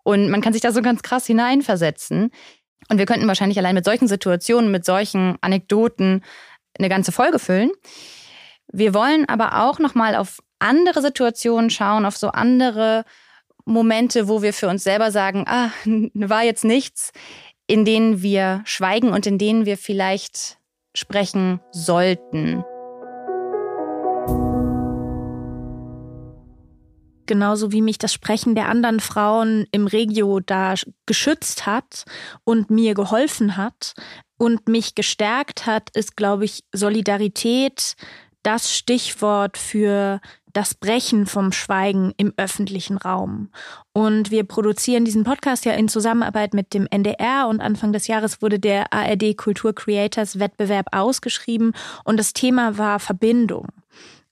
Und 0.03 0.29
man 0.29 0.41
kann 0.41 0.53
sich 0.53 0.61
da 0.61 0.71
so 0.71 0.81
ganz 0.81 1.01
krass 1.01 1.25
hineinversetzen. 1.25 2.31
Und 2.89 2.97
wir 2.97 3.05
könnten 3.05 3.27
wahrscheinlich 3.27 3.57
allein 3.57 3.75
mit 3.75 3.85
solchen 3.85 4.07
Situationen, 4.07 4.71
mit 4.71 4.85
solchen 4.85 5.37
Anekdoten 5.41 6.23
eine 6.77 6.89
ganze 6.89 7.11
Folge 7.11 7.39
füllen. 7.39 7.71
Wir 8.71 8.93
wollen 8.93 9.27
aber 9.29 9.63
auch 9.63 9.79
noch 9.79 9.95
mal 9.95 10.15
auf 10.15 10.39
andere 10.59 11.01
Situationen 11.01 11.69
schauen, 11.69 12.05
auf 12.05 12.17
so 12.17 12.29
andere 12.29 13.05
Momente, 13.65 14.27
wo 14.27 14.41
wir 14.41 14.53
für 14.53 14.67
uns 14.67 14.83
selber 14.83 15.11
sagen, 15.11 15.45
ah, 15.47 15.69
war 16.13 16.43
jetzt 16.43 16.65
nichts, 16.65 17.11
in 17.67 17.85
denen 17.85 18.21
wir 18.21 18.61
schweigen 18.65 19.09
und 19.09 19.25
in 19.25 19.37
denen 19.37 19.65
wir 19.65 19.77
vielleicht 19.77 20.57
sprechen 20.93 21.59
sollten. 21.71 22.63
Genauso 27.25 27.71
wie 27.71 27.81
mich 27.81 27.97
das 27.97 28.13
Sprechen 28.13 28.55
der 28.55 28.69
anderen 28.69 28.99
Frauen 28.99 29.65
im 29.71 29.87
Regio 29.87 30.39
da 30.39 30.75
geschützt 31.05 31.65
hat 31.65 32.05
und 32.43 32.69
mir 32.69 32.93
geholfen 32.93 33.57
hat 33.57 33.93
und 34.37 34.67
mich 34.67 34.95
gestärkt 34.95 35.65
hat, 35.65 35.89
ist, 35.95 36.17
glaube 36.17 36.45
ich, 36.45 36.63
Solidarität 36.73 37.95
das 38.43 38.75
Stichwort 38.75 39.57
für 39.57 40.19
das 40.53 40.75
Brechen 40.75 41.25
vom 41.25 41.51
Schweigen 41.51 42.13
im 42.17 42.33
öffentlichen 42.37 42.97
Raum. 42.97 43.49
Und 43.91 44.29
wir 44.29 44.43
produzieren 44.43 45.03
diesen 45.03 45.23
Podcast 45.23 45.65
ja 45.65 45.73
in 45.73 45.89
Zusammenarbeit 45.89 46.53
mit 46.53 46.73
dem 46.73 46.87
NDR 46.89 47.47
und 47.49 47.59
Anfang 47.59 47.91
des 47.91 48.07
Jahres 48.07 48.41
wurde 48.41 48.59
der 48.59 48.93
ARD 48.93 49.35
Kultur 49.35 49.73
Creators 49.73 50.39
Wettbewerb 50.39 50.87
ausgeschrieben 50.91 51.73
und 52.03 52.17
das 52.17 52.33
Thema 52.33 52.77
war 52.77 52.99
Verbindung. 52.99 53.67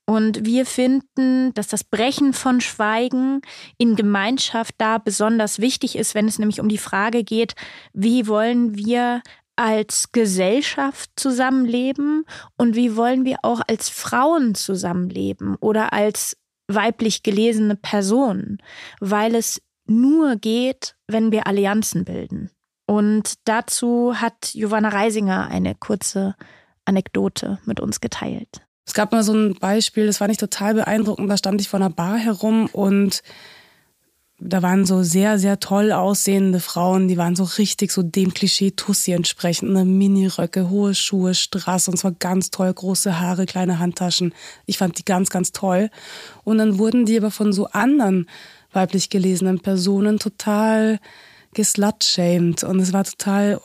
Und 0.06 0.44
wir 0.44 0.66
finden, 0.66 1.54
dass 1.54 1.68
das 1.68 1.84
Brechen 1.84 2.32
von 2.32 2.60
Schweigen 2.60 3.40
in 3.78 3.94
Gemeinschaft 3.94 4.74
da 4.78 4.98
besonders 4.98 5.60
wichtig 5.60 5.96
ist, 5.96 6.14
wenn 6.14 6.26
es 6.26 6.38
nämlich 6.38 6.60
um 6.60 6.68
die 6.68 6.78
Frage 6.78 7.22
geht, 7.22 7.54
wie 7.92 8.26
wollen 8.26 8.76
wir 8.76 9.22
als 9.54 10.10
Gesellschaft 10.12 11.10
zusammenleben 11.16 12.24
und 12.56 12.74
wie 12.74 12.96
wollen 12.96 13.24
wir 13.24 13.38
auch 13.42 13.60
als 13.66 13.88
Frauen 13.90 14.54
zusammenleben 14.54 15.56
oder 15.56 15.92
als 15.92 16.36
weiblich 16.68 17.22
gelesene 17.22 17.76
Personen, 17.76 18.58
weil 19.00 19.34
es 19.34 19.60
nur 19.86 20.36
geht, 20.36 20.96
wenn 21.06 21.32
wir 21.32 21.46
Allianzen 21.46 22.04
bilden. 22.04 22.50
Und 22.86 23.34
dazu 23.44 24.20
hat 24.20 24.50
Giovanna 24.52 24.88
Reisinger 24.88 25.48
eine 25.48 25.74
kurze 25.74 26.34
Anekdote 26.84 27.58
mit 27.64 27.78
uns 27.78 28.00
geteilt. 28.00 28.62
Es 28.84 28.94
gab 28.94 29.12
mal 29.12 29.22
so 29.22 29.32
ein 29.32 29.54
Beispiel, 29.54 30.06
das 30.06 30.20
war 30.20 30.28
nicht 30.28 30.40
total 30.40 30.74
beeindruckend. 30.74 31.30
Da 31.30 31.36
stand 31.36 31.60
ich 31.60 31.68
vor 31.68 31.80
einer 31.80 31.90
Bar 31.90 32.18
herum 32.18 32.68
und 32.72 33.22
da 34.44 34.60
waren 34.60 34.84
so 34.84 35.04
sehr, 35.04 35.38
sehr 35.38 35.60
toll 35.60 35.92
aussehende 35.92 36.58
Frauen, 36.58 37.06
die 37.06 37.16
waren 37.16 37.36
so 37.36 37.44
richtig 37.44 37.92
so 37.92 38.02
dem 38.02 38.34
Klischee 38.34 38.72
Tussi 38.72 39.12
entsprechend. 39.12 39.70
Ne? 39.70 39.84
Miniröcke, 39.84 40.68
hohe 40.68 40.96
Schuhe, 40.96 41.34
Strass 41.34 41.86
und 41.86 41.96
zwar 41.96 42.10
ganz 42.10 42.50
toll, 42.50 42.72
große 42.72 43.20
Haare, 43.20 43.46
kleine 43.46 43.78
Handtaschen. 43.78 44.34
Ich 44.66 44.78
fand 44.78 44.98
die 44.98 45.04
ganz, 45.04 45.30
ganz 45.30 45.52
toll. 45.52 45.90
Und 46.42 46.58
dann 46.58 46.78
wurden 46.78 47.06
die 47.06 47.16
aber 47.16 47.30
von 47.30 47.52
so 47.52 47.66
anderen 47.68 48.28
weiblich 48.72 49.10
gelesenen 49.10 49.60
Personen 49.60 50.18
total 50.18 50.98
geslutshamed 51.54 52.64
und 52.64 52.80
es 52.80 52.92
war 52.92 53.04
total 53.04 53.60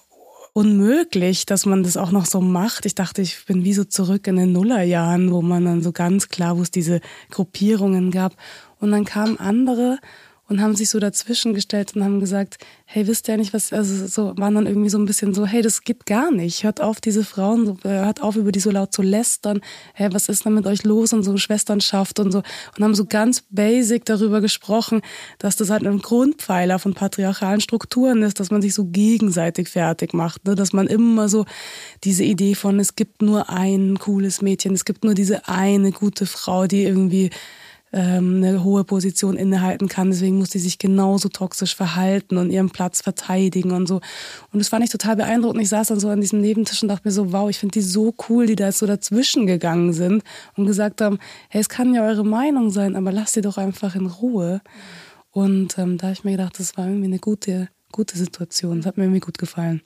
unmöglich, 0.58 1.46
dass 1.46 1.68
man 1.68 1.84
das 1.84 1.98
auch 1.98 2.10
noch 2.10 2.26
so 2.26 2.42
macht. 2.42 2.88
Ich 2.88 2.96
dachte, 2.96 3.22
ich 3.22 3.46
bin 3.46 3.64
wie 3.64 3.76
so 3.76 3.84
zurück 3.84 4.26
in 4.26 4.38
den 4.38 4.54
Nullerjahren, 4.54 5.32
wo 5.32 5.44
man 5.44 5.64
dann 5.64 5.84
so 5.84 5.92
ganz 5.92 6.30
klar, 6.30 6.58
wo 6.58 6.64
es 6.64 6.72
diese 6.72 7.00
Gruppierungen 7.30 8.10
gab. 8.10 8.36
Und 8.80 8.90
dann 8.90 9.06
kamen 9.06 9.38
andere 9.38 10.00
und 10.50 10.62
haben 10.62 10.76
sich 10.76 10.90
so 10.90 11.00
dazwischen 11.00 11.54
gestellt 11.54 11.96
und 11.96 12.04
haben 12.04 12.20
gesagt, 12.20 12.58
hey, 12.86 13.06
wisst 13.06 13.28
ihr 13.28 13.36
nicht, 13.36 13.54
was, 13.54 13.74
also 13.74 14.08
so, 14.08 14.38
waren 14.38 14.56
dann 14.56 14.66
irgendwie 14.66 14.90
so 14.90 14.98
ein 14.98 15.06
bisschen 15.06 15.34
so, 15.34 15.46
hey, 15.46 15.62
das 15.62 15.84
geht 15.84 16.06
gar 16.06 16.32
nicht. 16.32 16.64
Hört 16.64 16.80
auf, 16.80 17.02
diese 17.02 17.26
Frauen, 17.26 17.78
äh, 17.84 17.90
hört 17.90 18.22
auf, 18.24 18.38
über 18.38 18.54
die 18.54 18.62
so 18.62 18.72
laut 18.72 18.94
zu 18.94 19.02
lästern. 19.02 19.60
Hey, 19.94 20.14
was 20.14 20.30
ist 20.30 20.46
denn 20.46 20.54
mit 20.54 20.66
euch 20.66 20.84
los 20.86 21.12
und 21.12 21.24
so 21.24 21.36
Schwesternschaft 21.36 22.20
und 22.20 22.32
so. 22.32 22.44
Und 22.78 22.84
haben 22.84 22.96
so 22.96 23.06
ganz 23.06 23.44
basic 23.50 24.06
darüber 24.06 24.40
gesprochen, 24.40 25.02
dass 25.38 25.58
das 25.58 25.70
halt 25.70 25.86
ein 25.86 26.00
Grundpfeiler 26.00 26.80
von 26.80 26.94
patriarchalen 26.94 27.60
Strukturen 27.60 28.24
ist, 28.24 28.40
dass 28.40 28.50
man 28.50 28.62
sich 28.62 28.74
so 28.74 28.86
gegenseitig 28.86 29.68
fertig 29.68 30.14
macht, 30.14 30.46
ne? 30.46 30.56
dass 30.56 30.72
man 30.72 30.88
immer 30.88 31.28
so 31.28 31.46
diese 32.06 32.24
Idee 32.24 32.56
von, 32.56 32.80
es 32.80 32.96
gibt 32.96 33.22
nur 33.22 33.50
ein 33.50 34.00
cooles 34.00 34.42
Mädchen, 34.42 34.74
es 34.74 34.86
gibt 34.86 35.04
nur 35.04 35.14
diese 35.14 35.50
eine 35.50 35.92
gute 35.92 36.26
Frau, 36.26 36.68
die 36.68 36.84
irgendwie 36.84 37.32
ähm, 37.94 38.38
eine 38.38 38.64
hohe 38.64 38.84
Position 38.84 39.38
innehalten 39.38 39.88
kann. 39.88 40.12
Deswegen 40.12 40.38
muss 40.38 40.52
sie 40.52 40.60
sich 40.60 40.78
genauso 40.78 41.30
toxisch 41.30 41.76
verhalten 41.76 42.38
und 42.38 42.52
ihren 42.52 42.70
Platz 42.70 43.02
verteidigen 43.02 43.72
und 43.72 43.88
so. 43.88 43.96
Und 44.52 44.60
das 44.60 44.70
fand 44.70 44.84
ich 44.84 44.90
total 44.90 45.16
beeindruckend. 45.16 45.62
Ich 45.62 45.70
saß 45.70 45.88
dann 45.88 46.00
so 46.00 46.10
an 46.10 46.22
diesem 46.22 46.42
Nebentisch 46.42 46.82
und 46.82 46.90
dachte 46.90 47.08
mir 47.08 47.12
so, 47.12 47.32
wow, 47.32 47.50
ich 47.50 47.60
finde 47.60 47.74
die 47.74 47.82
so 47.82 48.14
cool, 48.30 48.46
die 48.46 48.56
da 48.56 48.68
jetzt 48.68 48.80
so 48.80 48.86
dazwischen 48.86 49.48
gegangen 49.48 49.94
sind 49.94 50.24
und 50.56 50.66
gesagt 50.66 51.02
haben, 51.02 51.20
hey, 51.50 51.62
es 51.62 51.70
kann 51.70 51.94
ja 51.94 52.06
eure 52.06 52.26
Meinung 52.26 52.72
sein, 52.72 52.96
aber 52.96 53.12
lasst 53.12 53.34
sie 53.34 53.42
doch 53.42 53.58
einfach 53.58 53.96
in 53.96 54.08
Ruhe. 54.08 54.62
Und 55.32 55.78
ähm, 55.78 55.98
da 55.98 56.08
habe 56.08 56.14
ich 56.14 56.24
mir 56.24 56.32
gedacht, 56.32 56.60
das 56.60 56.78
war 56.78 56.88
irgendwie 56.88 57.06
eine 57.06 57.20
gute, 57.20 57.70
gute 57.92 58.18
Situation. 58.18 58.78
Das 58.78 58.86
hat 58.88 58.98
mir 58.98 59.04
irgendwie 59.04 59.20
gut 59.20 59.38
gefallen. 59.38 59.82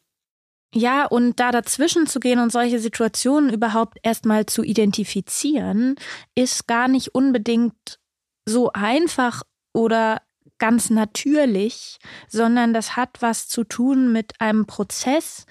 Ja, 0.73 1.05
und 1.05 1.39
da 1.39 1.51
dazwischen 1.51 2.07
zu 2.07 2.19
gehen 2.19 2.39
und 2.39 2.51
solche 2.51 2.79
Situationen 2.79 3.51
überhaupt 3.51 3.97
erstmal 4.03 4.45
zu 4.45 4.63
identifizieren, 4.63 5.95
ist 6.34 6.65
gar 6.67 6.88
nicht 6.88 7.13
unbedingt 7.13 7.99
so 8.45 8.71
einfach 8.71 9.43
oder 9.73 10.21
ganz 10.60 10.89
natürlich, 10.89 11.97
sondern 12.29 12.73
das 12.73 12.95
hat 12.95 13.17
was 13.21 13.47
zu 13.49 13.63
tun 13.63 14.13
mit 14.13 14.39
einem 14.39 14.65
Prozess, 14.65 15.45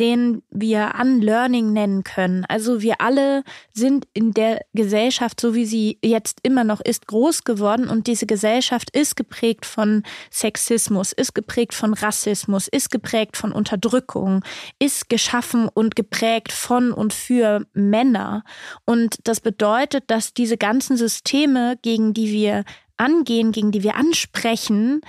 den 0.00 0.42
wir 0.50 0.92
Unlearning 1.00 1.72
nennen 1.72 2.02
können. 2.04 2.44
Also 2.46 2.82
wir 2.82 3.00
alle 3.00 3.44
sind 3.72 4.06
in 4.12 4.32
der 4.32 4.64
Gesellschaft, 4.72 5.40
so 5.40 5.54
wie 5.54 5.66
sie 5.66 5.98
jetzt 6.02 6.40
immer 6.42 6.64
noch 6.64 6.80
ist, 6.80 7.06
groß 7.06 7.44
geworden 7.44 7.88
und 7.88 8.06
diese 8.06 8.26
Gesellschaft 8.26 8.90
ist 8.90 9.16
geprägt 9.16 9.66
von 9.66 10.02
Sexismus, 10.30 11.12
ist 11.12 11.34
geprägt 11.34 11.74
von 11.74 11.94
Rassismus, 11.94 12.68
ist 12.68 12.90
geprägt 12.90 13.36
von 13.36 13.52
Unterdrückung, 13.52 14.44
ist 14.78 15.08
geschaffen 15.08 15.68
und 15.72 15.96
geprägt 15.96 16.52
von 16.52 16.92
und 16.92 17.12
für 17.12 17.66
Männer. 17.72 18.44
Und 18.84 19.18
das 19.24 19.40
bedeutet, 19.40 20.04
dass 20.08 20.34
diese 20.34 20.56
ganzen 20.56 20.96
Systeme, 20.96 21.78
gegen 21.82 22.14
die 22.14 22.32
wir 22.32 22.64
angehen, 22.96 23.52
gegen 23.52 23.72
die 23.72 23.82
wir 23.82 23.96
ansprechen, 23.96 25.00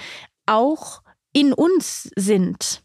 auch 0.46 1.02
in 1.34 1.54
uns 1.54 2.10
sind. 2.16 2.84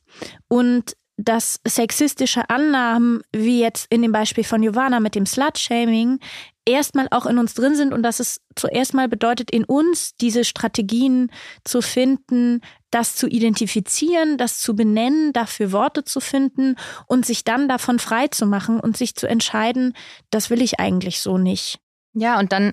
Und 0.48 0.96
dass 1.24 1.60
sexistische 1.66 2.48
Annahmen, 2.48 3.22
wie 3.32 3.60
jetzt 3.60 3.86
in 3.90 4.02
dem 4.02 4.12
Beispiel 4.12 4.44
von 4.44 4.62
Giovanna 4.62 5.00
mit 5.00 5.14
dem 5.14 5.26
Slut-Shaming, 5.26 6.18
erstmal 6.64 7.08
auch 7.10 7.26
in 7.26 7.38
uns 7.38 7.54
drin 7.54 7.74
sind 7.74 7.92
und 7.92 8.02
dass 8.02 8.20
es 8.20 8.40
zuerst 8.54 8.94
mal 8.94 9.08
bedeutet, 9.08 9.50
in 9.50 9.64
uns 9.64 10.14
diese 10.16 10.44
Strategien 10.44 11.30
zu 11.64 11.82
finden, 11.82 12.60
das 12.90 13.16
zu 13.16 13.26
identifizieren, 13.26 14.38
das 14.38 14.60
zu 14.60 14.74
benennen, 14.74 15.32
dafür 15.32 15.72
Worte 15.72 16.04
zu 16.04 16.20
finden 16.20 16.76
und 17.06 17.26
sich 17.26 17.44
dann 17.44 17.68
davon 17.68 17.98
frei 17.98 18.28
zu 18.28 18.46
machen 18.46 18.80
und 18.80 18.96
sich 18.96 19.14
zu 19.14 19.26
entscheiden, 19.26 19.94
das 20.30 20.50
will 20.50 20.62
ich 20.62 20.80
eigentlich 20.80 21.20
so 21.20 21.38
nicht. 21.38 21.80
Ja, 22.14 22.38
und 22.38 22.52
dann 22.52 22.72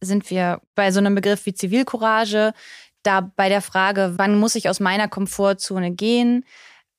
sind 0.00 0.30
wir 0.30 0.60
bei 0.74 0.92
so 0.92 0.98
einem 0.98 1.14
Begriff 1.14 1.46
wie 1.46 1.54
Zivilcourage, 1.54 2.52
da 3.02 3.20
bei 3.20 3.48
der 3.48 3.62
Frage, 3.62 4.14
wann 4.16 4.38
muss 4.38 4.54
ich 4.54 4.68
aus 4.68 4.80
meiner 4.80 5.08
Komfortzone 5.08 5.92
gehen? 5.92 6.44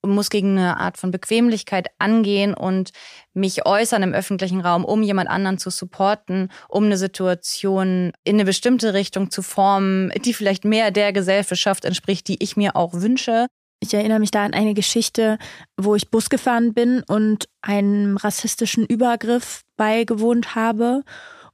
Muss 0.05 0.29
gegen 0.29 0.57
eine 0.57 0.77
Art 0.77 0.97
von 0.97 1.11
Bequemlichkeit 1.11 1.87
angehen 1.99 2.53
und 2.53 2.91
mich 3.33 3.65
äußern 3.65 4.03
im 4.03 4.13
öffentlichen 4.13 4.61
Raum, 4.61 4.85
um 4.85 5.03
jemand 5.03 5.29
anderen 5.29 5.57
zu 5.57 5.69
supporten, 5.69 6.51
um 6.67 6.85
eine 6.85 6.97
Situation 6.97 8.13
in 8.23 8.35
eine 8.35 8.45
bestimmte 8.45 8.93
Richtung 8.93 9.29
zu 9.31 9.41
formen, 9.41 10.11
die 10.23 10.33
vielleicht 10.33 10.65
mehr 10.65 10.91
der 10.91 11.13
Gesellschaft 11.13 11.85
entspricht, 11.85 12.27
die 12.27 12.41
ich 12.41 12.55
mir 12.55 12.75
auch 12.75 12.93
wünsche. 12.93 13.47
Ich 13.81 13.93
erinnere 13.93 14.19
mich 14.19 14.31
da 14.31 14.43
an 14.43 14.53
eine 14.53 14.73
Geschichte, 14.73 15.37
wo 15.77 15.95
ich 15.95 16.11
Bus 16.11 16.29
gefahren 16.29 16.73
bin 16.73 17.03
und 17.07 17.45
einem 17.61 18.17
rassistischen 18.17 18.85
Übergriff 18.85 19.61
beigewohnt 19.77 20.55
habe 20.55 21.03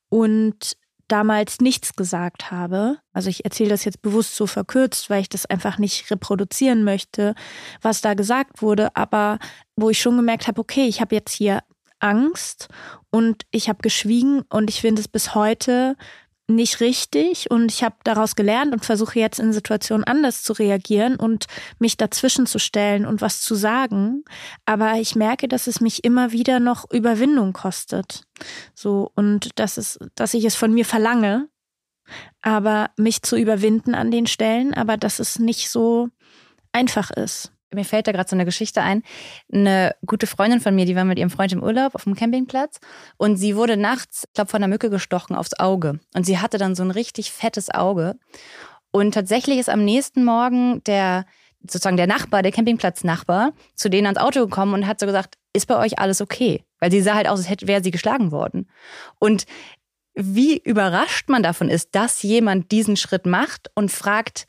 und 0.10 0.75
damals 1.07 1.59
nichts 1.59 1.95
gesagt 1.95 2.51
habe. 2.51 2.97
Also 3.13 3.29
ich 3.29 3.45
erzähle 3.45 3.69
das 3.69 3.85
jetzt 3.85 4.01
bewusst 4.01 4.35
so 4.35 4.47
verkürzt, 4.47 5.09
weil 5.09 5.21
ich 5.21 5.29
das 5.29 5.45
einfach 5.45 5.77
nicht 5.77 6.09
reproduzieren 6.11 6.83
möchte, 6.83 7.35
was 7.81 8.01
da 8.01 8.13
gesagt 8.13 8.61
wurde, 8.61 8.95
aber 8.95 9.39
wo 9.75 9.89
ich 9.89 9.99
schon 9.99 10.17
gemerkt 10.17 10.47
habe, 10.47 10.59
okay, 10.59 10.87
ich 10.87 11.01
habe 11.01 11.15
jetzt 11.15 11.33
hier 11.33 11.61
Angst 11.99 12.67
und 13.09 13.43
ich 13.51 13.69
habe 13.69 13.79
geschwiegen 13.81 14.41
und 14.49 14.69
ich 14.69 14.81
finde 14.81 15.01
es 15.01 15.07
bis 15.07 15.33
heute 15.33 15.95
nicht 16.47 16.79
richtig 16.79 17.49
und 17.49 17.71
ich 17.71 17.84
habe 17.84 17.95
daraus 18.03 18.36
gelernt 18.36 18.73
und 18.73 18.86
versuche 18.86 19.19
jetzt 19.19 19.39
in 19.39 19.51
Situationen 19.51 20.03
anders 20.03 20.43
zu 20.43 20.53
reagieren 20.53 21.15
und 21.15 21.45
mich 21.79 21.97
dazwischen 21.97 22.45
zu 22.45 22.60
stellen 22.60 23.05
und 23.05 23.21
was 23.21 23.41
zu 23.41 23.55
sagen. 23.55 24.23
Aber 24.65 24.93
ich 24.95 25.15
merke, 25.15 25.47
dass 25.47 25.67
es 25.67 25.81
mich 25.81 26.03
immer 26.03 26.31
wieder 26.31 26.60
noch 26.60 26.89
Überwindung 26.91 27.53
kostet. 27.53 28.23
So 28.75 29.12
und 29.15 29.58
dass 29.60 29.77
es, 29.77 29.97
dass 30.13 30.34
ich 30.34 30.45
es 30.45 30.55
von 30.55 30.73
mir 30.73 30.86
verlange, 30.86 31.49
aber 32.41 32.91
mich 32.97 33.23
zu 33.23 33.36
überwinden 33.36 33.95
an 33.95 34.12
den 34.12 34.27
Stellen, 34.27 34.73
aber 34.73 34.97
dass 34.97 35.19
es 35.19 35.39
nicht 35.39 35.69
so 35.69 36.10
einfach 36.71 37.10
ist 37.10 37.54
mir 37.75 37.85
fällt 37.85 38.07
da 38.07 38.11
gerade 38.11 38.29
so 38.29 38.35
eine 38.35 38.45
Geschichte 38.45 38.81
ein. 38.81 39.03
Eine 39.51 39.95
gute 40.05 40.27
Freundin 40.27 40.59
von 40.59 40.75
mir, 40.75 40.85
die 40.85 40.95
war 40.95 41.05
mit 41.05 41.19
ihrem 41.19 41.29
Freund 41.29 41.51
im 41.53 41.63
Urlaub 41.63 41.95
auf 41.95 42.03
dem 42.03 42.15
Campingplatz 42.15 42.79
und 43.17 43.38
sie 43.38 43.55
wurde 43.55 43.77
nachts, 43.77 44.25
glaube 44.33 44.49
von 44.49 44.63
einer 44.63 44.71
Mücke 44.71 44.89
gestochen 44.89 45.35
aufs 45.35 45.59
Auge 45.59 45.99
und 46.13 46.25
sie 46.25 46.39
hatte 46.39 46.57
dann 46.57 46.75
so 46.75 46.83
ein 46.83 46.91
richtig 46.91 47.31
fettes 47.31 47.69
Auge 47.69 48.15
und 48.91 49.13
tatsächlich 49.13 49.59
ist 49.59 49.69
am 49.69 49.83
nächsten 49.83 50.23
Morgen 50.23 50.83
der 50.85 51.25
sozusagen 51.71 51.97
der 51.97 52.07
Nachbar, 52.07 52.43
der 52.43 52.51
Campingplatznachbar, 52.51 53.53
zu 53.73 53.89
denen 53.89 54.07
ans 54.07 54.19
Auto 54.19 54.41
gekommen 54.41 54.73
und 54.73 54.88
hat 54.88 54.99
so 54.99 55.05
gesagt, 55.05 55.35
ist 55.53 55.67
bei 55.67 55.77
euch 55.77 55.99
alles 55.99 56.21
okay? 56.21 56.63
Weil 56.79 56.91
sie 56.91 57.01
sah 57.01 57.15
halt 57.15 57.27
aus, 57.27 57.39
als 57.39 57.49
hätte 57.49 57.67
wäre 57.67 57.83
sie 57.83 57.91
geschlagen 57.91 58.31
worden. 58.31 58.69
Und 59.19 59.45
wie 60.13 60.57
überrascht 60.57 61.29
man 61.29 61.43
davon 61.43 61.69
ist, 61.69 61.93
dass 61.93 62.23
jemand 62.23 62.71
diesen 62.71 62.95
Schritt 62.95 63.25
macht 63.25 63.69
und 63.75 63.91
fragt, 63.91 64.47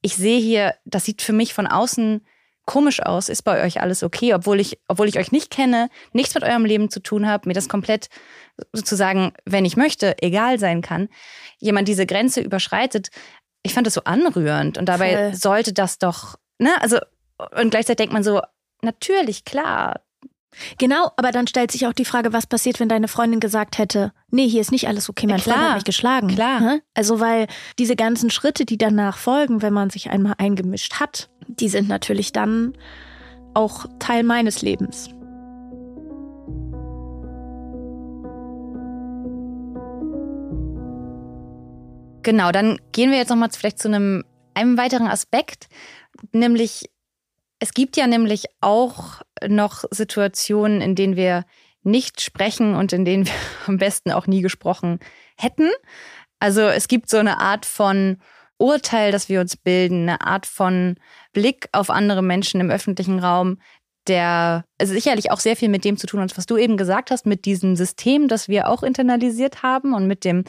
ich 0.00 0.16
sehe 0.16 0.40
hier, 0.40 0.74
das 0.84 1.04
sieht 1.04 1.22
für 1.22 1.32
mich 1.32 1.54
von 1.54 1.66
außen 1.66 2.24
komisch 2.66 3.02
aus, 3.02 3.28
ist 3.28 3.42
bei 3.42 3.64
euch 3.64 3.80
alles 3.80 4.02
okay, 4.02 4.34
obwohl 4.34 4.60
ich, 4.60 4.78
obwohl 4.88 5.08
ich 5.08 5.18
euch 5.18 5.32
nicht 5.32 5.50
kenne, 5.50 5.88
nichts 6.12 6.34
mit 6.34 6.44
eurem 6.44 6.64
Leben 6.64 6.90
zu 6.90 7.00
tun 7.00 7.26
habe, 7.26 7.48
mir 7.48 7.54
das 7.54 7.68
komplett 7.68 8.08
sozusagen, 8.72 9.32
wenn 9.44 9.64
ich 9.64 9.76
möchte, 9.76 10.16
egal 10.22 10.58
sein 10.58 10.82
kann, 10.82 11.08
jemand 11.58 11.88
diese 11.88 12.06
Grenze 12.06 12.40
überschreitet. 12.40 13.08
Ich 13.62 13.74
fand 13.74 13.86
das 13.86 13.94
so 13.94 14.04
anrührend 14.04 14.78
und 14.78 14.86
dabei 14.86 15.30
Voll. 15.30 15.34
sollte 15.34 15.72
das 15.72 15.98
doch, 15.98 16.36
ne, 16.58 16.70
also, 16.80 16.98
und 17.56 17.70
gleichzeitig 17.70 17.96
denkt 17.96 18.12
man 18.12 18.22
so, 18.22 18.40
natürlich, 18.82 19.44
klar, 19.44 20.00
Genau, 20.78 21.10
aber 21.16 21.30
dann 21.30 21.46
stellt 21.46 21.70
sich 21.70 21.86
auch 21.86 21.92
die 21.92 22.04
Frage, 22.04 22.32
was 22.32 22.46
passiert, 22.46 22.80
wenn 22.80 22.88
deine 22.88 23.08
Freundin 23.08 23.40
gesagt 23.40 23.78
hätte, 23.78 24.12
nee, 24.30 24.48
hier 24.48 24.60
ist 24.60 24.72
nicht 24.72 24.88
alles 24.88 25.08
okay, 25.08 25.26
mein 25.26 25.38
ja, 25.38 25.42
Freund 25.42 25.56
hat 25.56 25.74
mich 25.76 25.84
geschlagen. 25.84 26.28
Klar. 26.28 26.80
Also 26.94 27.20
weil 27.20 27.46
diese 27.78 27.96
ganzen 27.96 28.30
Schritte, 28.30 28.64
die 28.64 28.78
danach 28.78 29.16
folgen, 29.16 29.62
wenn 29.62 29.72
man 29.72 29.90
sich 29.90 30.10
einmal 30.10 30.34
eingemischt 30.38 31.00
hat, 31.00 31.30
die 31.46 31.68
sind 31.68 31.88
natürlich 31.88 32.32
dann 32.32 32.74
auch 33.54 33.86
Teil 33.98 34.22
meines 34.22 34.62
Lebens. 34.62 35.10
Genau, 42.22 42.52
dann 42.52 42.78
gehen 42.92 43.10
wir 43.10 43.18
jetzt 43.18 43.30
nochmal 43.30 43.50
vielleicht 43.50 43.80
zu 43.80 43.88
einem, 43.88 44.24
einem 44.54 44.78
weiteren 44.78 45.08
Aspekt, 45.08 45.68
nämlich 46.32 46.88
es 47.62 47.74
gibt 47.74 47.96
ja 47.96 48.08
nämlich 48.08 48.46
auch 48.60 49.22
noch 49.46 49.84
Situationen, 49.92 50.80
in 50.80 50.96
denen 50.96 51.14
wir 51.14 51.44
nicht 51.84 52.20
sprechen 52.20 52.74
und 52.74 52.92
in 52.92 53.04
denen 53.04 53.26
wir 53.26 53.32
am 53.68 53.78
besten 53.78 54.10
auch 54.10 54.26
nie 54.26 54.42
gesprochen 54.42 54.98
hätten. 55.38 55.70
Also 56.40 56.62
es 56.62 56.88
gibt 56.88 57.08
so 57.08 57.18
eine 57.18 57.38
Art 57.38 57.64
von 57.64 58.18
Urteil, 58.58 59.12
das 59.12 59.28
wir 59.28 59.40
uns 59.40 59.56
bilden, 59.56 60.08
eine 60.08 60.22
Art 60.22 60.46
von 60.46 60.96
Blick 61.32 61.68
auf 61.70 61.88
andere 61.88 62.20
Menschen 62.20 62.60
im 62.60 62.68
öffentlichen 62.68 63.20
Raum, 63.20 63.60
der 64.08 64.64
also 64.80 64.92
sicherlich 64.92 65.30
auch 65.30 65.38
sehr 65.38 65.54
viel 65.54 65.68
mit 65.68 65.84
dem 65.84 65.96
zu 65.96 66.08
tun 66.08 66.20
hat, 66.20 66.36
was 66.36 66.46
du 66.46 66.56
eben 66.56 66.76
gesagt 66.76 67.12
hast, 67.12 67.26
mit 67.26 67.44
diesem 67.44 67.76
System, 67.76 68.26
das 68.26 68.48
wir 68.48 68.68
auch 68.68 68.82
internalisiert 68.82 69.62
haben 69.62 69.94
und 69.94 70.08
mit 70.08 70.24
dem, 70.24 70.42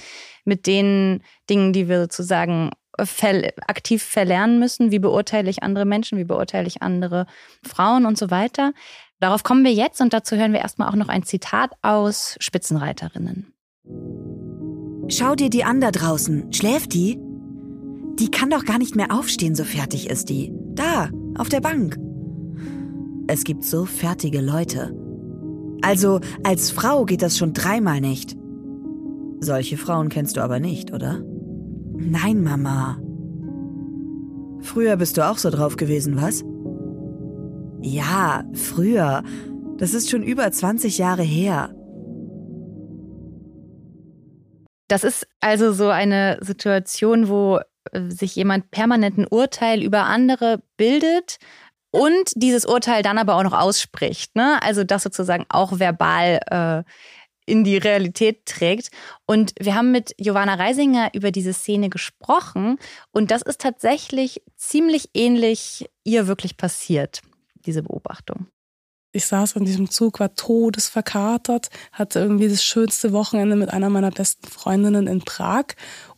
mit 0.45 0.65
den 0.65 1.21
Dingen, 1.47 1.73
die 1.73 1.87
wir 1.87 2.01
sozusagen 2.01 2.71
ver 3.03 3.51
aktiv 3.67 4.03
verlernen 4.03 4.59
müssen, 4.59 4.91
wie 4.91 4.99
beurteile 4.99 5.49
ich 5.49 5.63
andere 5.63 5.85
Menschen, 5.85 6.17
wie 6.17 6.23
beurteile 6.23 6.67
ich 6.67 6.81
andere 6.81 7.25
Frauen 7.63 8.05
und 8.05 8.17
so 8.17 8.29
weiter. 8.29 8.73
Darauf 9.19 9.43
kommen 9.43 9.63
wir 9.63 9.73
jetzt 9.73 10.01
und 10.01 10.13
dazu 10.13 10.35
hören 10.35 10.53
wir 10.53 10.59
erstmal 10.59 10.89
auch 10.89 10.95
noch 10.95 11.07
ein 11.07 11.23
Zitat 11.23 11.71
aus 11.81 12.35
Spitzenreiterinnen. 12.39 13.53
Schau 15.07 15.35
dir 15.35 15.49
die 15.49 15.63
an 15.63 15.81
da 15.81 15.91
draußen. 15.91 16.51
Schläft 16.53 16.93
die? 16.93 17.19
Die 18.19 18.29
kann 18.29 18.49
doch 18.49 18.65
gar 18.65 18.77
nicht 18.77 18.95
mehr 18.95 19.11
aufstehen, 19.11 19.55
so 19.55 19.63
fertig 19.63 20.09
ist 20.09 20.29
die. 20.29 20.53
Da, 20.75 21.09
auf 21.37 21.49
der 21.49 21.61
Bank. 21.61 21.97
Es 23.27 23.43
gibt 23.43 23.63
so 23.63 23.85
fertige 23.85 24.41
Leute. 24.41 24.95
Also, 25.81 26.19
als 26.43 26.71
Frau 26.71 27.05
geht 27.05 27.21
das 27.21 27.37
schon 27.37 27.53
dreimal 27.53 28.01
nicht. 28.01 28.35
Solche 29.39 29.77
Frauen 29.77 30.09
kennst 30.09 30.37
du 30.37 30.41
aber 30.41 30.59
nicht, 30.59 30.93
oder? 30.93 31.21
Nein, 32.05 32.43
Mama. 32.43 32.97
Früher 34.61 34.97
bist 34.97 35.17
du 35.17 35.27
auch 35.27 35.37
so 35.37 35.49
drauf 35.49 35.77
gewesen, 35.77 36.21
was? 36.21 36.43
Ja, 37.81 38.43
früher. 38.53 39.23
Das 39.77 39.93
ist 39.93 40.09
schon 40.09 40.23
über 40.23 40.51
20 40.51 40.97
Jahre 40.97 41.23
her. 41.23 41.73
Das 44.87 45.03
ist 45.03 45.27
also 45.41 45.73
so 45.73 45.89
eine 45.89 46.37
Situation, 46.41 47.27
wo 47.27 47.59
äh, 47.91 48.09
sich 48.09 48.35
jemand 48.35 48.71
permanent 48.71 49.17
ein 49.17 49.27
Urteil 49.27 49.81
über 49.81 50.03
andere 50.03 50.61
bildet 50.77 51.37
und 51.91 52.31
dieses 52.35 52.65
Urteil 52.65 53.03
dann 53.03 53.17
aber 53.17 53.35
auch 53.35 53.43
noch 53.43 53.59
ausspricht. 53.59 54.35
Ne? 54.35 54.61
Also 54.61 54.83
das 54.83 55.03
sozusagen 55.03 55.45
auch 55.49 55.79
verbal 55.79 56.39
äh, 56.49 56.83
in 57.45 57.63
die 57.63 57.77
Realität 57.77 58.45
trägt. 58.45 58.89
Und 59.25 59.53
wir 59.59 59.75
haben 59.75 59.91
mit 59.91 60.13
Giovanna 60.17 60.55
Reisinger 60.55 61.09
über 61.13 61.31
diese 61.31 61.53
Szene 61.53 61.89
gesprochen 61.89 62.77
und 63.11 63.31
das 63.31 63.41
ist 63.41 63.61
tatsächlich 63.61 64.41
ziemlich 64.55 65.09
ähnlich 65.13 65.89
ihr 66.03 66.27
wirklich 66.27 66.57
passiert, 66.57 67.21
diese 67.65 67.83
Beobachtung. 67.83 68.47
Ich 69.15 69.27
saß 69.27 69.57
in 69.57 69.65
diesem 69.65 69.91
Zug, 69.91 70.19
war 70.19 70.33
todesverkatert, 70.33 71.69
hatte 71.91 72.19
irgendwie 72.19 72.49
das 72.49 72.63
schönste 72.63 73.13
Wochenende 73.13 73.55
mit 73.55 73.71
einer 73.71 73.91
meiner 73.91 74.09
besten 74.09 74.47
Freundinnen 74.47 75.05
in 75.05 75.19
Prag 75.19 75.65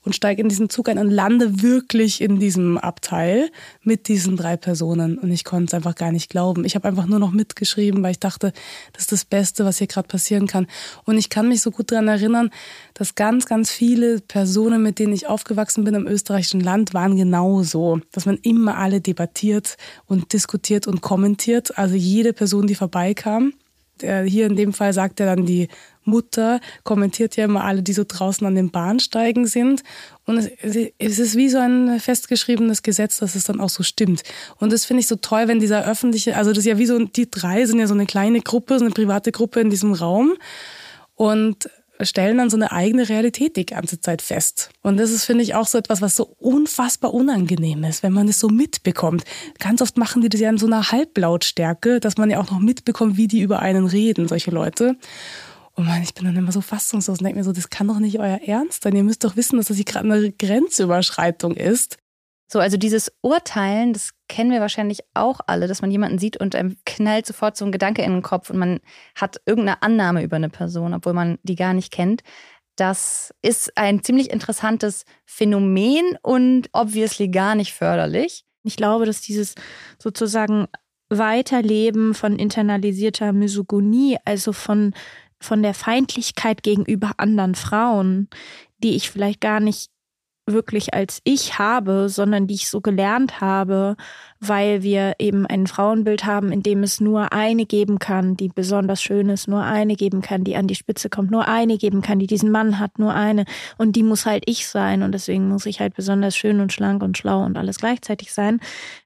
und 0.05 0.15
steige 0.15 0.41
in 0.41 0.49
diesen 0.49 0.69
Zug 0.69 0.87
ein 0.87 0.99
und 0.99 1.09
lande 1.09 1.61
wirklich 1.61 2.21
in 2.21 2.39
diesem 2.39 2.77
Abteil 2.77 3.49
mit 3.81 4.07
diesen 4.07 4.37
drei 4.37 4.55
Personen. 4.55 5.17
Und 5.17 5.31
ich 5.31 5.43
konnte 5.43 5.65
es 5.65 5.73
einfach 5.73 5.95
gar 5.95 6.11
nicht 6.11 6.29
glauben. 6.29 6.63
Ich 6.63 6.75
habe 6.75 6.87
einfach 6.87 7.07
nur 7.07 7.19
noch 7.19 7.31
mitgeschrieben, 7.31 8.03
weil 8.03 8.11
ich 8.11 8.19
dachte, 8.19 8.53
das 8.93 9.03
ist 9.03 9.11
das 9.11 9.25
Beste, 9.25 9.65
was 9.65 9.79
hier 9.79 9.87
gerade 9.87 10.07
passieren 10.07 10.47
kann. 10.47 10.67
Und 11.05 11.17
ich 11.17 11.29
kann 11.29 11.49
mich 11.49 11.61
so 11.61 11.71
gut 11.71 11.91
daran 11.91 12.07
erinnern, 12.07 12.51
dass 12.93 13.15
ganz, 13.15 13.47
ganz 13.47 13.71
viele 13.71 14.21
Personen, 14.21 14.83
mit 14.83 14.99
denen 14.99 15.13
ich 15.13 15.27
aufgewachsen 15.27 15.83
bin 15.83 15.95
im 15.95 16.07
österreichischen 16.07 16.61
Land, 16.61 16.93
waren 16.93 17.17
genauso. 17.17 17.99
Dass 18.11 18.25
man 18.25 18.37
immer 18.43 18.77
alle 18.77 19.01
debattiert 19.01 19.75
und 20.05 20.31
diskutiert 20.33 20.87
und 20.87 21.01
kommentiert. 21.01 21.77
Also 21.77 21.95
jede 21.95 22.31
Person, 22.31 22.67
die 22.67 22.75
vorbeikam. 22.75 23.53
Hier 24.01 24.45
in 24.45 24.57
dem 24.57 24.73
Fall 24.73 24.91
sagt 24.91 25.21
er 25.21 25.25
dann 25.25 25.45
die 25.45 25.69
Mutter 26.05 26.59
kommentiert 26.83 27.35
ja 27.35 27.45
immer 27.45 27.63
alle, 27.63 27.83
die 27.83 27.93
so 27.93 28.03
draußen 28.07 28.45
an 28.45 28.55
den 28.55 28.71
Bahnsteigen 28.71 29.47
sind. 29.47 29.83
Und 30.25 30.37
es, 30.37 30.75
ist 30.97 31.35
wie 31.35 31.49
so 31.49 31.57
ein 31.57 31.99
festgeschriebenes 31.99 32.83
Gesetz, 32.83 33.17
dass 33.17 33.35
es 33.35 33.43
dann 33.43 33.59
auch 33.59 33.69
so 33.69 33.83
stimmt. 33.83 34.23
Und 34.57 34.71
das 34.71 34.85
finde 34.85 35.01
ich 35.01 35.07
so 35.07 35.15
toll, 35.15 35.47
wenn 35.47 35.59
dieser 35.59 35.85
öffentliche, 35.85 36.35
also 36.35 36.51
das 36.51 36.59
ist 36.59 36.65
ja 36.65 36.77
wie 36.77 36.85
so, 36.85 36.99
die 36.99 37.29
drei 37.29 37.65
sind 37.65 37.79
ja 37.79 37.87
so 37.87 37.93
eine 37.93 38.05
kleine 38.05 38.41
Gruppe, 38.41 38.79
so 38.79 38.85
eine 38.85 38.93
private 38.93 39.31
Gruppe 39.31 39.59
in 39.59 39.69
diesem 39.69 39.93
Raum. 39.93 40.33
Und 41.15 41.69
stellen 42.01 42.37
dann 42.37 42.49
so 42.49 42.57
eine 42.57 42.71
eigene 42.71 43.07
Realität 43.07 43.55
die 43.55 43.65
ganze 43.65 44.01
Zeit 44.01 44.21
fest. 44.21 44.69
Und 44.81 44.97
das 44.97 45.11
ist, 45.11 45.25
finde 45.25 45.43
ich, 45.43 45.55
auch 45.55 45.67
so 45.67 45.77
etwas, 45.77 46.01
was 46.01 46.15
so 46.15 46.35
unfassbar 46.39 47.13
unangenehm 47.13 47.83
ist, 47.83 48.03
wenn 48.03 48.13
man 48.13 48.27
es 48.27 48.39
so 48.39 48.49
mitbekommt. 48.49 49.23
Ganz 49.59 49.81
oft 49.81 49.97
machen 49.97 50.21
die 50.21 50.29
das 50.29 50.41
ja 50.41 50.49
in 50.49 50.57
so 50.57 50.65
einer 50.65 50.91
Halblautstärke, 50.91 51.99
dass 51.99 52.17
man 52.17 52.29
ja 52.29 52.39
auch 52.39 52.51
noch 52.51 52.59
mitbekommt, 52.59 53.17
wie 53.17 53.27
die 53.27 53.41
über 53.41 53.59
einen 53.59 53.85
reden, 53.85 54.27
solche 54.27 54.51
Leute. 54.51 54.97
Und 55.75 55.85
man, 55.88 56.01
ich 56.01 56.13
bin 56.13 56.25
dann 56.25 56.38
immer 56.38 56.53
so 56.53 56.61
fassungslos 56.61 57.19
und 57.19 57.25
denke 57.25 57.38
mir 57.38 57.43
so, 57.43 57.51
das 57.51 57.69
kann 57.69 57.88
doch 57.88 57.99
nicht 57.99 58.19
euer 58.19 58.39
Ernst 58.41 58.83
sein. 58.83 58.95
Ihr 58.95 59.03
müsst 59.03 59.23
doch 59.23 59.35
wissen, 59.35 59.57
dass 59.57 59.67
das 59.67 59.75
hier 59.75 59.85
gerade 59.85 60.11
eine 60.11 60.31
Grenzüberschreitung 60.31 61.55
ist. 61.55 61.97
So, 62.47 62.59
also 62.59 62.77
dieses 62.77 63.11
Urteilen, 63.21 63.91
das 63.91 64.11
kennen 64.29 64.51
wir 64.51 64.61
wahrscheinlich 64.61 64.99
auch 65.13 65.39
alle, 65.47 65.67
dass 65.67 65.81
man 65.81 65.91
jemanden 65.91 66.19
sieht 66.19 66.38
und 66.38 66.55
einem 66.55 66.77
knallt 66.85 67.25
sofort 67.25 67.57
so 67.57 67.65
ein 67.65 67.71
Gedanke 67.71 68.03
in 68.03 68.11
den 68.11 68.21
Kopf 68.21 68.49
und 68.49 68.57
man 68.57 68.79
hat 69.15 69.41
irgendeine 69.45 69.81
Annahme 69.81 70.23
über 70.23 70.35
eine 70.35 70.49
Person, 70.49 70.93
obwohl 70.93 71.13
man 71.13 71.39
die 71.43 71.55
gar 71.55 71.73
nicht 71.73 71.91
kennt. 71.91 72.21
Das 72.75 73.33
ist 73.41 73.75
ein 73.77 74.03
ziemlich 74.03 74.29
interessantes 74.29 75.05
Phänomen 75.25 76.17
und 76.21 76.69
obviously 76.71 77.29
gar 77.29 77.55
nicht 77.55 77.73
förderlich. 77.73 78.45
Ich 78.63 78.75
glaube, 78.77 79.05
dass 79.05 79.21
dieses 79.21 79.55
sozusagen 79.97 80.67
Weiterleben 81.09 82.13
von 82.13 82.38
internalisierter 82.38 83.31
Misogonie, 83.31 84.17
also 84.25 84.53
von 84.53 84.93
von 85.45 85.63
der 85.63 85.73
Feindlichkeit 85.73 86.63
gegenüber 86.63 87.12
anderen 87.17 87.55
Frauen, 87.55 88.27
die 88.79 88.95
ich 88.95 89.10
vielleicht 89.10 89.39
gar 89.39 89.60
nicht 89.60 89.89
wirklich 90.47 90.93
als 90.93 91.21
ich 91.23 91.58
habe, 91.58 92.08
sondern 92.08 92.45
die 92.45 92.53
ich 92.53 92.69
so 92.69 92.79
gelernt 92.81 93.41
habe, 93.41 93.95
weil 94.39 94.84
wir 94.84 95.15
eben 95.17 95.47
ein 95.47 95.65
Frauenbild 95.65 96.25
haben, 96.25 96.51
in 96.51 96.62
dem 96.62 96.84
es 96.84 97.01
nur 97.01 97.34
eine 97.34 97.65
geben 97.65 97.97
kann, 97.97 98.38
die 98.38 98.49
besonders 98.49 99.01
schön 99.01 99.29
ist, 99.29 99.47
nur 99.47 99.63
eine 99.63 99.95
geben 99.95 100.21
kann, 100.21 100.43
die 100.43 100.55
an 100.55 100.67
die 100.67 100.75
Spitze 100.75 101.10
kommt, 101.10 101.31
nur 101.31 101.47
eine 101.47 101.77
geben 101.77 102.01
kann, 102.01 102.19
die 102.19 102.27
diesen 102.27 102.51
Mann 102.51 102.79
hat, 102.79 102.99
nur 102.99 103.13
eine. 103.13 103.45
Und 103.77 103.95
die 103.95 104.03
muss 104.03 104.25
halt 104.25 104.43
ich 104.45 104.67
sein. 104.67 105.01
Und 105.01 105.13
deswegen 105.13 105.47
muss 105.47 105.65
ich 105.65 105.79
halt 105.79 105.95
besonders 105.95 106.36
schön 106.36 106.60
und 106.60 106.71
schlank 106.71 107.01
und 107.01 107.17
schlau 107.17 107.43
und 107.43 107.58
alles 107.58 107.77
gleichzeitig 107.77 108.31
sein. 108.31 108.60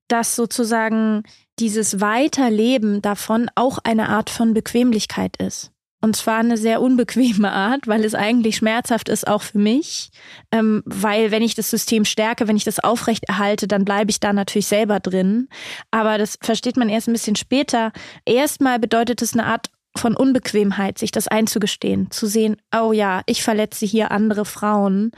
Dass 0.10 0.36
sozusagen 0.36 1.24
dieses 1.60 2.02
Weiterleben 2.02 3.02
davon 3.02 3.50
auch 3.56 3.78
eine 3.84 4.10
Art 4.10 4.30
von 4.30 4.54
Bequemlichkeit 4.54 5.38
ist. 5.38 5.72
Und 6.02 6.16
zwar 6.16 6.40
eine 6.40 6.58
sehr 6.58 6.82
unbequeme 6.82 7.52
Art, 7.52 7.88
weil 7.88 8.06
es 8.06 8.16
eigentlich 8.16 8.58
schmerzhaft 8.58 9.10
ist, 9.10 9.28
auch 9.28 9.42
für 9.42 9.58
mich. 9.58 10.12
Ähm, 10.52 10.82
weil 10.86 11.32
wenn 11.32 11.44
ich 11.44 11.56
das 11.56 11.70
System 11.70 12.06
stärke, 12.06 12.48
wenn 12.48 12.56
ich 12.56 12.64
das 12.64 12.80
aufrechterhalte, 12.80 13.68
dann 13.68 13.86
bleibe 13.86 14.12
ich 14.12 14.20
da 14.20 14.32
natürlich 14.32 14.68
selber 14.68 15.00
drin. 15.00 15.50
Aber 15.92 16.18
das 16.18 16.38
versteht 16.42 16.78
man 16.78 16.90
erst 16.90 17.08
ein 17.08 17.14
bisschen 17.14 17.36
später. 17.36 17.92
Erstmal 18.26 18.80
bedeutet 18.80 19.22
es 19.22 19.34
eine 19.34 19.46
Art 19.46 19.68
von 19.98 20.16
Unbequemheit, 20.16 20.98
sich 20.98 21.12
das 21.12 21.28
einzugestehen, 21.28 22.12
zu 22.12 22.28
sehen, 22.28 22.58
oh 22.74 22.94
ja, 22.94 23.22
ich 23.26 23.44
verletze 23.44 23.86
hier 23.86 24.12
andere 24.12 24.46
Frauen, 24.46 25.12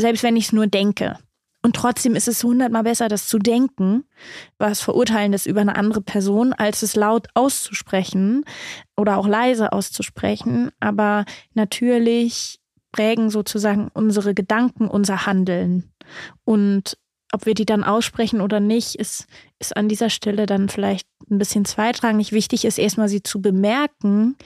selbst 0.00 0.22
wenn 0.22 0.36
ich 0.36 0.46
es 0.46 0.52
nur 0.52 0.66
denke. 0.66 1.18
Und 1.64 1.76
trotzdem 1.76 2.14
ist 2.14 2.28
es 2.28 2.44
hundertmal 2.44 2.82
besser, 2.82 3.08
das 3.08 3.26
zu 3.26 3.38
denken, 3.38 4.04
was 4.58 4.82
Verurteilendes 4.82 5.46
über 5.46 5.62
eine 5.62 5.76
andere 5.76 6.02
Person, 6.02 6.52
als 6.52 6.82
es 6.82 6.94
laut 6.94 7.28
auszusprechen 7.32 8.44
oder 8.98 9.16
auch 9.16 9.26
leise 9.26 9.72
auszusprechen. 9.72 10.72
Aber 10.78 11.24
natürlich 11.54 12.60
prägen 12.92 13.30
sozusagen 13.30 13.88
unsere 13.94 14.34
Gedanken 14.34 14.88
unser 14.88 15.24
Handeln. 15.24 15.90
Und 16.44 16.98
ob 17.32 17.46
wir 17.46 17.54
die 17.54 17.64
dann 17.64 17.82
aussprechen 17.82 18.42
oder 18.42 18.60
nicht, 18.60 18.96
ist, 18.96 19.26
ist 19.58 19.74
an 19.74 19.88
dieser 19.88 20.10
Stelle 20.10 20.44
dann 20.44 20.68
vielleicht 20.68 21.08
ein 21.30 21.38
bisschen 21.38 21.64
zweitrangig. 21.64 22.32
Wichtig 22.32 22.66
ist 22.66 22.78
erstmal 22.78 23.08
sie 23.08 23.22
zu 23.22 23.40
bemerken 23.40 24.36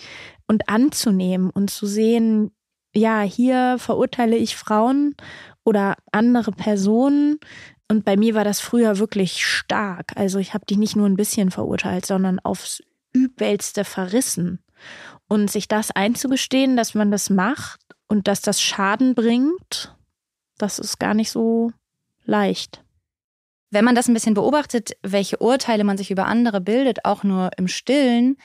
und 0.47 0.69
anzunehmen 0.69 1.51
und 1.51 1.69
zu 1.69 1.85
sehen, 1.87 2.53
ja, 2.95 3.23
hier 3.23 3.77
verurteile 3.79 4.37
ich 4.37 4.57
Frauen 4.57 5.15
oder 5.65 5.97
andere 6.13 6.53
Personen. 6.53 7.39
Und 7.89 8.05
bei 8.05 8.17
mir 8.17 8.35
war 8.35 8.45
das 8.45 8.61
früher 8.61 8.99
wirklich 8.99 9.45
stark. 9.45 10.13
Also 10.17 10.39
ich 10.39 10.55
habe 10.55 10.67
die 10.67 10.77
nicht 10.77 10.97
nur 10.97 11.07
ein 11.07 11.17
bisschen 11.17 11.51
verurteilt, 11.51 12.07
sondern 12.07 12.39
aufs 12.41 12.83
übelste 13.13 13.85
verrissen. 13.85 14.61
Und 15.27 15.51
sich 15.51 15.69
das 15.69 15.91
einzugestehen, 15.91 16.77
dass 16.77 16.95
man 16.95 17.11
das 17.11 17.31
macht 17.31 17.81
und 18.07 18.29
dass 18.29 18.41
das 18.41 18.63
Schaden 18.63 19.15
bringt, 19.15 19.95
das 20.57 20.79
ist 20.79 20.99
gar 20.99 21.15
nicht 21.15 21.31
so 21.31 21.73
leicht. 22.25 22.83
Wenn 23.71 23.85
man 23.85 23.95
das 23.95 24.09
ein 24.09 24.15
bisschen 24.15 24.35
beobachtet, 24.35 24.93
welche 25.03 25.39
Urteile 25.39 25.85
man 25.85 25.99
sich 25.99 26.11
über 26.11 26.27
andere 26.27 26.61
bildet, 26.61 27.05
auch 27.05 27.23
nur 27.23 27.51
im 27.59 27.69
Stillen, 27.69 28.39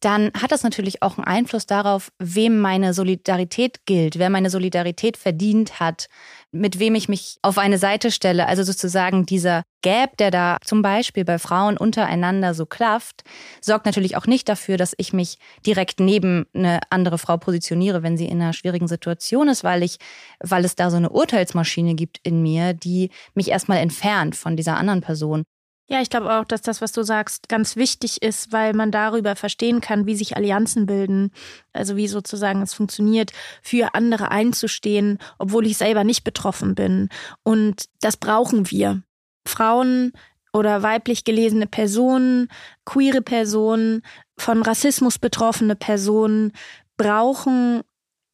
dann 0.00 0.30
hat 0.40 0.50
das 0.50 0.62
natürlich 0.62 1.02
auch 1.02 1.18
einen 1.18 1.26
Einfluss 1.26 1.66
darauf, 1.66 2.10
wem 2.18 2.58
meine 2.58 2.94
Solidarität 2.94 3.84
gilt, 3.84 4.18
wer 4.18 4.30
meine 4.30 4.48
Solidarität 4.48 5.18
verdient 5.18 5.78
hat, 5.78 6.08
mit 6.52 6.78
wem 6.78 6.94
ich 6.94 7.08
mich 7.08 7.36
auf 7.42 7.58
eine 7.58 7.78
Seite 7.78 8.10
stelle. 8.10 8.46
Also 8.46 8.62
sozusagen 8.62 9.26
dieser 9.26 9.62
Gap, 9.82 10.16
der 10.16 10.30
da 10.30 10.56
zum 10.64 10.80
Beispiel 10.82 11.24
bei 11.24 11.38
Frauen 11.38 11.76
untereinander 11.76 12.54
so 12.54 12.64
klafft, 12.64 13.22
sorgt 13.60 13.86
natürlich 13.86 14.16
auch 14.16 14.26
nicht 14.26 14.48
dafür, 14.48 14.78
dass 14.78 14.94
ich 14.96 15.12
mich 15.12 15.38
direkt 15.66 16.00
neben 16.00 16.46
eine 16.54 16.80
andere 16.88 17.18
Frau 17.18 17.36
positioniere, 17.36 18.02
wenn 18.02 18.16
sie 18.16 18.26
in 18.26 18.40
einer 18.40 18.54
schwierigen 18.54 18.88
Situation 18.88 19.48
ist, 19.48 19.64
weil 19.64 19.82
ich, 19.82 19.98
weil 20.40 20.64
es 20.64 20.76
da 20.76 20.90
so 20.90 20.96
eine 20.96 21.10
Urteilsmaschine 21.10 21.94
gibt 21.94 22.18
in 22.22 22.42
mir, 22.42 22.72
die 22.72 23.10
mich 23.34 23.48
erstmal 23.48 23.78
entfernt 23.78 24.34
von 24.34 24.56
dieser 24.56 24.76
anderen 24.76 25.02
Person. 25.02 25.44
Ja, 25.90 26.00
ich 26.00 26.08
glaube 26.08 26.32
auch, 26.32 26.44
dass 26.44 26.62
das, 26.62 26.80
was 26.80 26.92
du 26.92 27.02
sagst, 27.02 27.48
ganz 27.48 27.74
wichtig 27.74 28.22
ist, 28.22 28.52
weil 28.52 28.74
man 28.74 28.92
darüber 28.92 29.34
verstehen 29.34 29.80
kann, 29.80 30.06
wie 30.06 30.14
sich 30.14 30.36
Allianzen 30.36 30.86
bilden. 30.86 31.32
Also 31.72 31.96
wie 31.96 32.06
sozusagen 32.06 32.62
es 32.62 32.74
funktioniert, 32.74 33.32
für 33.60 33.92
andere 33.94 34.30
einzustehen, 34.30 35.18
obwohl 35.38 35.66
ich 35.66 35.76
selber 35.76 36.04
nicht 36.04 36.22
betroffen 36.22 36.76
bin. 36.76 37.08
Und 37.42 37.86
das 38.00 38.16
brauchen 38.16 38.70
wir. 38.70 39.02
Frauen 39.48 40.12
oder 40.52 40.84
weiblich 40.84 41.24
gelesene 41.24 41.66
Personen, 41.66 42.48
queere 42.84 43.20
Personen, 43.20 44.02
von 44.38 44.62
Rassismus 44.62 45.18
betroffene 45.18 45.74
Personen 45.74 46.52
brauchen 46.96 47.82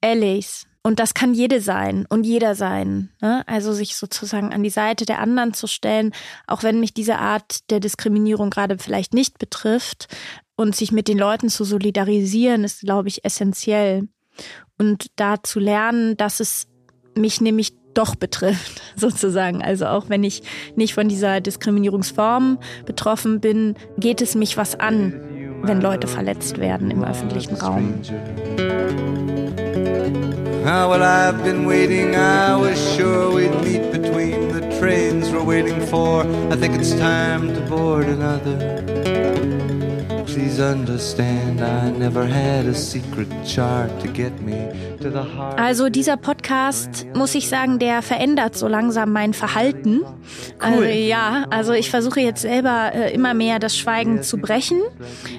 Allies. 0.02 0.66
Und 0.86 1.00
das 1.00 1.14
kann 1.14 1.34
jede 1.34 1.60
sein 1.60 2.06
und 2.08 2.22
jeder 2.22 2.54
sein. 2.54 3.08
Ne? 3.20 3.42
Also 3.48 3.72
sich 3.72 3.96
sozusagen 3.96 4.52
an 4.52 4.62
die 4.62 4.70
Seite 4.70 5.04
der 5.04 5.18
anderen 5.18 5.52
zu 5.52 5.66
stellen, 5.66 6.12
auch 6.46 6.62
wenn 6.62 6.78
mich 6.78 6.94
diese 6.94 7.18
Art 7.18 7.68
der 7.70 7.80
Diskriminierung 7.80 8.50
gerade 8.50 8.78
vielleicht 8.78 9.12
nicht 9.12 9.40
betrifft. 9.40 10.06
Und 10.54 10.76
sich 10.76 10.92
mit 10.92 11.08
den 11.08 11.18
Leuten 11.18 11.48
zu 11.48 11.64
solidarisieren, 11.64 12.62
ist, 12.62 12.82
glaube 12.82 13.08
ich, 13.08 13.24
essentiell. 13.24 14.06
Und 14.78 15.06
da 15.16 15.42
zu 15.42 15.58
lernen, 15.58 16.16
dass 16.18 16.38
es 16.38 16.68
mich 17.16 17.40
nämlich 17.40 17.72
doch 17.92 18.14
betrifft, 18.14 18.80
sozusagen. 18.96 19.64
Also 19.64 19.86
auch 19.86 20.08
wenn 20.08 20.22
ich 20.22 20.44
nicht 20.76 20.94
von 20.94 21.08
dieser 21.08 21.40
Diskriminierungsform 21.40 22.60
betroffen 22.84 23.40
bin, 23.40 23.74
geht 23.98 24.22
es 24.22 24.36
mich 24.36 24.56
was 24.56 24.78
an, 24.78 25.20
wenn 25.62 25.80
Leute 25.80 26.06
verletzt 26.06 26.58
werden 26.58 26.92
im 26.92 27.02
öffentlichen 27.02 27.56
Raum. 27.56 28.02
Ah, 30.06 30.88
well, 30.88 31.02
I've 31.02 31.42
been 31.42 31.64
waiting. 31.64 32.14
I 32.14 32.54
was 32.54 32.78
sure 32.94 33.32
we'd 33.32 33.50
meet 33.62 33.90
between 33.90 34.52
the 34.52 34.60
trains 34.78 35.30
we're 35.30 35.42
waiting 35.42 35.80
for. 35.86 36.22
I 36.52 36.56
think 36.56 36.74
it's 36.74 36.94
time 36.94 37.52
to 37.54 37.60
board 37.62 38.06
another. 38.06 38.95
Please 40.36 40.60
understand, 40.60 41.62
I 41.62 41.90
never 41.98 42.26
had 42.26 42.66
a 42.66 42.74
secret 42.74 43.26
chart 43.46 43.88
to 44.00 44.08
get 44.08 44.38
me 44.42 44.68
to 45.00 45.10
the 45.10 45.24
heart. 45.34 45.58
Also 45.58 45.88
dieser 45.88 46.18
Podcast, 46.18 47.06
muss 47.14 47.34
ich 47.34 47.48
sagen, 47.48 47.78
der 47.78 48.02
verändert 48.02 48.54
so 48.54 48.68
langsam 48.68 49.12
mein 49.12 49.32
Verhalten. 49.32 50.02
Cool. 50.02 50.14
Also, 50.60 50.82
ja, 50.82 51.46
also 51.48 51.72
ich 51.72 51.88
versuche 51.88 52.20
jetzt 52.20 52.42
selber 52.42 52.92
äh, 52.94 53.14
immer 53.14 53.32
mehr 53.32 53.58
das 53.58 53.78
Schweigen 53.78 54.22
zu 54.22 54.36
brechen. 54.36 54.82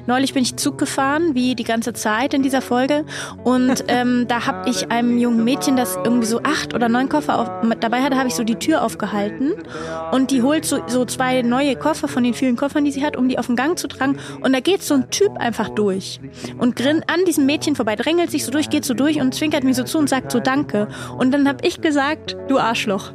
Neulich 0.07 0.33
bin 0.33 0.41
ich 0.41 0.55
Zug 0.55 0.79
gefahren, 0.79 1.35
wie 1.35 1.53
die 1.53 1.63
ganze 1.63 1.93
Zeit 1.93 2.33
in 2.33 2.41
dieser 2.41 2.63
Folge. 2.63 3.05
Und 3.43 3.83
ähm, 3.89 4.25
da 4.27 4.47
habe 4.47 4.67
ich 4.67 4.89
einem 4.89 5.19
jungen 5.19 5.43
Mädchen, 5.43 5.77
das 5.77 5.95
irgendwie 6.03 6.25
so 6.25 6.41
acht 6.41 6.73
oder 6.73 6.89
neun 6.89 7.07
Koffer 7.07 7.37
auf, 7.37 7.51
dabei 7.79 8.01
hatte, 8.01 8.17
habe 8.17 8.29
ich 8.29 8.35
so 8.35 8.43
die 8.43 8.55
Tür 8.55 8.81
aufgehalten. 8.81 9.53
Und 10.11 10.31
die 10.31 10.41
holt 10.41 10.65
so, 10.65 10.79
so 10.87 11.05
zwei 11.05 11.43
neue 11.43 11.75
Koffer 11.75 12.07
von 12.07 12.23
den 12.23 12.33
vielen 12.33 12.55
Koffern, 12.55 12.83
die 12.83 12.91
sie 12.91 13.05
hat, 13.05 13.15
um 13.15 13.29
die 13.29 13.37
auf 13.37 13.45
den 13.45 13.55
Gang 13.55 13.77
zu 13.77 13.87
tragen. 13.87 14.17
Und 14.41 14.53
da 14.53 14.59
geht's 14.59 14.86
so 14.87 14.95
ein 14.95 15.09
Typ 15.09 15.37
einfach 15.37 15.69
durch 15.69 16.19
und 16.57 16.75
grin 16.75 17.03
an 17.07 17.25
diesem 17.25 17.45
Mädchen 17.45 17.75
vorbei, 17.75 17.95
drängelt 17.95 18.31
sich 18.31 18.45
so 18.45 18.51
durch, 18.51 18.69
geht 18.69 18.85
so 18.85 18.93
durch 18.93 19.19
und 19.19 19.33
zwinkert 19.33 19.63
mir 19.63 19.73
so 19.73 19.83
zu 19.83 19.97
und 19.97 20.09
sagt 20.09 20.31
so 20.31 20.39
Danke. 20.39 20.87
Und 21.17 21.31
dann 21.31 21.47
habe 21.47 21.65
ich 21.65 21.81
gesagt, 21.81 22.37
du 22.47 22.57
Arschloch. 22.57 23.13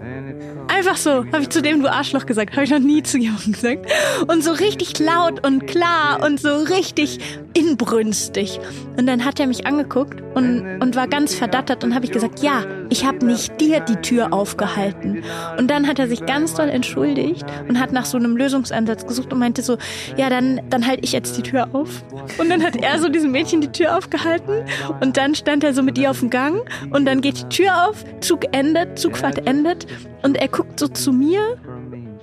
Einfach 0.68 0.96
so, 0.96 1.10
habe 1.10 1.42
ich 1.42 1.50
zu 1.50 1.60
dem 1.60 1.82
du 1.82 1.90
Arschloch 1.90 2.26
gesagt. 2.26 2.52
Habe 2.52 2.64
ich 2.64 2.70
noch 2.70 2.78
nie 2.78 3.02
zu 3.02 3.18
jemandem 3.18 3.52
gesagt. 3.52 3.86
Und 4.26 4.42
so 4.42 4.52
richtig 4.52 4.98
laut 4.98 5.46
und 5.46 5.66
klar 5.66 6.22
und 6.24 6.40
so 6.40 6.54
richtig 6.56 7.18
inbrünstig. 7.54 8.60
Und 8.96 9.06
dann 9.06 9.24
hat 9.24 9.40
er 9.40 9.46
mich 9.46 9.66
angeguckt 9.66 10.22
und, 10.34 10.80
und 10.80 10.96
war 10.96 11.08
ganz 11.08 11.34
verdattert 11.34 11.84
und 11.84 11.94
habe 11.94 12.04
ich 12.04 12.12
gesagt, 12.12 12.42
ja, 12.42 12.64
ich 12.92 13.06
habe 13.06 13.24
nicht 13.24 13.58
dir 13.58 13.80
die 13.80 13.96
Tür 13.96 14.34
aufgehalten. 14.34 15.24
Und 15.56 15.70
dann 15.70 15.88
hat 15.88 15.98
er 15.98 16.08
sich 16.08 16.26
ganz 16.26 16.52
doll 16.52 16.68
entschuldigt 16.68 17.42
und 17.66 17.80
hat 17.80 17.90
nach 17.90 18.04
so 18.04 18.18
einem 18.18 18.36
Lösungsansatz 18.36 19.06
gesucht 19.06 19.32
und 19.32 19.38
meinte 19.38 19.62
so, 19.62 19.78
ja, 20.18 20.28
dann, 20.28 20.60
dann 20.68 20.86
halte 20.86 21.02
ich 21.02 21.12
jetzt 21.12 21.38
die 21.38 21.42
Tür 21.42 21.68
auf. 21.72 22.04
Und 22.38 22.50
dann 22.50 22.62
hat 22.62 22.76
er 22.76 22.98
so 22.98 23.08
diesem 23.08 23.32
Mädchen 23.32 23.62
die 23.62 23.72
Tür 23.72 23.96
aufgehalten 23.96 24.66
und 25.00 25.16
dann 25.16 25.34
stand 25.34 25.64
er 25.64 25.72
so 25.72 25.82
mit 25.82 25.96
ihr 25.96 26.10
auf 26.10 26.20
dem 26.20 26.28
Gang 26.28 26.60
und 26.90 27.06
dann 27.06 27.22
geht 27.22 27.38
die 27.38 27.48
Tür 27.48 27.88
auf, 27.88 28.04
Zug 28.20 28.54
endet, 28.54 28.98
Zugfahrt 28.98 29.46
endet 29.46 29.86
und 30.22 30.36
er 30.36 30.48
guckt 30.48 30.78
so 30.78 30.86
zu 30.86 31.12
mir 31.12 31.56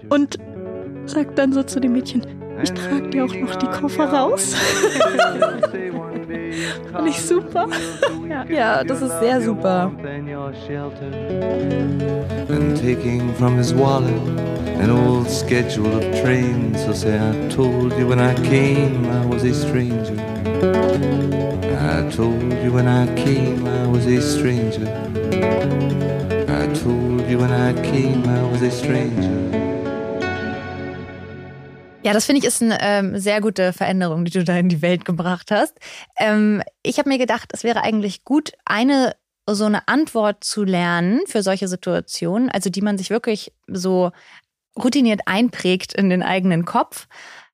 und 0.10 0.38
sagt 1.06 1.40
dann 1.40 1.52
so 1.52 1.64
zu 1.64 1.80
dem 1.80 1.94
Mädchen, 1.94 2.22
ich 2.62 2.72
trage 2.74 3.10
dir 3.10 3.26
auch 3.26 3.34
noch 3.34 3.56
die 3.56 3.68
Koffer 3.68 4.06
raus. 4.06 4.56
Fand 6.92 7.08
ich 7.08 7.22
super. 7.22 7.68
ja. 8.30 8.46
ja, 8.50 8.84
das 8.84 9.02
ist 9.02 9.20
sehr 9.20 9.42
super. 9.42 9.92
And 12.50 12.78
taking 12.80 13.34
from 13.36 13.58
his 13.58 13.74
wallet 13.74 14.22
an 14.80 14.92
old 14.92 15.30
schedule 15.30 15.92
of 15.96 16.04
trains. 16.22 16.84
So 16.86 16.94
say, 16.94 17.18
I 17.18 17.50
told 17.50 17.98
you 17.98 18.08
when 18.08 18.20
I 18.20 18.34
came 18.36 19.06
I 19.10 19.26
was 19.26 19.44
a 19.44 19.54
stranger. 19.54 20.16
I 21.80 22.10
told 22.12 22.54
you 22.64 22.72
when 22.72 22.88
I 22.88 23.08
came 23.16 23.66
I 23.68 23.88
was 23.88 24.06
a 24.06 24.22
stranger. 24.22 24.88
I 26.48 26.68
told 26.74 27.28
you 27.28 27.40
when 27.40 27.52
I 27.52 27.74
came 27.82 28.28
I 28.28 28.44
was 28.52 28.62
a 28.62 28.72
stranger. 28.72 29.59
Ja, 32.02 32.14
das 32.14 32.26
finde 32.26 32.39
ich 32.39 32.45
ist 32.45 32.62
eine 32.62 32.78
ähm, 32.82 33.18
sehr 33.18 33.41
gute 33.41 33.74
Veränderung, 33.74 34.24
die 34.24 34.32
du 34.32 34.45
da 34.45 34.56
in 34.58 34.70
die 34.70 34.82
Welt 34.82 35.04
gebracht 35.04 35.52
hast. 35.52 35.78
Ähm, 36.18 36.64
ich 36.82 36.97
habe 36.97 37.10
mir 37.10 37.18
gedacht, 37.18 37.50
es 37.52 37.66
wäre 37.66 37.84
eigentlich 37.84 38.24
gut, 38.24 38.54
eine 38.64 39.16
so 39.50 39.66
eine 39.66 39.88
Antwort 39.88 40.43
zu 40.43 40.64
lernen 40.64 41.22
für 41.26 41.43
solche 41.43 41.68
Situationen, 41.68 42.50
also 42.50 42.70
die 42.70 42.82
man 42.82 42.97
sich 42.97 43.10
wirklich 43.10 43.52
so 43.68 44.12
routiniert 44.78 45.22
einprägt 45.26 45.93
in 45.93 46.10
den 46.10 46.24
eigenen 46.24 46.64
Kopf, 46.64 47.08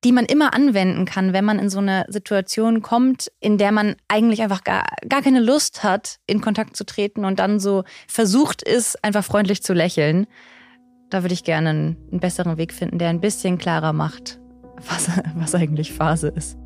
die 0.04 0.12
man 0.12 0.26
immer 0.26 0.54
anwenden 0.54 1.06
kann, 1.06 1.32
wenn 1.32 1.44
man 1.44 1.58
in 1.58 1.70
so 1.70 1.78
eine 1.78 2.04
Situation 2.08 2.82
kommt, 2.82 3.32
in 3.40 3.58
der 3.58 3.72
man 3.72 3.96
eigentlich 4.06 4.42
einfach 4.42 4.62
gar, 4.62 4.84
gar 5.08 5.22
keine 5.22 5.40
Lust 5.40 5.82
hat, 5.82 6.18
in 6.26 6.40
Kontakt 6.40 6.76
zu 6.76 6.84
treten 6.84 7.24
und 7.24 7.38
dann 7.40 7.58
so 7.58 7.82
versucht 8.06 8.62
ist, 8.62 9.02
einfach 9.02 9.24
freundlich 9.24 9.62
zu 9.62 9.72
lächeln. 9.72 10.26
Da 11.10 11.22
würde 11.22 11.34
ich 11.34 11.44
gerne 11.44 11.70
einen, 11.70 11.96
einen 12.10 12.20
besseren 12.20 12.58
Weg 12.58 12.72
finden, 12.72 12.98
der 12.98 13.10
ein 13.10 13.20
bisschen 13.20 13.58
klarer 13.58 13.92
macht, 13.92 14.40
was, 14.88 15.08
was 15.36 15.54
eigentlich 15.54 15.92
Phase 15.92 16.28
ist. 16.28 16.58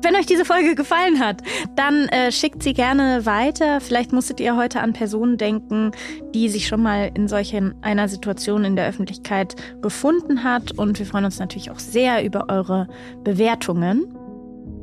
Wenn 0.00 0.14
euch 0.14 0.26
diese 0.26 0.44
Folge 0.44 0.76
gefallen 0.76 1.18
hat, 1.18 1.42
dann 1.74 2.06
äh, 2.08 2.30
schickt 2.30 2.62
sie 2.62 2.72
gerne 2.72 3.26
weiter. 3.26 3.80
Vielleicht 3.80 4.12
musstet 4.12 4.38
ihr 4.38 4.56
heute 4.56 4.80
an 4.80 4.92
Personen 4.92 5.38
denken, 5.38 5.90
die 6.34 6.48
sich 6.48 6.68
schon 6.68 6.82
mal 6.82 7.10
in 7.14 7.26
solch 7.26 7.52
einer 7.82 8.08
Situation 8.08 8.64
in 8.64 8.76
der 8.76 8.86
Öffentlichkeit 8.86 9.56
befunden 9.80 10.44
hat. 10.44 10.70
Und 10.70 11.00
wir 11.00 11.06
freuen 11.06 11.24
uns 11.24 11.40
natürlich 11.40 11.72
auch 11.72 11.80
sehr 11.80 12.24
über 12.24 12.46
eure 12.48 12.86
Bewertungen. 13.24 14.04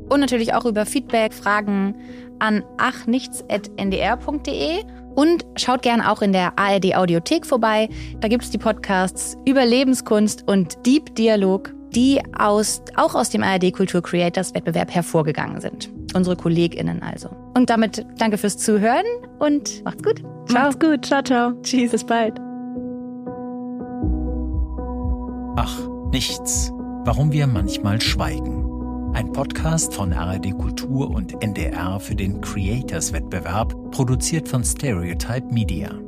Und 0.10 0.20
natürlich 0.20 0.54
auch 0.54 0.66
über 0.66 0.86
Feedback, 0.86 1.34
Fragen 1.34 1.96
an 2.40 2.66
achnichts.ndr.de. 2.78 4.84
Und 5.16 5.46
schaut 5.56 5.82
gerne 5.82 6.12
auch 6.12 6.22
in 6.22 6.34
der 6.34 6.58
ARD 6.60 6.96
Audiothek 6.96 7.46
vorbei. 7.46 7.90
Da 8.20 8.28
gibt 8.28 8.44
es 8.44 8.50
die 8.50 8.58
Podcasts 8.58 9.38
über 9.46 9.66
Lebenskunst 9.66 10.48
und 10.48 10.86
Deep 10.86 11.16
Dialog, 11.16 11.74
die 11.96 12.22
aus, 12.38 12.82
auch 12.96 13.16
aus 13.16 13.30
dem 13.30 13.42
ARD 13.44 13.74
Kultur 13.74 14.02
Creators 14.02 14.54
Wettbewerb 14.54 14.94
hervorgegangen 14.94 15.62
sind. 15.62 15.90
Unsere 16.14 16.36
KollegInnen 16.36 17.02
also. 17.02 17.30
Und 17.56 17.70
damit 17.70 18.06
danke 18.18 18.38
fürs 18.38 18.58
Zuhören 18.58 19.06
und 19.40 19.84
macht's 19.84 20.04
gut. 20.04 20.22
Ciao. 20.48 20.64
Macht's 20.64 20.80
gut. 20.80 21.06
Ciao, 21.06 21.22
ciao. 21.24 21.54
Tschüss, 21.62 21.92
bis 21.92 22.04
bald. 22.06 22.40
Ach, 25.58 25.80
nichts. 26.12 26.72
Warum 27.06 27.32
wir 27.32 27.48
manchmal 27.48 28.02
schweigen. 28.02 28.65
Ein 29.16 29.32
Podcast 29.32 29.94
von 29.94 30.12
ARD 30.12 30.52
Kultur 30.58 31.10
und 31.10 31.42
NDR 31.42 32.02
für 32.02 32.16
den 32.16 32.42
Creators 32.42 33.14
Wettbewerb, 33.14 33.74
produziert 33.92 34.46
von 34.46 34.62
Stereotype 34.62 35.54
Media. 35.54 36.05